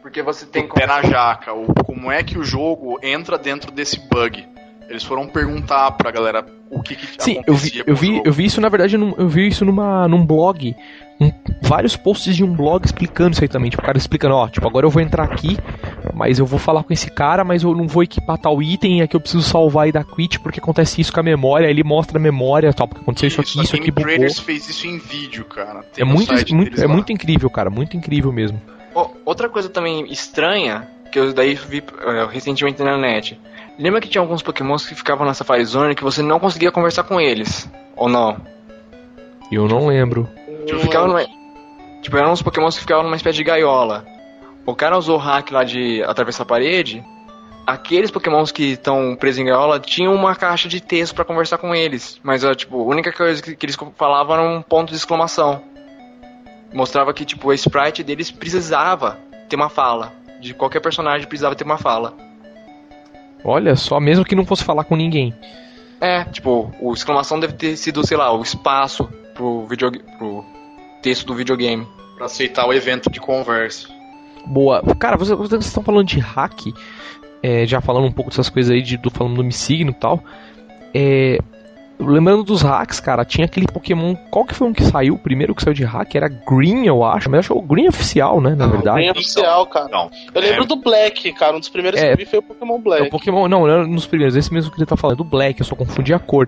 [0.00, 3.72] Porque você do tem pé na jaca, o, como é que o jogo entra dentro
[3.72, 4.46] desse bug.
[4.88, 8.44] Eles foram perguntar pra galera o que, que Sim, eu vi, eu vi, eu vi
[8.44, 10.74] isso na verdade, num, eu vi isso numa, num blog,
[11.20, 11.30] um-
[11.62, 14.66] vários posts de um blog explicando isso aí também, tipo, o cara explicando, ó, tipo,
[14.66, 15.56] agora eu vou entrar aqui,
[16.12, 19.06] mas eu vou falar com esse cara, mas eu não vou equipar tal item, é
[19.06, 21.84] que eu preciso salvar e dar quit, porque acontece isso com a memória, aí ele
[21.84, 24.04] mostra a memória, tal, porque aconteceu isso, aqui, a isso aqui bugou.
[24.10, 25.82] Trailers fez isso em vídeo, cara.
[25.94, 26.92] Tem É muito, muito, é lá.
[26.92, 28.60] muito incrível, cara, muito incrível mesmo.
[28.94, 33.38] Ó, outra coisa também estranha, que eu daí vi é, recentemente na net.
[33.78, 37.02] Lembra que tinha alguns pokémons que ficavam na Safari Zone que você não conseguia conversar
[37.04, 37.68] com eles?
[37.96, 38.36] Ou não?
[39.50, 40.28] Eu não lembro.
[40.66, 41.24] Tipo, ficavam numa,
[42.00, 44.04] tipo, eram uns pokémons que ficavam numa espécie de gaiola.
[44.64, 47.04] O cara usou o hack lá de atravessar a parede.
[47.66, 51.74] Aqueles pokémons que estão presos em gaiola tinham uma caixa de texto pra conversar com
[51.74, 52.20] eles.
[52.22, 55.62] Mas, ó, tipo, a única coisa que, que eles falavam era um ponto de exclamação.
[56.72, 59.18] Mostrava que, tipo, o sprite deles precisava
[59.48, 60.12] ter uma fala.
[60.40, 62.14] De qualquer personagem precisava ter uma fala.
[63.44, 65.34] Olha só, mesmo que não fosse falar com ninguém.
[66.00, 70.44] É, tipo, o exclamação deve ter sido, sei lá, o espaço pro, video, pro
[71.02, 71.86] texto do videogame.
[72.16, 73.88] Pra aceitar o evento de conversa.
[74.46, 74.82] Boa.
[74.98, 76.72] Cara, vocês, vocês estão falando de hack,
[77.42, 80.22] é, já falando um pouco dessas coisas aí, de, do, falando do Missigno e tal.
[80.94, 81.38] É,
[82.14, 84.14] lembrando dos hacks, cara, tinha aquele Pokémon.
[84.30, 85.14] Qual que foi um que saiu?
[85.14, 87.28] O primeiro que saiu de hack era Green, eu acho.
[87.28, 88.54] Mas eu acho que é o Green oficial, né?
[88.54, 88.96] Na verdade.
[88.98, 89.88] Bem oficial, cara.
[89.88, 90.10] Não.
[90.34, 91.56] Eu lembro do Black, cara.
[91.56, 92.06] Um dos primeiros É.
[92.06, 93.06] que eu vi foi o Pokémon É Black.
[93.06, 95.66] o Pokémon, não, não nos primeiros, esse mesmo que ele tá falando, do Black, eu
[95.66, 96.46] só confundi a cor.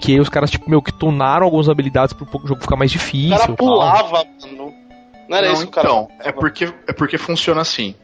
[0.00, 2.94] Que aí os caras, tipo, meio que tunaram algumas habilidades pro jogo ficar mais O
[2.94, 3.30] difícil.
[3.36, 3.56] cara e tal.
[3.56, 4.74] pulava, mano.
[5.28, 5.86] Não era Não, isso o cara.
[5.88, 7.94] então, é porque, é porque funciona assim.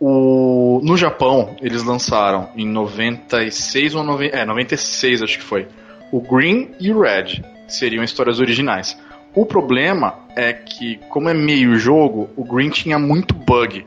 [0.00, 5.68] O, no Japão, eles lançaram em 96 ou 90, é, 96 acho que foi.
[6.12, 8.96] O Green e o Red seriam histórias originais.
[9.34, 13.84] O problema é que, como é meio jogo, o Green tinha muito bug.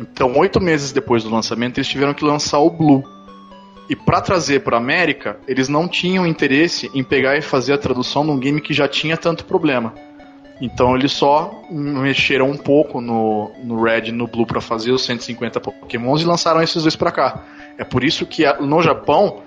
[0.00, 3.02] Então, oito meses depois do lançamento, eles tiveram que lançar o Blue.
[3.88, 8.24] E para trazer para América, eles não tinham interesse em pegar e fazer a tradução
[8.24, 9.94] num game que já tinha tanto problema.
[10.60, 15.04] Então eles só mexeram um pouco no, no Red e no Blue para fazer os
[15.04, 17.44] 150 Pokémons e lançaram esses dois para cá.
[17.76, 19.42] É por isso que no Japão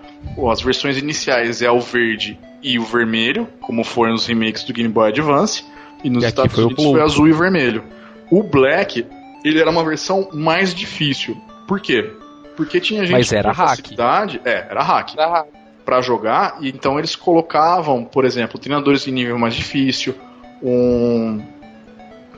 [0.52, 4.90] as versões iniciais é o verde e o vermelho, como foram os remakes do Game
[4.90, 5.64] Boy Advance,
[6.04, 7.84] e nos E Estados Unidos foi azul e vermelho.
[8.32, 9.06] O Black,
[9.44, 11.36] ele era uma versão mais difícil.
[11.68, 12.12] Por quê?
[12.56, 13.70] Porque tinha gente Mas era com hack.
[13.78, 15.46] facilidade, é, era hack Era-
[15.84, 20.16] para jogar, e então eles colocavam, por exemplo, treinadores em nível mais difícil,
[20.64, 21.42] um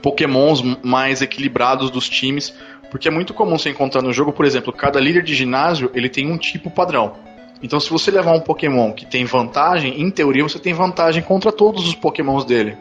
[0.02, 2.54] pokémons mais equilibrados dos times,
[2.90, 6.08] porque é muito comum você encontrar no jogo, por exemplo, cada líder de ginásio, ele
[6.08, 7.14] tem um tipo padrão.
[7.62, 11.50] Então se você levar um pokémon que tem vantagem, em teoria você tem vantagem contra
[11.50, 12.76] todos os pokémons dele.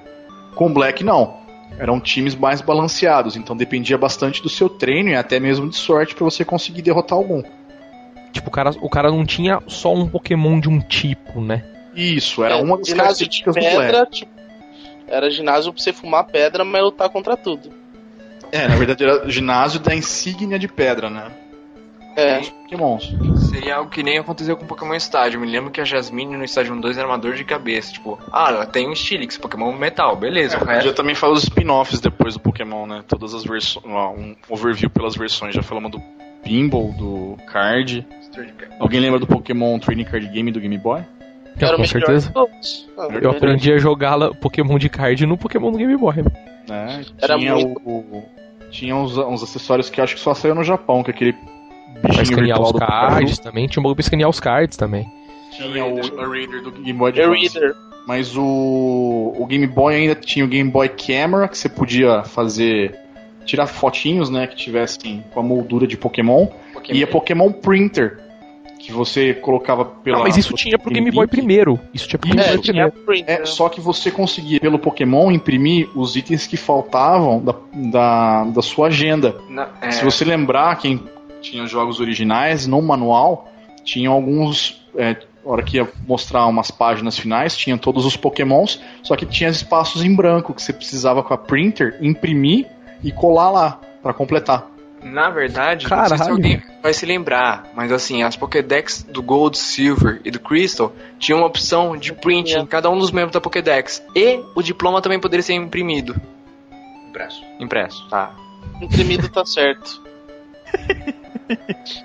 [0.55, 1.37] Com Black não.
[1.79, 6.15] Eram times mais balanceados, então dependia bastante do seu treino e até mesmo de sorte
[6.15, 7.43] para você conseguir derrotar algum.
[8.31, 11.63] Tipo, o cara, o cara não tinha só um Pokémon de um tipo, né?
[11.95, 13.77] Isso, era uma das É, ginásio de características do Black.
[13.77, 14.31] pedra, tipo,
[15.07, 17.69] era ginásio pra você fumar pedra, mas lutar contra tudo.
[18.51, 21.31] É, na verdade era ginásio da insígnia de pedra, né?
[22.17, 22.39] É.
[22.41, 23.13] Pokémons.
[23.49, 25.39] Seria algo que nem aconteceu com Pokémon Estádio.
[25.39, 27.93] Me lembro que a Jasmine no Estádio 1 era uma dor de cabeça.
[27.93, 30.57] Tipo, ah, ela tem um Steelix, Pokémon metal, beleza.
[30.57, 30.93] o Já resto...
[30.93, 33.03] também fala os spin-offs depois do Pokémon, né?
[33.07, 33.85] Todas as versões.
[33.85, 35.53] Um overview pelas versões.
[35.53, 36.01] Já falamos do
[36.43, 38.03] Pinball, do Card.
[38.79, 41.01] Alguém lembra do Pokémon Trading Card Game do Game Boy?
[41.59, 42.31] É, Era com certeza.
[42.35, 46.15] Ah, Eu aprendi a jogar Pokémon de card no Pokémon do Game Boy.
[46.67, 47.03] Né?
[47.21, 48.23] Era tinha muito- o,
[48.69, 51.35] tinha uns, uns acessórios que eu acho que só saiu no Japão, que é aquele
[52.01, 53.67] Pra escanear os cards também.
[53.67, 55.07] Tinha um bagulho pra escanear os cards também.
[55.51, 57.53] Tinha o Reader do Game Boy Advance.
[57.57, 57.75] Reader.
[58.07, 58.43] Mas o,
[59.37, 62.95] o Game Boy ainda tinha o Game Boy Camera, que você podia fazer.
[63.45, 64.47] tirar fotinhos, né?
[64.47, 66.47] Que tivessem com a moldura de Pokémon.
[66.89, 68.17] E a Pokémon Printer,
[68.79, 70.17] que você colocava pela.
[70.19, 71.77] Não, mas isso tinha pro Game Boy primeiro.
[71.93, 73.29] Isso tinha pro Game Boy É, tinha primeiro.
[73.29, 78.61] É, só que você conseguia, pelo Pokémon, imprimir os itens que faltavam da, da, da
[78.61, 79.35] sua agenda.
[79.49, 81.01] Na- é, Se você lembrar, quem
[81.41, 83.51] tinha os jogos originais, no manual,
[83.83, 84.85] tinham alguns.
[84.95, 85.15] É,
[85.45, 89.49] na hora que ia mostrar umas páginas finais, tinha todos os Pokémons, só que tinha
[89.49, 92.67] espaços em branco que você precisava com a printer imprimir
[93.01, 94.67] e colar lá pra completar.
[95.01, 96.31] Na verdade, não sei se Caralho.
[96.31, 101.39] alguém vai se lembrar, mas assim, as Pokédex do Gold, Silver e do Crystal tinham
[101.39, 104.03] uma opção de print em cada um dos membros da Pokédex.
[104.15, 106.15] E o diploma também poderia ser imprimido.
[107.09, 107.43] Impresso.
[107.59, 108.35] Impresso, tá.
[108.81, 110.01] Imprimido tá certo.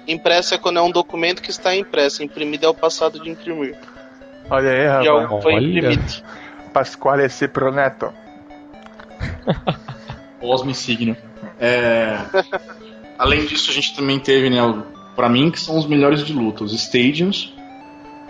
[0.07, 2.22] Impresso é quando é um documento que está impresso.
[2.22, 3.76] Imprimido é o passado de imprimir.
[4.51, 5.09] Olha aí, E rapaz.
[5.09, 6.22] algo foi imprimido.
[6.72, 8.12] Pasquale Ciproneto.
[10.40, 11.16] Osmo Insignia.
[11.61, 12.16] É...
[13.18, 14.59] Além disso, a gente também teve, né,
[15.14, 17.55] pra mim, que são os melhores de luta, os Stadiums,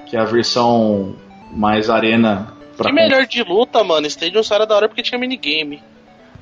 [0.06, 1.16] que é a versão
[1.50, 4.06] mais arena pra Que melhor de luta, mano.
[4.06, 5.82] Stadium só era da hora porque tinha minigame.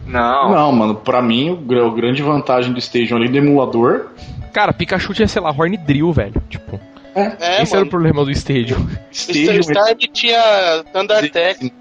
[0.06, 4.08] Não, Não, mano, pra mim, o grande vantagem do Stadium além do emulador
[4.52, 6.42] Cara, Pikachu tinha, sei lá, Horn Drill, velho.
[6.48, 6.80] Tipo,
[7.14, 7.90] É, esse era o mano.
[7.90, 8.88] problema do Stadium.
[9.10, 11.72] Stadium, Star tinha Thundertech.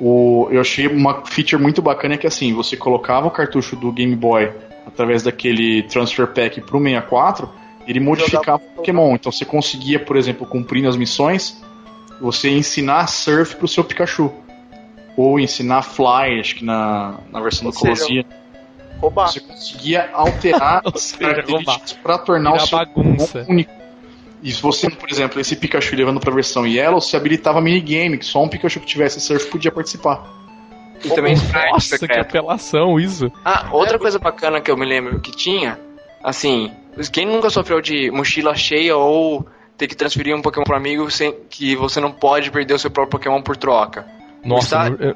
[0.00, 4.16] O, eu achei uma feature muito bacana que assim, você colocava o cartucho do Game
[4.16, 4.50] Boy
[4.86, 7.48] através daquele transfer pack pro 64,
[7.86, 9.14] ele modificava o Pokémon.
[9.14, 11.62] Então você conseguia, por exemplo, cumprindo as missões,
[12.20, 14.32] você ensinar surf pro seu Pikachu.
[15.16, 18.24] Ou ensinar fly, acho que na, na versão Ou do seja,
[19.00, 19.28] Roubar.
[19.28, 23.38] Você conseguia alterar as características para tornar o seu bagunça.
[23.40, 23.80] Pokémon único.
[24.42, 28.24] E se você, por exemplo, esse Pikachu levando pra versão Yellow, se habilitava minigame, que
[28.24, 30.24] só um Pikachu que tivesse surf podia participar.
[31.04, 32.20] e também sprite Nossa, que secreto.
[32.28, 33.30] apelação isso.
[33.44, 35.78] Ah, outra coisa bacana que eu me lembro que tinha,
[36.24, 36.72] assim,
[37.12, 39.46] quem nunca sofreu de mochila cheia ou
[39.76, 42.90] ter que transferir um Pokémon pro amigo sem que você não pode perder o seu
[42.90, 44.06] próprio Pokémon por troca.
[44.42, 45.14] Nossa, Está- eu,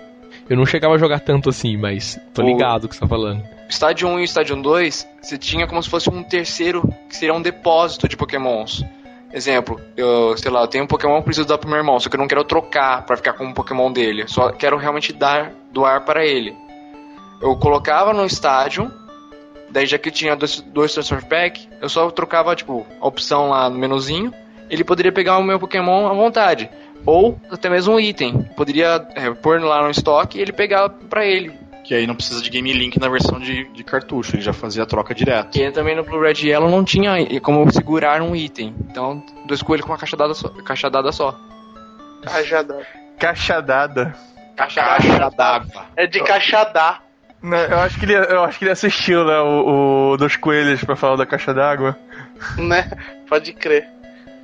[0.51, 3.43] eu- não chegava a jogar tanto assim, mas tô ligado o que você tá falando.
[3.75, 7.43] Estádio 1 e Estádio 2, você tinha como se fosse um terceiro, que seria um
[7.43, 8.85] depósito de Pokémons.
[9.33, 12.09] Exemplo, eu, sei lá, eu tenho um Pokémon que preciso dar pro meu irmão, só
[12.09, 14.29] que eu não quero trocar pra ficar com um Pokémon dele.
[14.29, 16.57] Só quero realmente dar, doar para ele.
[17.43, 18.89] Eu colocava no estádio,
[19.71, 23.69] daí já que tinha dois, dois Transfer Pack, eu só trocava, tipo, a opção lá
[23.69, 24.33] no menuzinho,
[24.71, 26.71] ele poderia pegar o meu Pokémon à vontade.
[27.05, 28.45] Ou até mesmo um item.
[28.57, 31.64] Poderia é, pôr lá no estoque e ele pegar pra ele.
[31.85, 34.83] Que aí não precisa de Game Link na versão de, de cartucho, ele já fazia
[34.85, 35.57] a troca direto.
[35.59, 38.75] E também no Blue Red Yellow não tinha como segurar um item.
[38.91, 40.49] Então, dois coelhos com uma caixa dada só.
[40.49, 41.39] Caixa dada só.
[43.19, 44.15] Caixa dada.
[44.57, 45.85] Caixa d'água.
[45.97, 47.01] É de caixadá.
[47.43, 50.83] Não, eu acho que ele, eu acho que ele assistiu, né, o, o dos coelhos
[50.83, 51.95] pra falar da caixa d'água.
[52.57, 52.91] Né?
[53.29, 53.87] Pode crer.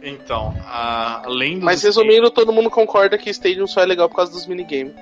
[0.02, 4.16] Então, a- além dos Mas resumindo, todo mundo concorda que Stadium só é legal por
[4.16, 4.92] causa dos minigames.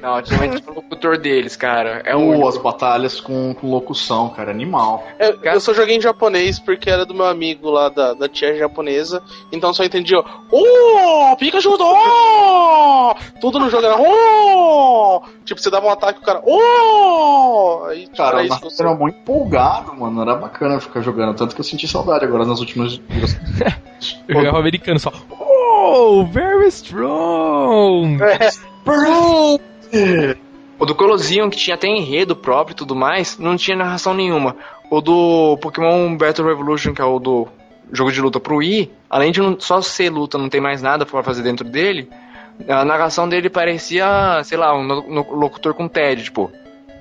[0.00, 2.02] Não, antigamente tinha o locutor deles, cara.
[2.04, 2.48] É Ou um.
[2.48, 5.06] as batalhas com, com locução, cara, animal.
[5.18, 8.56] Eu, eu só joguei em japonês porque era do meu amigo lá da, da tia
[8.56, 9.22] japonesa,
[9.52, 10.24] então só entendi, ó.
[10.50, 13.14] Oh, Pikachu, oh!
[13.40, 15.22] Tudo no jogo era oh!
[15.44, 17.84] Tipo, você dava um ataque e o cara, oh!
[17.88, 20.22] Aí, tipo, Cara, era isso que Naruto era muito empolgado, mano.
[20.22, 21.36] Era bacana ficar jogando.
[21.36, 23.00] Tanto que eu senti saudade agora nas últimas.
[24.28, 25.12] Eu jogava americano só.
[25.30, 28.18] Oh, very strong!
[30.78, 34.56] O do Colosseum, que tinha até enredo próprio e tudo mais, não tinha narração nenhuma.
[34.90, 37.48] O do Pokémon Battle Revolution, que é o do
[37.92, 41.06] jogo de luta pro Wii, além de não, só ser luta, não tem mais nada
[41.06, 42.08] pra fazer dentro dele,
[42.68, 44.82] a narração dele parecia, sei lá, um
[45.36, 46.50] locutor com TED, tipo,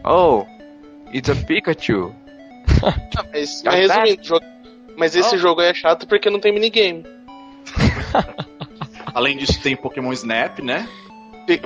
[0.05, 0.43] Oh,
[1.13, 2.13] it's a Pikachu.
[2.85, 4.45] Ah, mas, mas resumindo, jogo-
[4.97, 7.05] mas esse jogo aí é chato porque não tem minigame.
[9.13, 10.87] Além disso, tem Pokémon Snap, né?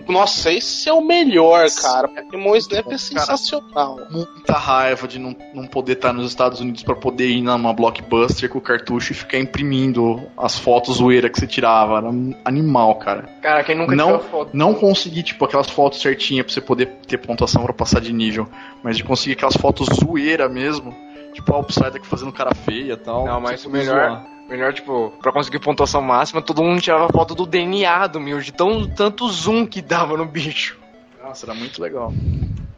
[0.07, 2.07] Nossa, esse é o melhor, cara.
[2.07, 3.97] Pokémon Snap é sensacional.
[4.09, 8.49] Muita raiva de não, não poder estar nos Estados Unidos pra poder ir numa blockbuster
[8.49, 11.97] com o cartucho e ficar imprimindo as fotos zoeira que você tirava.
[11.97, 13.29] Era um animal, cara.
[13.41, 14.49] Cara, quem nunca Não, tirou foto?
[14.53, 18.47] não consegui, tipo, aquelas fotos certinhas pra você poder ter pontuação pra passar de nível.
[18.83, 20.95] Mas de conseguir aquelas fotos zoeira mesmo.
[21.33, 23.25] Tipo, a Psyduck fazendo cara feia e tal.
[23.25, 24.25] Não, mas o melhor, zoar.
[24.49, 28.51] Melhor, tipo, pra conseguir pontuação máxima, todo mundo tirava foto do DNA do Mew, de
[28.51, 30.77] tão, tanto zoom que dava no bicho.
[31.21, 32.13] Nossa, era muito legal.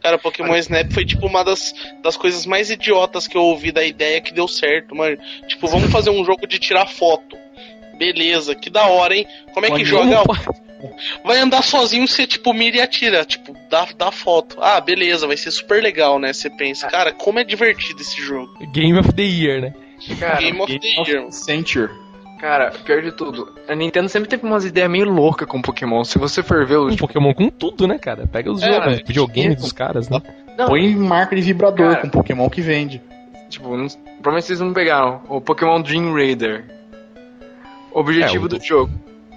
[0.01, 3.83] Cara, Pokémon Snap foi tipo uma das, das coisas mais idiotas que eu ouvi da
[3.83, 5.17] ideia que deu certo, mano.
[5.47, 7.37] Tipo, vamos fazer um jogo de tirar foto.
[7.97, 9.27] Beleza, que da hora, hein?
[9.53, 10.23] Como é que joga?
[11.25, 14.57] Vai andar sozinho, você tipo mira e atira, tipo, dá, dá foto.
[14.61, 16.31] Ah, beleza, vai ser super legal, né?
[16.31, 18.57] Você pensa, cara, como é divertido esse jogo.
[18.71, 19.73] Game of the Year, né?
[20.19, 21.31] Cara, Game of the Year.
[21.31, 21.89] Century.
[22.39, 26.03] Cara, pior de tudo, a Nintendo sempre teve umas ideias meio loucas com Pokémon.
[26.05, 26.95] Se você for ver Um os.
[26.95, 28.25] Pokémon com tudo, né, cara?
[28.27, 30.21] Pega os É, jogos, é, videogames tipo, dos caras, né?
[30.57, 32.01] Não, Põe marca de vibrador Cara.
[32.01, 33.01] com Pokémon que vende.
[33.49, 33.87] tipo, não,
[34.21, 35.21] provavelmente vocês não pegaram.
[35.27, 36.65] O Pokémon Dream Raider.
[37.91, 38.91] Objetivo É, o do do- jogo.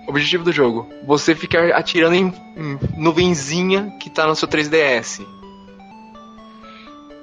[0.06, 0.89] Objetivo do jogo.
[1.05, 5.24] Você ficar atirando em, em nuvenzinha que tá no seu 3DS.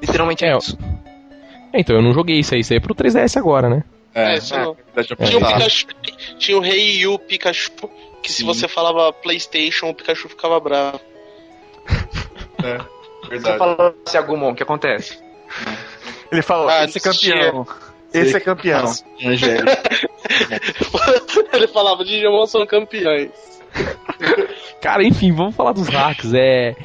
[0.02, 0.78] Literalmente é, É, isso.
[1.74, 3.84] É, então, eu não joguei isso aí, isso aí é pro 3DS agora, né?
[4.14, 4.76] É, isso não.
[4.96, 5.54] verdade, Tinha o é.
[5.54, 5.88] Pikachu,
[6.38, 7.72] tinha o Rei Yu Pikachu,
[8.24, 8.46] que se Sim.
[8.46, 11.00] você falava PlayStation, o Pikachu ficava bravo.
[13.30, 13.58] Você verdade.
[13.58, 15.20] fala se Agumon, o que acontece?
[16.32, 17.68] Ele falou, Ah, esse é campeão.
[18.14, 18.86] Esse é campeão.
[21.54, 23.30] Ele falava Digimon são campeões.
[24.82, 26.34] Cara, enfim, vamos falar dos hacks.
[26.34, 26.76] É.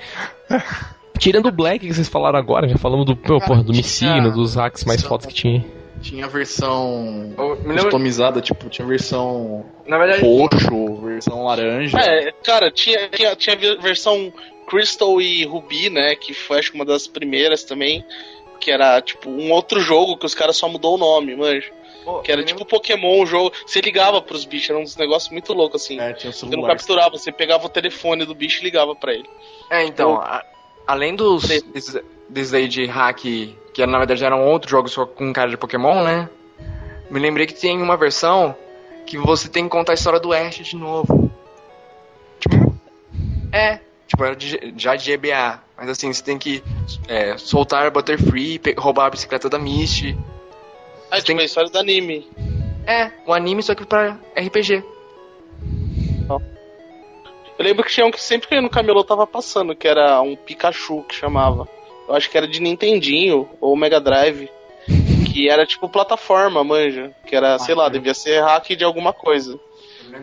[1.18, 4.54] Tirando o Black que vocês falaram agora, já falamos do, pô, porra, do Missino, dos
[4.56, 5.64] hacks mais fotos que tinha.
[6.02, 7.32] Tinha a versão
[7.64, 11.98] customizada, tipo, tinha versão Na verdade, roxo, versão laranja.
[11.98, 14.30] É, cara, tinha, tinha, tinha a versão
[14.66, 16.14] Crystal e Ruby, né?
[16.14, 18.04] Que foi acho que uma das primeiras também.
[18.60, 21.70] Que era tipo um outro jogo que os caras só mudou o nome, manja.
[22.04, 23.52] pô, Que era tipo Pokémon, o jogo.
[23.66, 25.98] Você ligava pros bichos, era um negócio muito louco assim.
[26.00, 26.68] É, tinha o Você não celular.
[26.70, 29.28] capturava, você pegava o telefone do bicho e ligava pra ele.
[29.70, 30.42] É, então, a-
[30.86, 31.44] além dos
[32.28, 33.18] desses, aí de hack,
[33.72, 36.28] que na verdade eram outros jogos só com cara de Pokémon, né?
[37.10, 38.54] Me lembrei que tem uma versão
[39.06, 41.30] que você tem que contar a história do Ash de novo.
[42.40, 42.74] Tipo,
[43.52, 45.60] é, tipo, era de- já de GBA.
[45.76, 46.62] Mas assim, você tem que
[47.08, 50.16] é, soltar Butterfree, roubar a bicicleta da Misty.
[51.10, 52.28] Ah, tipo, a história do anime.
[52.86, 54.82] É, um anime só que pra RPG.
[57.58, 59.86] Eu lembro que tinha um que sempre que eu ia no camelô tava passando, que
[59.86, 61.68] era um Pikachu que chamava.
[62.08, 64.48] Eu acho que era de Nintendinho ou Mega Drive.
[65.32, 67.10] Que era tipo plataforma, manja.
[67.26, 69.58] Que era, sei lá, devia ser hack de alguma coisa.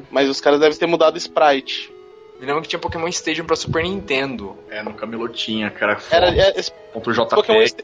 [0.10, 1.92] Mas os caras devem ter mudado o sprite.
[2.40, 4.58] Me lembro que tinha Pokémon Stadium pra Super Nintendo.
[4.70, 5.98] É, no camelotinha, cara.
[6.10, 7.30] Era, é, esse JPEG.
[7.36, 7.84] Pokémon, Sta-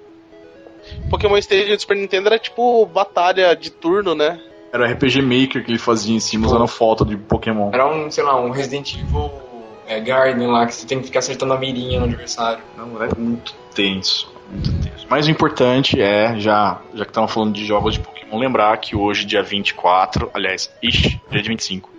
[1.10, 4.40] Pokémon Stadium do Super Nintendo era tipo batalha de turno, né?
[4.72, 7.72] Era o RPG Maker que ele fazia em cima usando foto de Pokémon.
[7.74, 9.32] Era um, sei lá, um Resident Evil
[9.88, 12.62] é, Garden lá, que você tem que ficar acertando a mirinha no adversário.
[12.78, 14.32] Não, é muito tenso.
[14.52, 15.08] Muito tenso.
[15.10, 18.96] Mas o importante é, já, já que estamos falando de jogos de Pokémon, lembrar que
[18.96, 21.90] hoje, dia 24, aliás, ixi, dia de 25,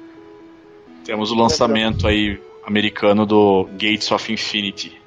[1.04, 5.00] temos o lançamento aí americano do Gates of Infinity.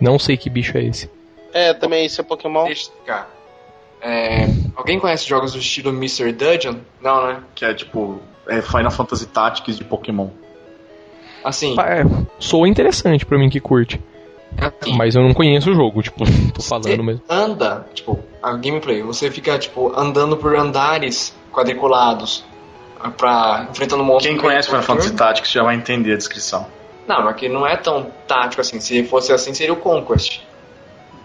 [0.00, 1.10] Não sei que bicho é esse.
[1.52, 2.64] É, também isso é Pokémon.
[2.64, 3.37] Deixa eu explicar.
[4.00, 4.46] É,
[4.76, 6.32] alguém conhece jogos do estilo Mr.
[6.32, 6.76] Dungeon?
[7.00, 7.42] Não, né?
[7.54, 10.28] Que é tipo é Final Fantasy Tactics de Pokémon.
[11.44, 12.02] Assim, É,
[12.38, 14.00] soa interessante pra mim que curte.
[14.58, 17.22] assim Mas eu não conheço o jogo, tipo, tô falando mesmo.
[17.28, 22.44] anda, tipo, a gameplay, você fica, tipo, andando por andares quadriculados
[23.16, 24.34] pra enfrentando monstros.
[24.34, 24.82] Quem conhece Final.
[24.82, 26.66] Fantasy Tactics já vai entender a descrição.
[27.06, 28.80] Não, mas que não é tão tático assim.
[28.80, 30.40] Se fosse assim, seria o Conquest.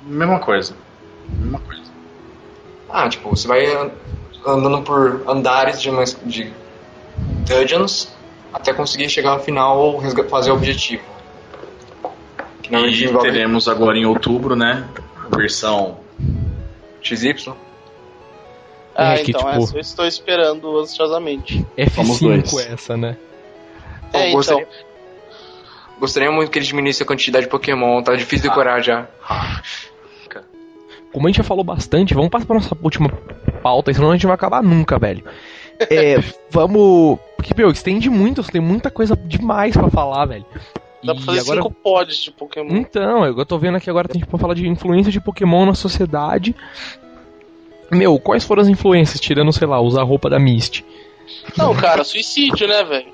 [0.04, 0.76] Mesma coisa.
[1.28, 1.73] Mesma coisa.
[2.94, 3.90] Ah, tipo, você vai an-
[4.46, 5.90] andando por andares de,
[6.26, 6.54] de
[7.48, 8.14] dungeons
[8.54, 11.02] até conseguir chegar ao final ou fazer o objetivo.
[12.70, 14.88] E envolve teremos agora em outubro, né?
[15.32, 15.98] a Versão
[17.02, 17.54] XY.
[18.96, 21.66] Ah, É, que, então, tipo- essa eu estou esperando ansiosamente.
[21.96, 22.68] Somos F5 dois.
[22.68, 23.18] essa, né?
[24.14, 24.38] É, então.
[24.38, 24.68] gostaria,
[26.00, 29.08] gostaria muito que ele diminuísse a quantidade de Pokémon, tá difícil decorar já.
[31.14, 33.10] Como a gente já falou bastante, vamos passar pra nossa última
[33.62, 35.24] pauta, senão a gente não vai acabar nunca, velho.
[35.80, 36.18] É,
[36.50, 37.20] vamos.
[37.38, 40.46] Porque, meu, estende muito, tem muita coisa demais pra falar, velho.
[41.04, 41.62] Dá pra fazer agora.
[41.62, 42.76] cinco pods de Pokémon.
[42.76, 46.56] Então, eu tô vendo aqui agora, tem pra falar de influência de Pokémon na sociedade.
[47.92, 50.86] Meu, quais foram as influências, tirando, sei lá, usar a roupa da Misty?
[51.58, 53.14] Não, cara, suicídio, né, velho?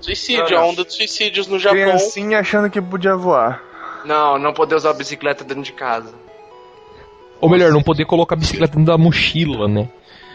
[0.00, 1.78] Suicídio, a onda de suicídios no Japão.
[1.78, 3.62] Criancinha achando que podia voar.
[4.04, 6.12] Não, não poder usar a bicicleta dentro de casa.
[7.40, 9.88] Ou melhor, não poder colocar a bicicleta dentro da mochila, né?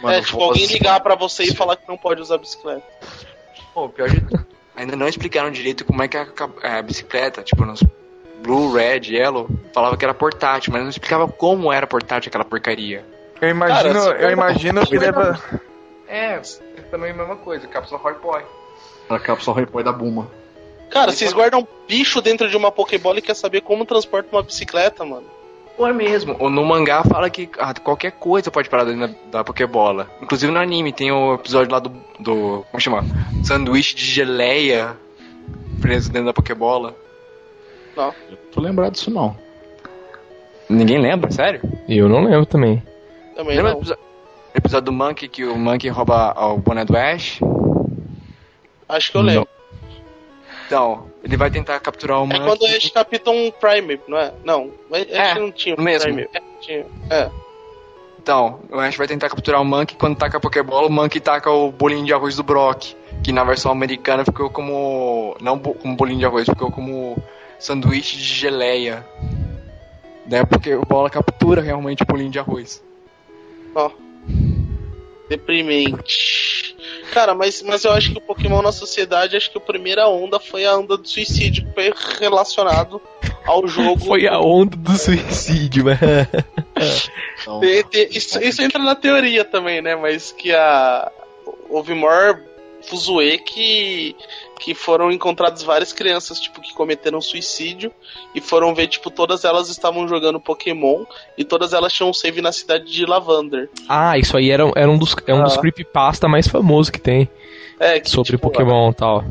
[0.06, 2.84] é, tipo, alguém ligar pra você e falar que não pode usar bicicleta.
[3.74, 6.28] Pô, pior de tudo, ainda não explicaram direito como é que a,
[6.64, 7.82] a bicicleta, tipo, nos
[8.42, 13.06] Blue, Red, Yellow, falava que era portátil, mas não explicava como era portátil aquela porcaria.
[13.42, 15.40] Eu imagino, Cara, eu imagino que deva.
[16.06, 16.40] É,
[16.92, 18.44] também a mesma coisa, cápsula Hard Boy.
[19.10, 20.30] A cápsula repõe da Buma.
[20.92, 25.04] Cara, vocês guardam bicho dentro de uma Pokébola e quer saber como transporta uma bicicleta,
[25.04, 25.26] mano.
[25.76, 26.36] Pô, é mesmo.
[26.40, 30.08] Ou No mangá fala que ah, qualquer coisa pode parar dentro da, da Pokébola.
[30.22, 31.90] Inclusive no anime tem o episódio lá do.
[32.20, 33.04] do como chama?
[33.44, 34.96] Sanduíche de geleia
[35.82, 36.96] preso dentro da Pokébola.
[38.30, 39.36] Eu tô lembrado disso não.
[40.70, 41.62] Ninguém lembra, sério?
[41.90, 42.82] Eu não lembro também.
[43.36, 43.80] Também Lembra não.
[43.80, 43.98] episo-
[44.56, 47.40] episódio do Monkey que o Monkey rouba o boné do Ash?
[48.88, 49.48] Acho que eu lembro.
[50.66, 52.40] Então, ele vai tentar capturar o É Monkey.
[52.46, 54.34] quando o Ash capta um Prime, não é?
[54.44, 56.14] Não, Ash É, não tinha um mesmo.
[56.14, 56.28] Prime.
[56.34, 56.86] É, tinha.
[57.10, 57.30] É.
[58.22, 59.96] Então, o Ash vai tentar capturar o Monkey.
[59.98, 62.94] Quando taca a Pokébola, o Monkey taca o bolinho de arroz do Brock.
[63.24, 65.36] Que na versão americana ficou como.
[65.42, 67.22] Não como bolinho de arroz, ficou como
[67.60, 69.06] sanduíche de geleia.
[70.26, 72.82] Daí a Pokébola captura realmente o bolinho de arroz.
[73.76, 73.92] Ó.
[75.30, 76.76] Deprimente.
[77.14, 80.40] Cara, mas, mas eu acho que o Pokémon na sociedade, acho que a primeira onda
[80.40, 83.00] foi a onda do suicídio, que foi relacionado
[83.46, 84.04] ao jogo.
[84.04, 86.00] Foi a onda do suicídio, né?
[87.40, 87.62] Então,
[88.10, 89.96] isso, isso entra na teoria também, né?
[89.96, 91.12] Mas que a.
[91.70, 92.40] Houve maior
[92.82, 94.16] fuzuê que.
[94.64, 97.92] Que foram encontradas várias crianças, tipo, que cometeram suicídio
[98.34, 101.04] e foram ver, tipo, todas elas estavam jogando Pokémon
[101.38, 103.70] e todas elas tinham um save na cidade de Lavander.
[103.90, 105.60] Ah, isso aí era, era um dos, é um dos Ah.
[105.60, 107.30] creepypasta mais famosos que tem
[107.80, 109.22] É, que, sobre tipo, Pokémon e tal.
[109.22, 109.28] Que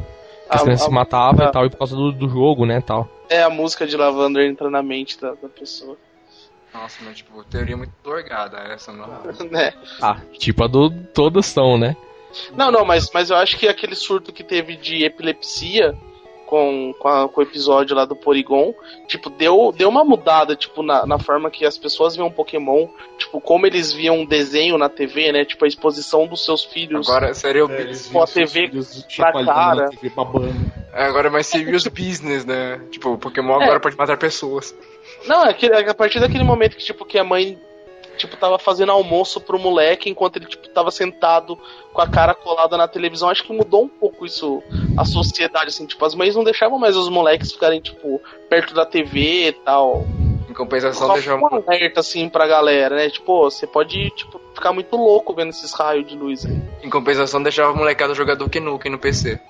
[0.50, 2.82] as crianças a- se matavam a- e tal, e por causa do, do jogo, né,
[2.82, 3.08] tal.
[3.30, 5.96] É, a música de Lavander entra na mente da, da pessoa.
[6.74, 9.06] Nossa, mas tipo, teoria muito dorgada essa, não.
[9.50, 9.72] né?
[10.00, 11.96] Ah, tipo a do todas são, né?
[12.56, 15.94] Não, não, mas, mas eu acho que aquele surto que teve de epilepsia
[16.46, 18.74] com, com, a- com o episódio lá do Porygon,
[19.08, 23.40] tipo, deu, deu uma mudada, tipo, na, na forma que as pessoas viam Pokémon, tipo,
[23.40, 25.46] como eles viam um desenho na TV, né?
[25.46, 27.08] Tipo, a exposição dos seus filhos.
[27.08, 28.08] Agora seria o é, business.
[28.08, 28.68] com a TV
[29.46, 29.88] cara.
[30.92, 32.82] É, Agora vai ser os business, né?
[32.90, 34.74] Tipo, o Pokémon agora pode matar pessoas.
[35.26, 37.58] Não, é, que, é a partir daquele momento que, tipo, que a mãe,
[38.16, 41.58] tipo, tava fazendo almoço pro moleque enquanto ele, tipo, tava sentado
[41.92, 44.62] com a cara colada na televisão, acho que mudou um pouco isso,
[44.96, 48.86] a sociedade, assim, tipo, as mães não deixavam mais os moleques ficarem, tipo, perto da
[48.86, 50.04] TV e tal.
[50.48, 53.08] Em compensação, Só deixar um alerta, assim, pra galera, né?
[53.08, 56.60] Tipo, você pode, tipo, ficar muito louco vendo esses raios de luz aí.
[56.82, 59.40] Em compensação, deixava o molecada jogar Duke Nukem no PC.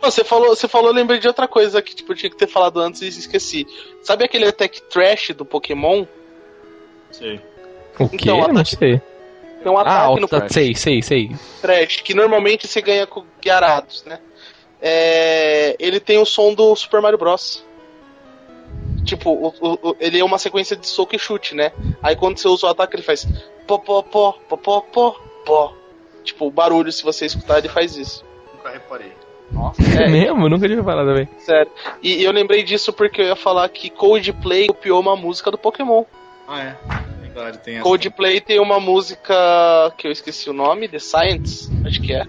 [0.00, 2.48] Você falou, você falou, eu lembrei de outra coisa que, tipo, eu tinha que ter
[2.48, 3.66] falado antes e esqueci.
[4.02, 6.04] Sabe aquele Attack Trash do Pokémon?
[7.10, 7.40] Sei.
[7.98, 8.16] O quê?
[8.30, 9.00] Então, não sei.
[9.62, 11.30] Tem um Ah, ataque no tá, sei, sei, sei.
[11.60, 14.18] Thresh, que normalmente você ganha com Gyarados, né?
[14.80, 17.64] É, ele tem o som do Super Mario Bros.
[19.04, 21.72] Tipo, o- o- o- ele é uma sequência de soco e chute, né?
[22.02, 23.26] Aí quando você usa o ataque, ele faz
[23.66, 25.74] pó, pó, pó, pó, pó, pó, pó.
[26.22, 28.24] Tipo, o barulho, se você escutar, ele faz isso.
[28.54, 29.12] Nunca reparei.
[29.98, 30.44] É É, mesmo?
[30.44, 31.26] Eu nunca tinha falado também.
[31.40, 31.72] sério.
[32.02, 35.56] E, e eu lembrei disso porque eu ia falar que Coldplay copiou uma música do
[35.56, 36.04] Pokémon.
[36.46, 36.76] Ah, é.
[37.28, 37.82] Verdade, tem essa.
[37.82, 39.34] Coldplay tem uma música
[39.96, 42.26] que eu esqueci o nome, The Science, acho que é.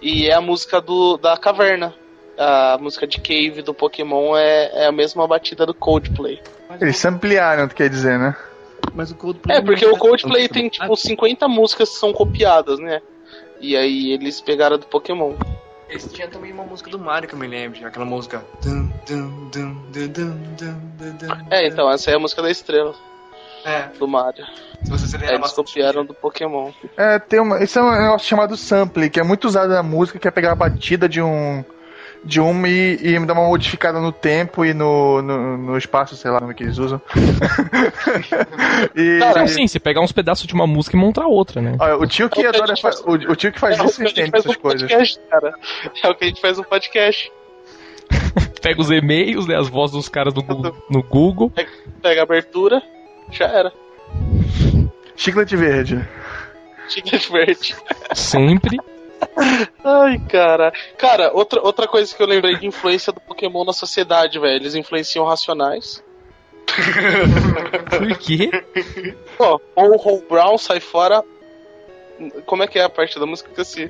[0.00, 1.94] E é a música do, da caverna.
[2.38, 6.42] A música de Cave do Pokémon é, é a mesma batida do Coldplay.
[6.78, 8.36] Eles se ampliaram, tu quer dizer, né?
[8.94, 12.78] Mas o Coldplay É, porque não o Coldplay tem tipo 50 músicas que são copiadas,
[12.78, 13.00] né?
[13.58, 15.34] E aí eles pegaram do Pokémon.
[15.88, 18.44] Eles tinham também uma música do Mario que eu me lembro, aquela música.
[21.50, 22.94] É, então, essa é a música da estrela
[23.66, 24.44] É, do Mario.
[24.84, 26.70] se você se lembrar eles copiaram do Pokémon.
[26.96, 30.18] É, tem uma, isso é um negócio chamado sample, que é muito usado na música,
[30.20, 31.64] que é pegar a batida de um
[32.24, 36.30] de uma e, e dar uma modificada no tempo e no, no, no espaço, sei
[36.30, 37.00] lá como é que eles usam.
[38.96, 41.76] e, Então, sim, se pegar uns pedaços de uma música e montar outra, né?
[41.78, 43.00] Olha, o tio que É adora faz.
[43.00, 44.82] o, o tio que faz é o isso entende faz essas no coisas.
[44.90, 45.54] podcast, cara.
[46.02, 47.32] É o que a gente faz no podcast.
[48.60, 50.42] Pega os e-mails, né, as vozes dos caras no,
[50.90, 51.52] no Google.
[52.02, 52.82] Pega a abertura,
[53.30, 53.72] já era.
[55.16, 56.08] Chiclete verde.
[56.88, 57.76] Chiclete verde.
[58.14, 58.78] Sempre.
[59.84, 60.72] Ai, cara.
[60.98, 64.56] Cara, outra, outra coisa que eu lembrei de influência do Pokémon na sociedade, velho.
[64.56, 66.04] Eles influenciam racionais.
[67.90, 68.50] Por quê?
[69.38, 71.24] Ó, ou o Brown sai fora.
[72.46, 73.88] Como é que é a parte da música que eu esqueci?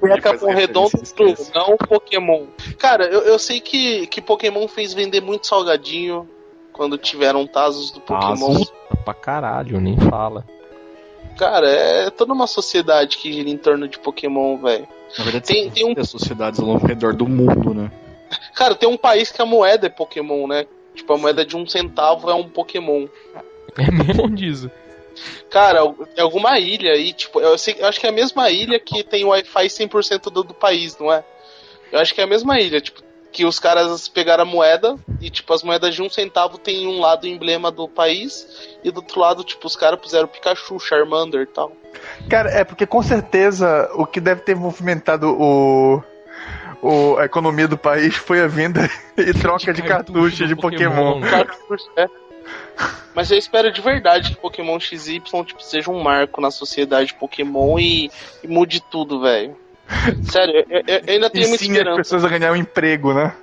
[0.00, 2.46] Tem a Capão Redondo pro não Pokémon.
[2.78, 6.28] Cara, eu, eu sei que, que Pokémon fez vender muito salgadinho
[6.76, 8.54] quando tiveram Tazos do Pokémon.
[8.58, 10.44] Puta pra caralho, nem fala.
[11.38, 14.86] Cara, é toda uma sociedade que gira em torno de Pokémon, velho.
[15.18, 17.90] Na verdade, Tem- tem um- as sociedades ao redor do mundo, né?
[18.54, 20.66] Cara, tem um país que a moeda é Pokémon, né?
[20.94, 23.06] Tipo, a moeda de um centavo é um Pokémon.
[23.78, 24.70] É mesmo disso.
[25.50, 25.80] Cara,
[26.16, 29.02] é alguma ilha aí, tipo, eu, sei, eu acho que é a mesma ilha que
[29.02, 31.22] tem Wi-Fi 100% do, do país, não é?
[31.92, 33.02] Eu acho que é a mesma ilha, tipo,
[33.36, 36.98] que os caras pegaram a moeda e, tipo, as moedas de um centavo tem um
[37.00, 38.48] lado o emblema do país
[38.82, 41.70] e do outro lado, tipo, os caras puseram Pikachu, Charmander e tal.
[42.30, 46.02] Cara, é porque com certeza o que deve ter movimentado o,
[46.80, 48.88] o- a economia do país foi a venda
[49.18, 51.20] e troca de, cartuchos de do Pokémon.
[51.20, 51.28] né?
[51.44, 52.08] Cartucho, é.
[53.14, 57.78] Mas eu espero de verdade que Pokémon XY tipo, seja um marco na sociedade Pokémon
[57.78, 58.10] e,
[58.42, 59.54] e mude tudo, velho.
[60.22, 61.96] Sério, eu, eu- ainda E tenho muita sim, as esperança.
[61.96, 63.34] pessoas a ganhar um emprego, né?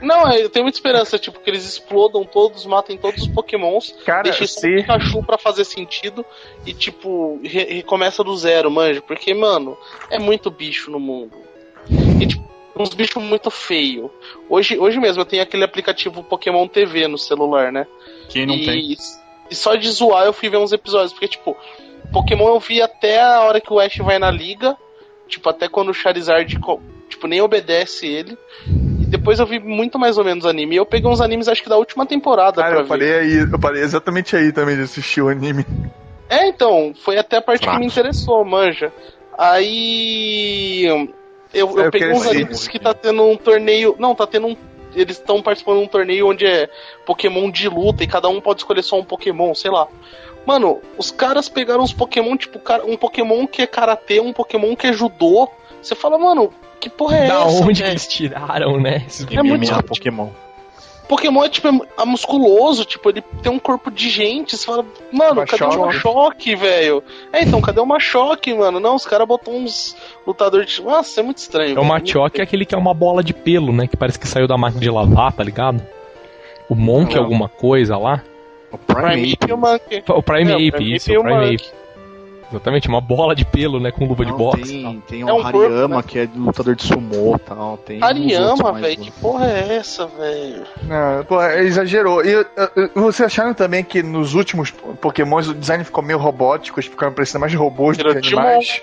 [0.00, 4.22] Não, eu tenho muita esperança, tipo, que eles explodam todos, matem todos os Pokémons, Cara,
[4.22, 4.76] deixem só se...
[4.76, 6.24] Pikachu pra fazer sentido
[6.64, 9.02] e, tipo, re- recomeça do zero, manja.
[9.02, 9.76] Porque, mano,
[10.08, 11.32] é muito bicho no mundo.
[12.20, 12.44] E, tipo,
[12.76, 14.08] uns bichos muito feio.
[14.48, 17.84] Hoje, hoje mesmo eu tenho aquele aplicativo Pokémon TV no celular, né?
[18.28, 18.96] Quem não e, tem?
[19.50, 21.56] e só de zoar eu fui ver uns episódios, porque, tipo,
[22.12, 24.76] Pokémon eu vi até a hora que o Ash vai na liga,
[25.28, 26.58] tipo, até quando o Charizard,
[27.08, 28.36] tipo, nem obedece ele.
[28.66, 30.74] E depois eu vi muito mais ou menos anime.
[30.74, 32.88] E eu peguei uns animes, acho que da última temporada Cara, pra eu ver.
[32.88, 35.64] parei aí, eu parei exatamente aí também de assistir o anime.
[36.28, 38.92] É, então, foi até a parte que me interessou, manja.
[39.36, 40.84] Aí.
[40.84, 41.08] Eu,
[41.54, 43.96] eu, É, eu peguei uns animes que tá tendo um torneio.
[43.98, 44.56] Não, tá tendo um.
[44.94, 46.68] Eles estão participando de um torneio onde é
[47.06, 49.86] Pokémon de luta e cada um pode escolher só um Pokémon, sei lá.
[50.48, 54.86] Mano, os caras pegaram uns Pokémon, tipo, um Pokémon que é karatê, um Pokémon que
[54.86, 55.46] é judô.
[55.82, 56.50] Você fala, mano,
[56.80, 57.62] que porra é da essa?
[57.62, 57.92] onde que velho?
[57.92, 59.04] eles tiraram, né?
[59.06, 59.88] Esses É muito escroto.
[59.88, 60.28] Pokémon.
[61.06, 64.56] Pokémon é tipo é musculoso, tipo, ele tem um corpo de gente.
[64.56, 65.84] Você fala, mano, cadê o Machoque.
[65.84, 67.04] Machoque, velho?
[67.30, 68.80] É, então, cadê o Machoque, mano?
[68.80, 69.94] Não, os caras botam uns
[70.26, 70.82] lutadores de.
[70.82, 71.76] Nossa, é muito estranho.
[71.76, 71.84] É o.
[71.84, 73.86] Machoke é aquele que é uma bola de pelo, né?
[73.86, 75.82] Que parece que saiu da máquina de lavar, tá ligado?
[76.70, 77.22] O Monk Não.
[77.22, 78.22] alguma coisa lá.
[78.70, 80.02] O Prime Primeape e o Monkey.
[80.08, 81.54] O Prime É, Ape, Primeape isso, o Prime.
[81.54, 81.78] Ape.
[82.50, 83.90] Exatamente, uma bola de pelo, né?
[83.92, 84.62] Com luva de Não, boxe.
[84.62, 86.02] Tem, tem É o um corpo, Hariyama, né?
[86.06, 87.76] que é lutador de sumô e tal.
[87.76, 90.62] Tem uns outros Ariyama, mais- velho, que porra é essa, velho?
[90.84, 92.22] Não, pô, é, exagerou.
[92.24, 92.46] E
[92.94, 97.40] vocês acharam também que nos últimos Pokémons o design ficou meio robótico, eles ficaram parecendo
[97.40, 98.80] mais robôs do que animais?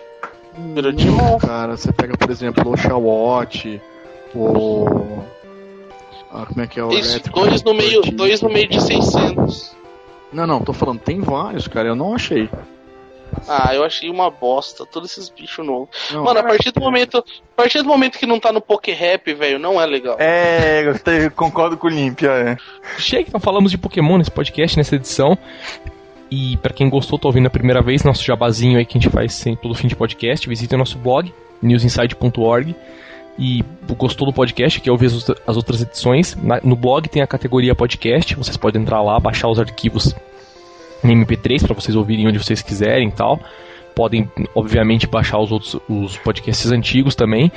[0.56, 1.38] Virou Digimon.
[1.40, 3.82] Cara, você pega, por exemplo, o Shawot,
[4.36, 4.86] o.
[6.36, 6.90] Ah, como é que é o.
[6.92, 7.40] Isso, elétrico?
[7.40, 9.76] dois no meio, dois no meio de 600.
[10.34, 12.50] Não, não, tô falando, tem vários, cara, eu não achei.
[13.48, 15.90] Ah, eu achei uma bosta, todos esses bichos novos.
[16.12, 18.94] Não, Mano, a partir do momento, a partir do momento que não tá no Poké
[18.94, 20.16] Rap, velho, não é legal.
[20.20, 22.58] É, te- concordo com o Limpia, é.
[23.00, 25.38] Chega, então falamos de Pokémon nesse podcast, nessa edição.
[26.30, 29.12] E pra quem gostou, tá ouvindo a primeira vez, nosso jabazinho aí que a gente
[29.12, 32.76] faz sempre todo fim de podcast, visite o nosso blog, newsinside.org.
[33.38, 33.64] E
[33.98, 37.76] gostou do podcast, quer ouvir as outra- as outras edições, no blog tem a categoria
[37.76, 40.16] podcast, vocês podem entrar lá, baixar os arquivos
[41.04, 43.40] em MP3 para vocês ouvirem onde vocês quiserem e tal.
[43.94, 47.52] Podem, obviamente, baixar os outros os podcasts antigos também.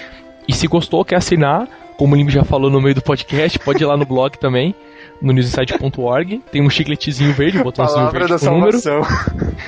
[0.48, 3.82] E se gostou, quer assinar, como o Limbo já falou no meio do podcast, pode
[3.82, 4.74] ir lá no blog também,
[5.22, 6.40] no newsinsight.org.
[6.50, 8.78] Tem um chicletezinho verde, um botãozinho Palavra verde da com número.
[8.78, 9.58] salvação.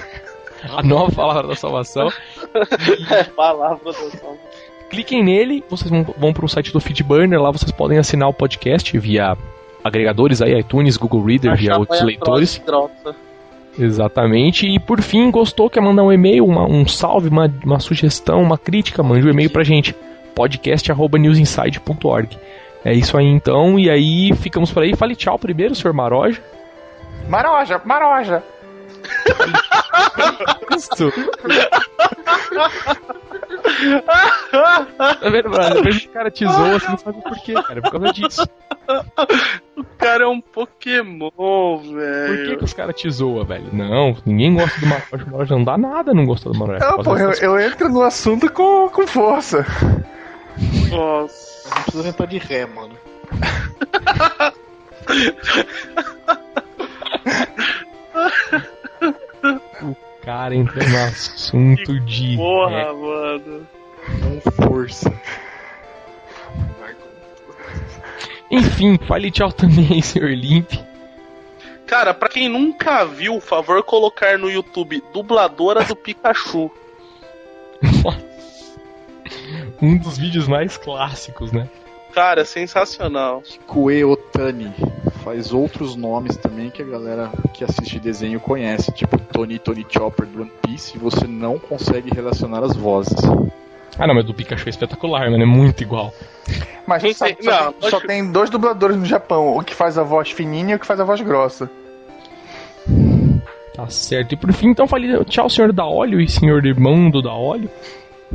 [0.77, 2.09] A nova palavra da salvação.
[3.11, 4.37] É, palavra da salvação.
[4.91, 8.35] Cliquem nele, vocês vão, vão para o site do Feedburner, lá vocês podem assinar o
[8.35, 9.37] podcast via
[9.85, 12.59] agregadores aí, iTunes, Google Reader, via outros leitores.
[12.59, 13.17] troço grossa.
[13.79, 14.67] Exatamente.
[14.67, 18.59] E por fim, gostou, quer mandar um e-mail, uma- um salve, uma, uma sugestão, uma
[18.59, 19.95] crítica, mande um e-mail pra gente.
[20.35, 22.37] podcast.newsinside.org.
[22.85, 24.97] É isso aí então, e aí ficamos por aí.
[24.97, 26.43] Fale tchau primeiro, senhor Maroja.
[27.29, 28.43] Maroja, maroja.
[30.77, 31.13] Isso.
[34.51, 35.75] Tá vendo, brother?
[35.75, 37.83] Depois o cara te zoa, você não sabe por quê, cara.
[37.83, 38.47] Por causa disso.
[39.77, 42.59] O cara é um Pokémon, Por que, velho.
[42.59, 43.69] que os caras te zoam, velho?
[43.73, 45.25] Não, ninguém gosta do Maroja.
[45.27, 46.79] O Maroja não dá nada, não gostou do Maroja.
[46.85, 49.65] Não, pô, eu, eu entro no assunto com, com força.
[50.91, 51.69] Nossa.
[51.77, 52.95] Não precisa entrar de ré, mano.
[60.23, 62.37] cara entra no assunto de.
[62.37, 63.69] Porra, É, mano.
[64.21, 65.13] Com força.
[68.51, 70.73] Enfim, fale tchau também, senhor Limp.
[71.87, 76.71] Cara, pra quem nunca viu, favor colocar no YouTube dubladora do Pikachu.
[79.83, 81.69] Um dos vídeos mais clássicos, né?
[82.15, 83.43] Cara, sensacional.
[83.67, 84.73] Kue Otani
[85.25, 90.27] faz outros nomes também que a galera que assiste desenho conhece, tipo Tony Tony Chopper
[90.27, 93.17] do One Piece, e você não consegue relacionar as vozes.
[93.99, 95.43] Ah, não, mas do Pikachu é espetacular, mano.
[95.43, 96.13] É muito igual.
[96.87, 99.75] Mas só, tem- só não, tem, só acho- tem dois dubladores no Japão, o que
[99.75, 101.71] faz a voz fininha e o que faz a voz grossa.
[103.75, 104.33] Tá certo.
[104.33, 107.71] E por fim, então, falei tchau, senhor da óleo e senhor irmão do da óleo.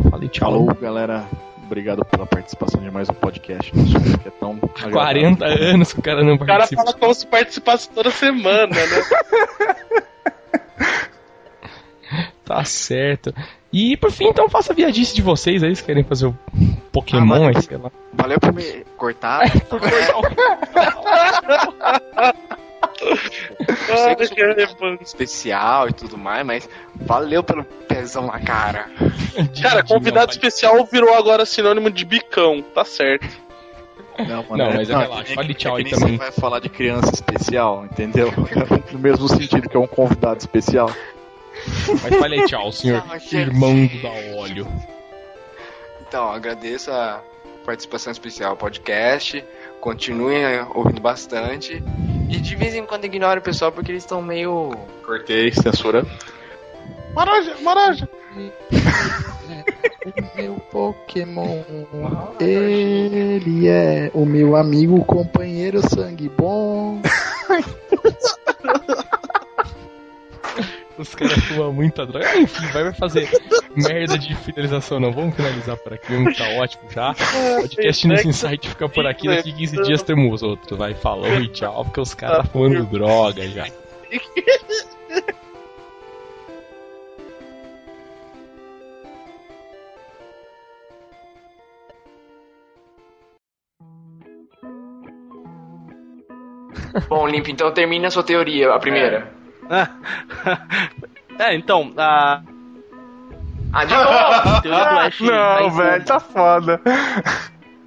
[0.10, 0.50] Falei tchau.
[0.52, 1.26] Falou, galera.
[1.66, 3.76] Obrigado pela participação de mais um podcast.
[3.76, 4.92] nosso, Que é tão agradável.
[4.92, 6.84] 40 anos que o cara não O cara participa.
[6.84, 8.76] fala como se participasse toda semana, né?
[12.46, 13.34] Tá certo.
[13.74, 16.38] E por fim, então, faça a viadice de vocês aí, se querem fazer o
[16.92, 17.90] Pokémon Ah, mas- aí, sei lá.
[18.14, 19.42] Valeu por me cortar.
[19.50, 19.80] Eu sou
[24.08, 28.90] Ai, cara, especial e tudo mais, mas valeu pelo pezão na cara.
[29.62, 33.28] Cara, convidado especial virou agora sinônimo de bicão, tá certo.
[34.18, 36.12] Não, Não, mas é relaxa, que nem- fale tchau é aí também.
[36.14, 38.32] Você vai falar de criança especial, entendeu?
[38.92, 40.90] No mesmo sentido que é um convidado especial.
[42.02, 43.36] Mas falei tchau, senhor Tchau, gente.
[43.38, 44.10] irmão do da
[44.40, 44.68] óleo.
[46.08, 47.22] Então, agradeço a
[47.66, 49.44] participação especial ao podcast.
[49.86, 51.84] Continuem eh, ouvindo bastante.
[52.28, 54.72] E de vez em quando ignore o pessoal porque eles estão meio.
[55.06, 56.04] Cortei, censura.
[57.14, 57.56] Maraja.
[60.04, 61.62] O meu Pokémon,
[62.40, 67.00] ele é o meu amigo, companheiro, sangue bom.
[70.98, 72.38] Os caras fumam muita droga.
[72.38, 73.30] Enfim, vai fazer
[73.76, 75.12] merda de finalização, não.
[75.12, 77.12] Vamos finalizar por aqui, vamos tá ótimo já.
[77.12, 79.28] O podcast News Insight fica por aqui.
[79.28, 80.78] Daqui 15 dias temos outro.
[80.78, 83.66] Vai, falou e tchau, porque os caras tá fumando droga já.
[97.10, 99.30] Bom, Limpo, então termina a sua teoria, a primeira.
[99.42, 99.45] É,
[101.54, 102.42] então, a
[103.74, 104.62] Ah, de novo!
[104.62, 105.20] teoria do Ash.
[105.22, 106.82] Não, vai- velho, tá foda.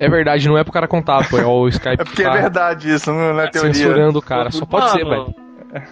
[0.00, 1.38] É verdade, não é pro cara contar, pô.
[1.38, 3.72] É o Skype É porque que é tá verdade isso, não é teoria.
[3.74, 4.50] censurando o cara.
[4.50, 5.34] Só pode ser, Mano,
[5.72, 5.86] velho.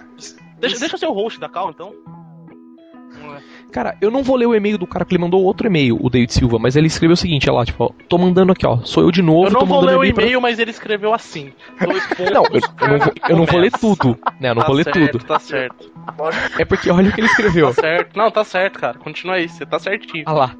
[0.59, 1.93] Deixa, deixa eu ser o host da Cal, então.
[3.71, 6.09] Cara, eu não vou ler o e-mail do cara que ele mandou outro e-mail, o
[6.09, 8.77] David Silva, mas ele escreveu o seguinte, olha lá, tipo, ó, tô mandando aqui, ó,
[8.83, 11.51] sou eu de novo, Eu não vou ler o pra- e-mail, mas ele escreveu assim.
[12.33, 14.75] Não, eu, eu não vou, eu não vou ler tudo, né, eu não Tá vou
[14.77, 15.25] ler certo, tudo.
[15.25, 15.91] Tá certo.
[16.57, 17.67] É porque olha o que ele escreveu.
[17.73, 18.17] Tá certo.
[18.17, 18.97] Não, tá certo, cara.
[18.97, 20.23] Continua aí, você tá certinho.
[20.25, 20.55] Ah lá.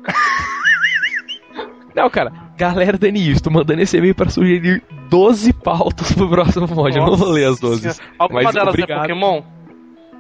[1.96, 6.68] Não, cara, galera da NIS, tô mandando esse e-mail pra sugerir 12 pautas pro próximo
[6.68, 6.96] mod.
[6.96, 8.00] Eu não vou ler as 12.
[8.20, 8.98] Alguma mas delas obrigado.
[9.00, 9.42] é Pokémon?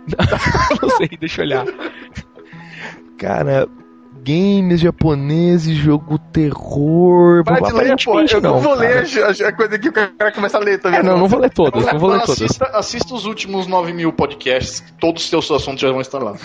[0.81, 1.65] não sei, deixa eu olhar.
[3.17, 3.67] Cara,
[4.27, 7.43] games japoneses, jogo terror.
[7.45, 8.19] Para de ler, pô.
[8.19, 9.03] Eu não, vou cara.
[9.03, 10.99] ler a coisa que o cara começa a ler também.
[10.99, 12.41] É, não, não vou ler todas, não vou ler todas.
[12.41, 16.35] assista, assista os últimos 9 mil podcasts, todos os seus assuntos já vão estar lá.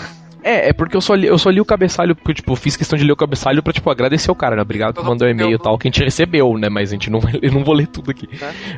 [0.43, 2.75] É, é porque eu só li, eu só li o cabeçalho, porque, tipo, eu fiz
[2.75, 4.61] questão de ler o cabeçalho pra, tipo, agradecer o cara, né?
[4.61, 6.67] Obrigado por mandar o e-mail e tal, que a gente recebeu, né?
[6.69, 8.27] Mas a gente não vai, eu não vou ler tudo aqui.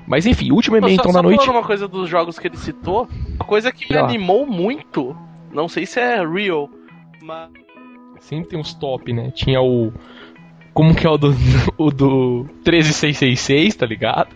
[0.07, 1.39] Mas enfim, último e-mail só, então só da noite.
[1.39, 5.15] falando uma coisa dos jogos que ele citou, uma coisa que me animou muito,
[5.51, 6.69] não sei se é real,
[7.23, 7.49] mas
[8.27, 9.31] Sempre tem uns top, né?
[9.31, 9.93] Tinha o.
[10.73, 11.35] Como que é o do,
[11.77, 14.35] o do 13666, tá ligado?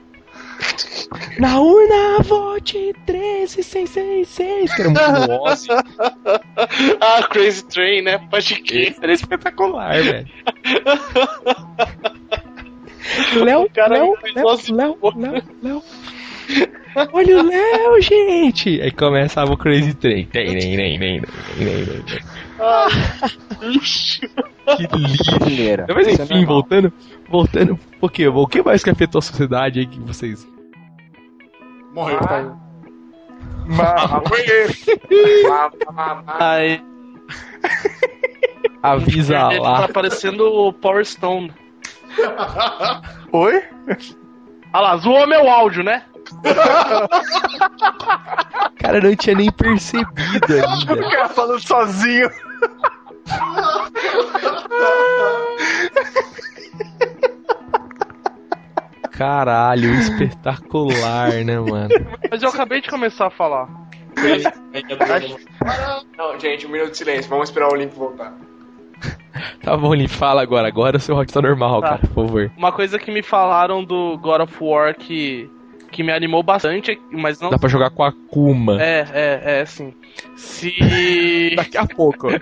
[1.39, 5.69] Na urna, vote 13666, que era muito Ozzy.
[7.01, 8.19] ah, Crazy Train, né?
[8.29, 8.95] Pode crer.
[9.01, 10.27] Era espetacular, velho.
[13.43, 14.97] Léo, Léo, Léo, Léo,
[15.63, 15.83] Léo.
[17.11, 18.79] Olha o Léo, gente!
[18.81, 20.25] Aí começava o Crazy Train.
[20.25, 21.21] Tem, nem, nem, nem, nem,
[21.57, 22.03] nem, nem.
[24.77, 25.23] Que lindo.
[25.39, 25.85] Brasileira.
[25.89, 26.45] Mas é enfim, normal.
[26.45, 26.93] voltando,
[27.27, 30.47] voltando Pokémon, o que mais que afetou a sociedade aí que vocês.
[31.93, 32.19] Morreu.
[36.39, 36.81] aí
[38.81, 39.87] Avisa ele lá.
[39.87, 41.51] tá parecendo o Power Stone.
[43.31, 43.63] Oi?
[44.71, 46.03] Ah lá, zoou meu áudio, né?
[48.79, 50.07] Cara, eu não tinha nem percebido
[50.49, 51.09] O ainda.
[51.09, 52.29] cara falando sozinho.
[59.11, 61.89] Caralho, espetacular, né, mano?
[62.31, 63.67] Mas eu acabei de começar a falar.
[66.17, 67.29] Não, gente, um minuto de silêncio.
[67.29, 68.33] Vamos esperar o Olimpo voltar.
[69.63, 70.67] Tá bom, Lee, fala agora.
[70.67, 71.89] Agora o seu rock tá normal, Tá.
[71.89, 72.51] cara, por favor.
[72.57, 75.49] Uma coisa que me falaram do God of War que,
[75.99, 77.49] que me animou bastante, mas não.
[77.49, 78.81] Dá pra jogar com a Kuma.
[78.81, 79.93] É, é, é, sim.
[80.37, 80.71] Se.
[81.57, 82.27] Daqui a pouco.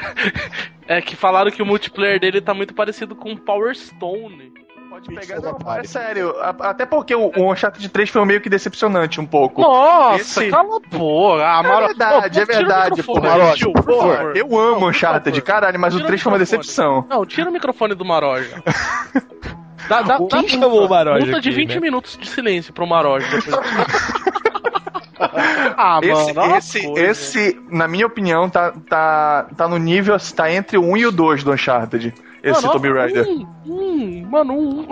[0.90, 4.54] É que falaram que o multiplayer dele tá muito parecido com Power Stone.
[4.90, 6.34] Pode pegar, não, é sério.
[6.40, 9.62] a- Até porque o, o Uncharted 3 foi meio que decepcionante um pouco.
[9.62, 11.44] Nossa, Esse- cala a boca.
[11.44, 13.20] Ah, É verdade, Ô, é verdade, pô.
[13.20, 14.38] Maroja, tio, por favor.
[14.38, 17.06] Eu amo Não, Uncharted, caralho, mas o Tira o 3 foi uma decepção.
[17.10, 18.64] Não, tira o microfone do Maroja.
[19.88, 21.80] Dá, dá, Quem dá chamou o Maroja multa de aqui, 20 né?
[21.80, 23.28] minutos de silêncio pro Maroja.
[23.28, 23.56] depois.
[25.78, 27.02] ah, Esse, mano, esse, coisa.
[27.02, 31.12] esse, na minha opinião, tá, tá, tá no nível, tá entre o 1 e o
[31.12, 32.14] 2 do Uncharted.
[32.44, 33.28] Esse Mano, Tomb Raider.
[33.28, 34.88] Hum, hum, mano.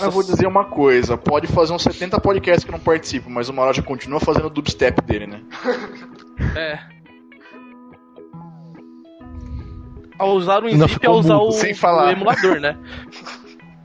[0.00, 3.48] Eu vou dizer uma coisa, pode fazer uns 70 podcasts que eu não participo, mas
[3.48, 5.40] o Maroja continua fazendo o dubstep dele, né?
[6.56, 6.78] É.
[10.18, 12.06] Ao usar o Inzip é usar o, sem falar.
[12.06, 12.76] o emulador, né?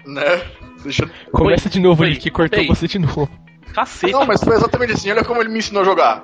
[0.08, 0.42] Né?
[0.84, 1.10] Deixa...
[1.32, 2.68] Começa de novo, Lee, que cortou ei.
[2.68, 3.30] você de novo.
[3.74, 4.14] Cacete.
[4.14, 6.22] Não, mas foi exatamente assim, olha como ele me ensinou a jogar.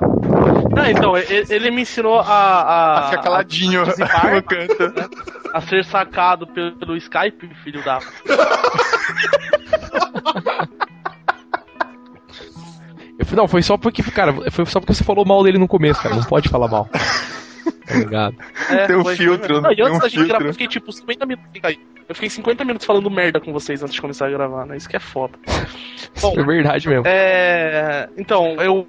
[0.76, 5.12] Não, então, ele, ele me ensinou a, a, Ah, fica caladinho no canto.
[5.54, 8.00] a ser sacado pelo, pelo Skype, filho da.
[13.36, 16.16] Não, foi só porque, cara, foi só porque você falou mal dele no começo, cara.
[16.16, 16.90] Não pode falar mal.
[17.86, 18.36] Tá ligado?
[18.70, 20.28] É, Tem um foi- filtro, Não, e antes um da gente filtro.
[20.30, 21.50] gravar, eu fiquei tipo 50 minutos.
[21.64, 21.80] aí.
[22.08, 24.76] Eu fiquei 50 minutos falando merda com vocês antes de começar a gravar, né?
[24.78, 25.34] Isso que é foda.
[26.22, 27.04] Bom, é verdade mesmo.
[27.08, 28.10] É.
[28.18, 28.88] Então, eu.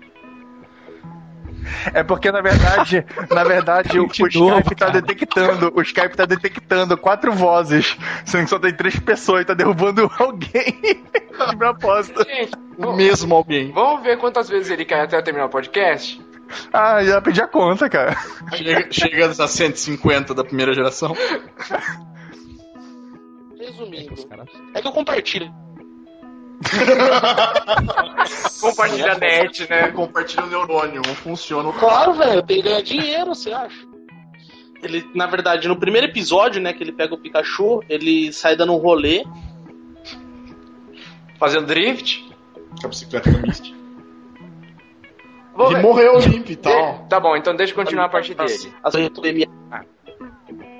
[1.94, 6.16] É porque, na verdade, na verdade, o, o De novo, Skype tá detectando, o Skype
[6.16, 11.56] tá detectando quatro vozes, sendo que só tem três pessoas e tá derrubando alguém de
[11.56, 12.22] propósito.
[12.26, 13.72] Gente, O mesmo alguém.
[13.72, 16.20] vamos ver quantas vezes ele cai até terminar o podcast?
[16.72, 18.16] Ah, já pedi a conta, cara.
[18.54, 21.14] Chega, chega a 150 da primeira geração.
[23.58, 24.14] Resumindo,
[24.74, 25.52] é que eu compartilho.
[28.60, 29.90] Compartilha net, né?
[29.92, 31.72] Compartilha o neurônio, um funciona.
[31.72, 33.86] Claro, velho, tem que ganhar dinheiro, você acha?
[34.82, 38.72] Ele, na verdade, no primeiro episódio, né, que ele pega o Pikachu, ele sai dando
[38.72, 39.24] um rolê.
[41.38, 42.22] Fazendo drift.
[42.80, 43.73] Com a bicicleta da Misty.
[45.54, 45.82] Vou Ele ver.
[45.82, 46.98] morreu limpo e tal.
[47.02, 48.74] De- Tá bom, então deixa eu continuar a parte dele.
[48.82, 49.46] As retomei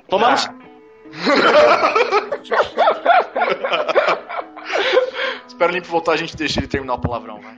[0.09, 0.53] Toma no Ah.
[5.47, 7.55] Espera o limpo voltar, a gente deixa ele terminar o palavrão, vai.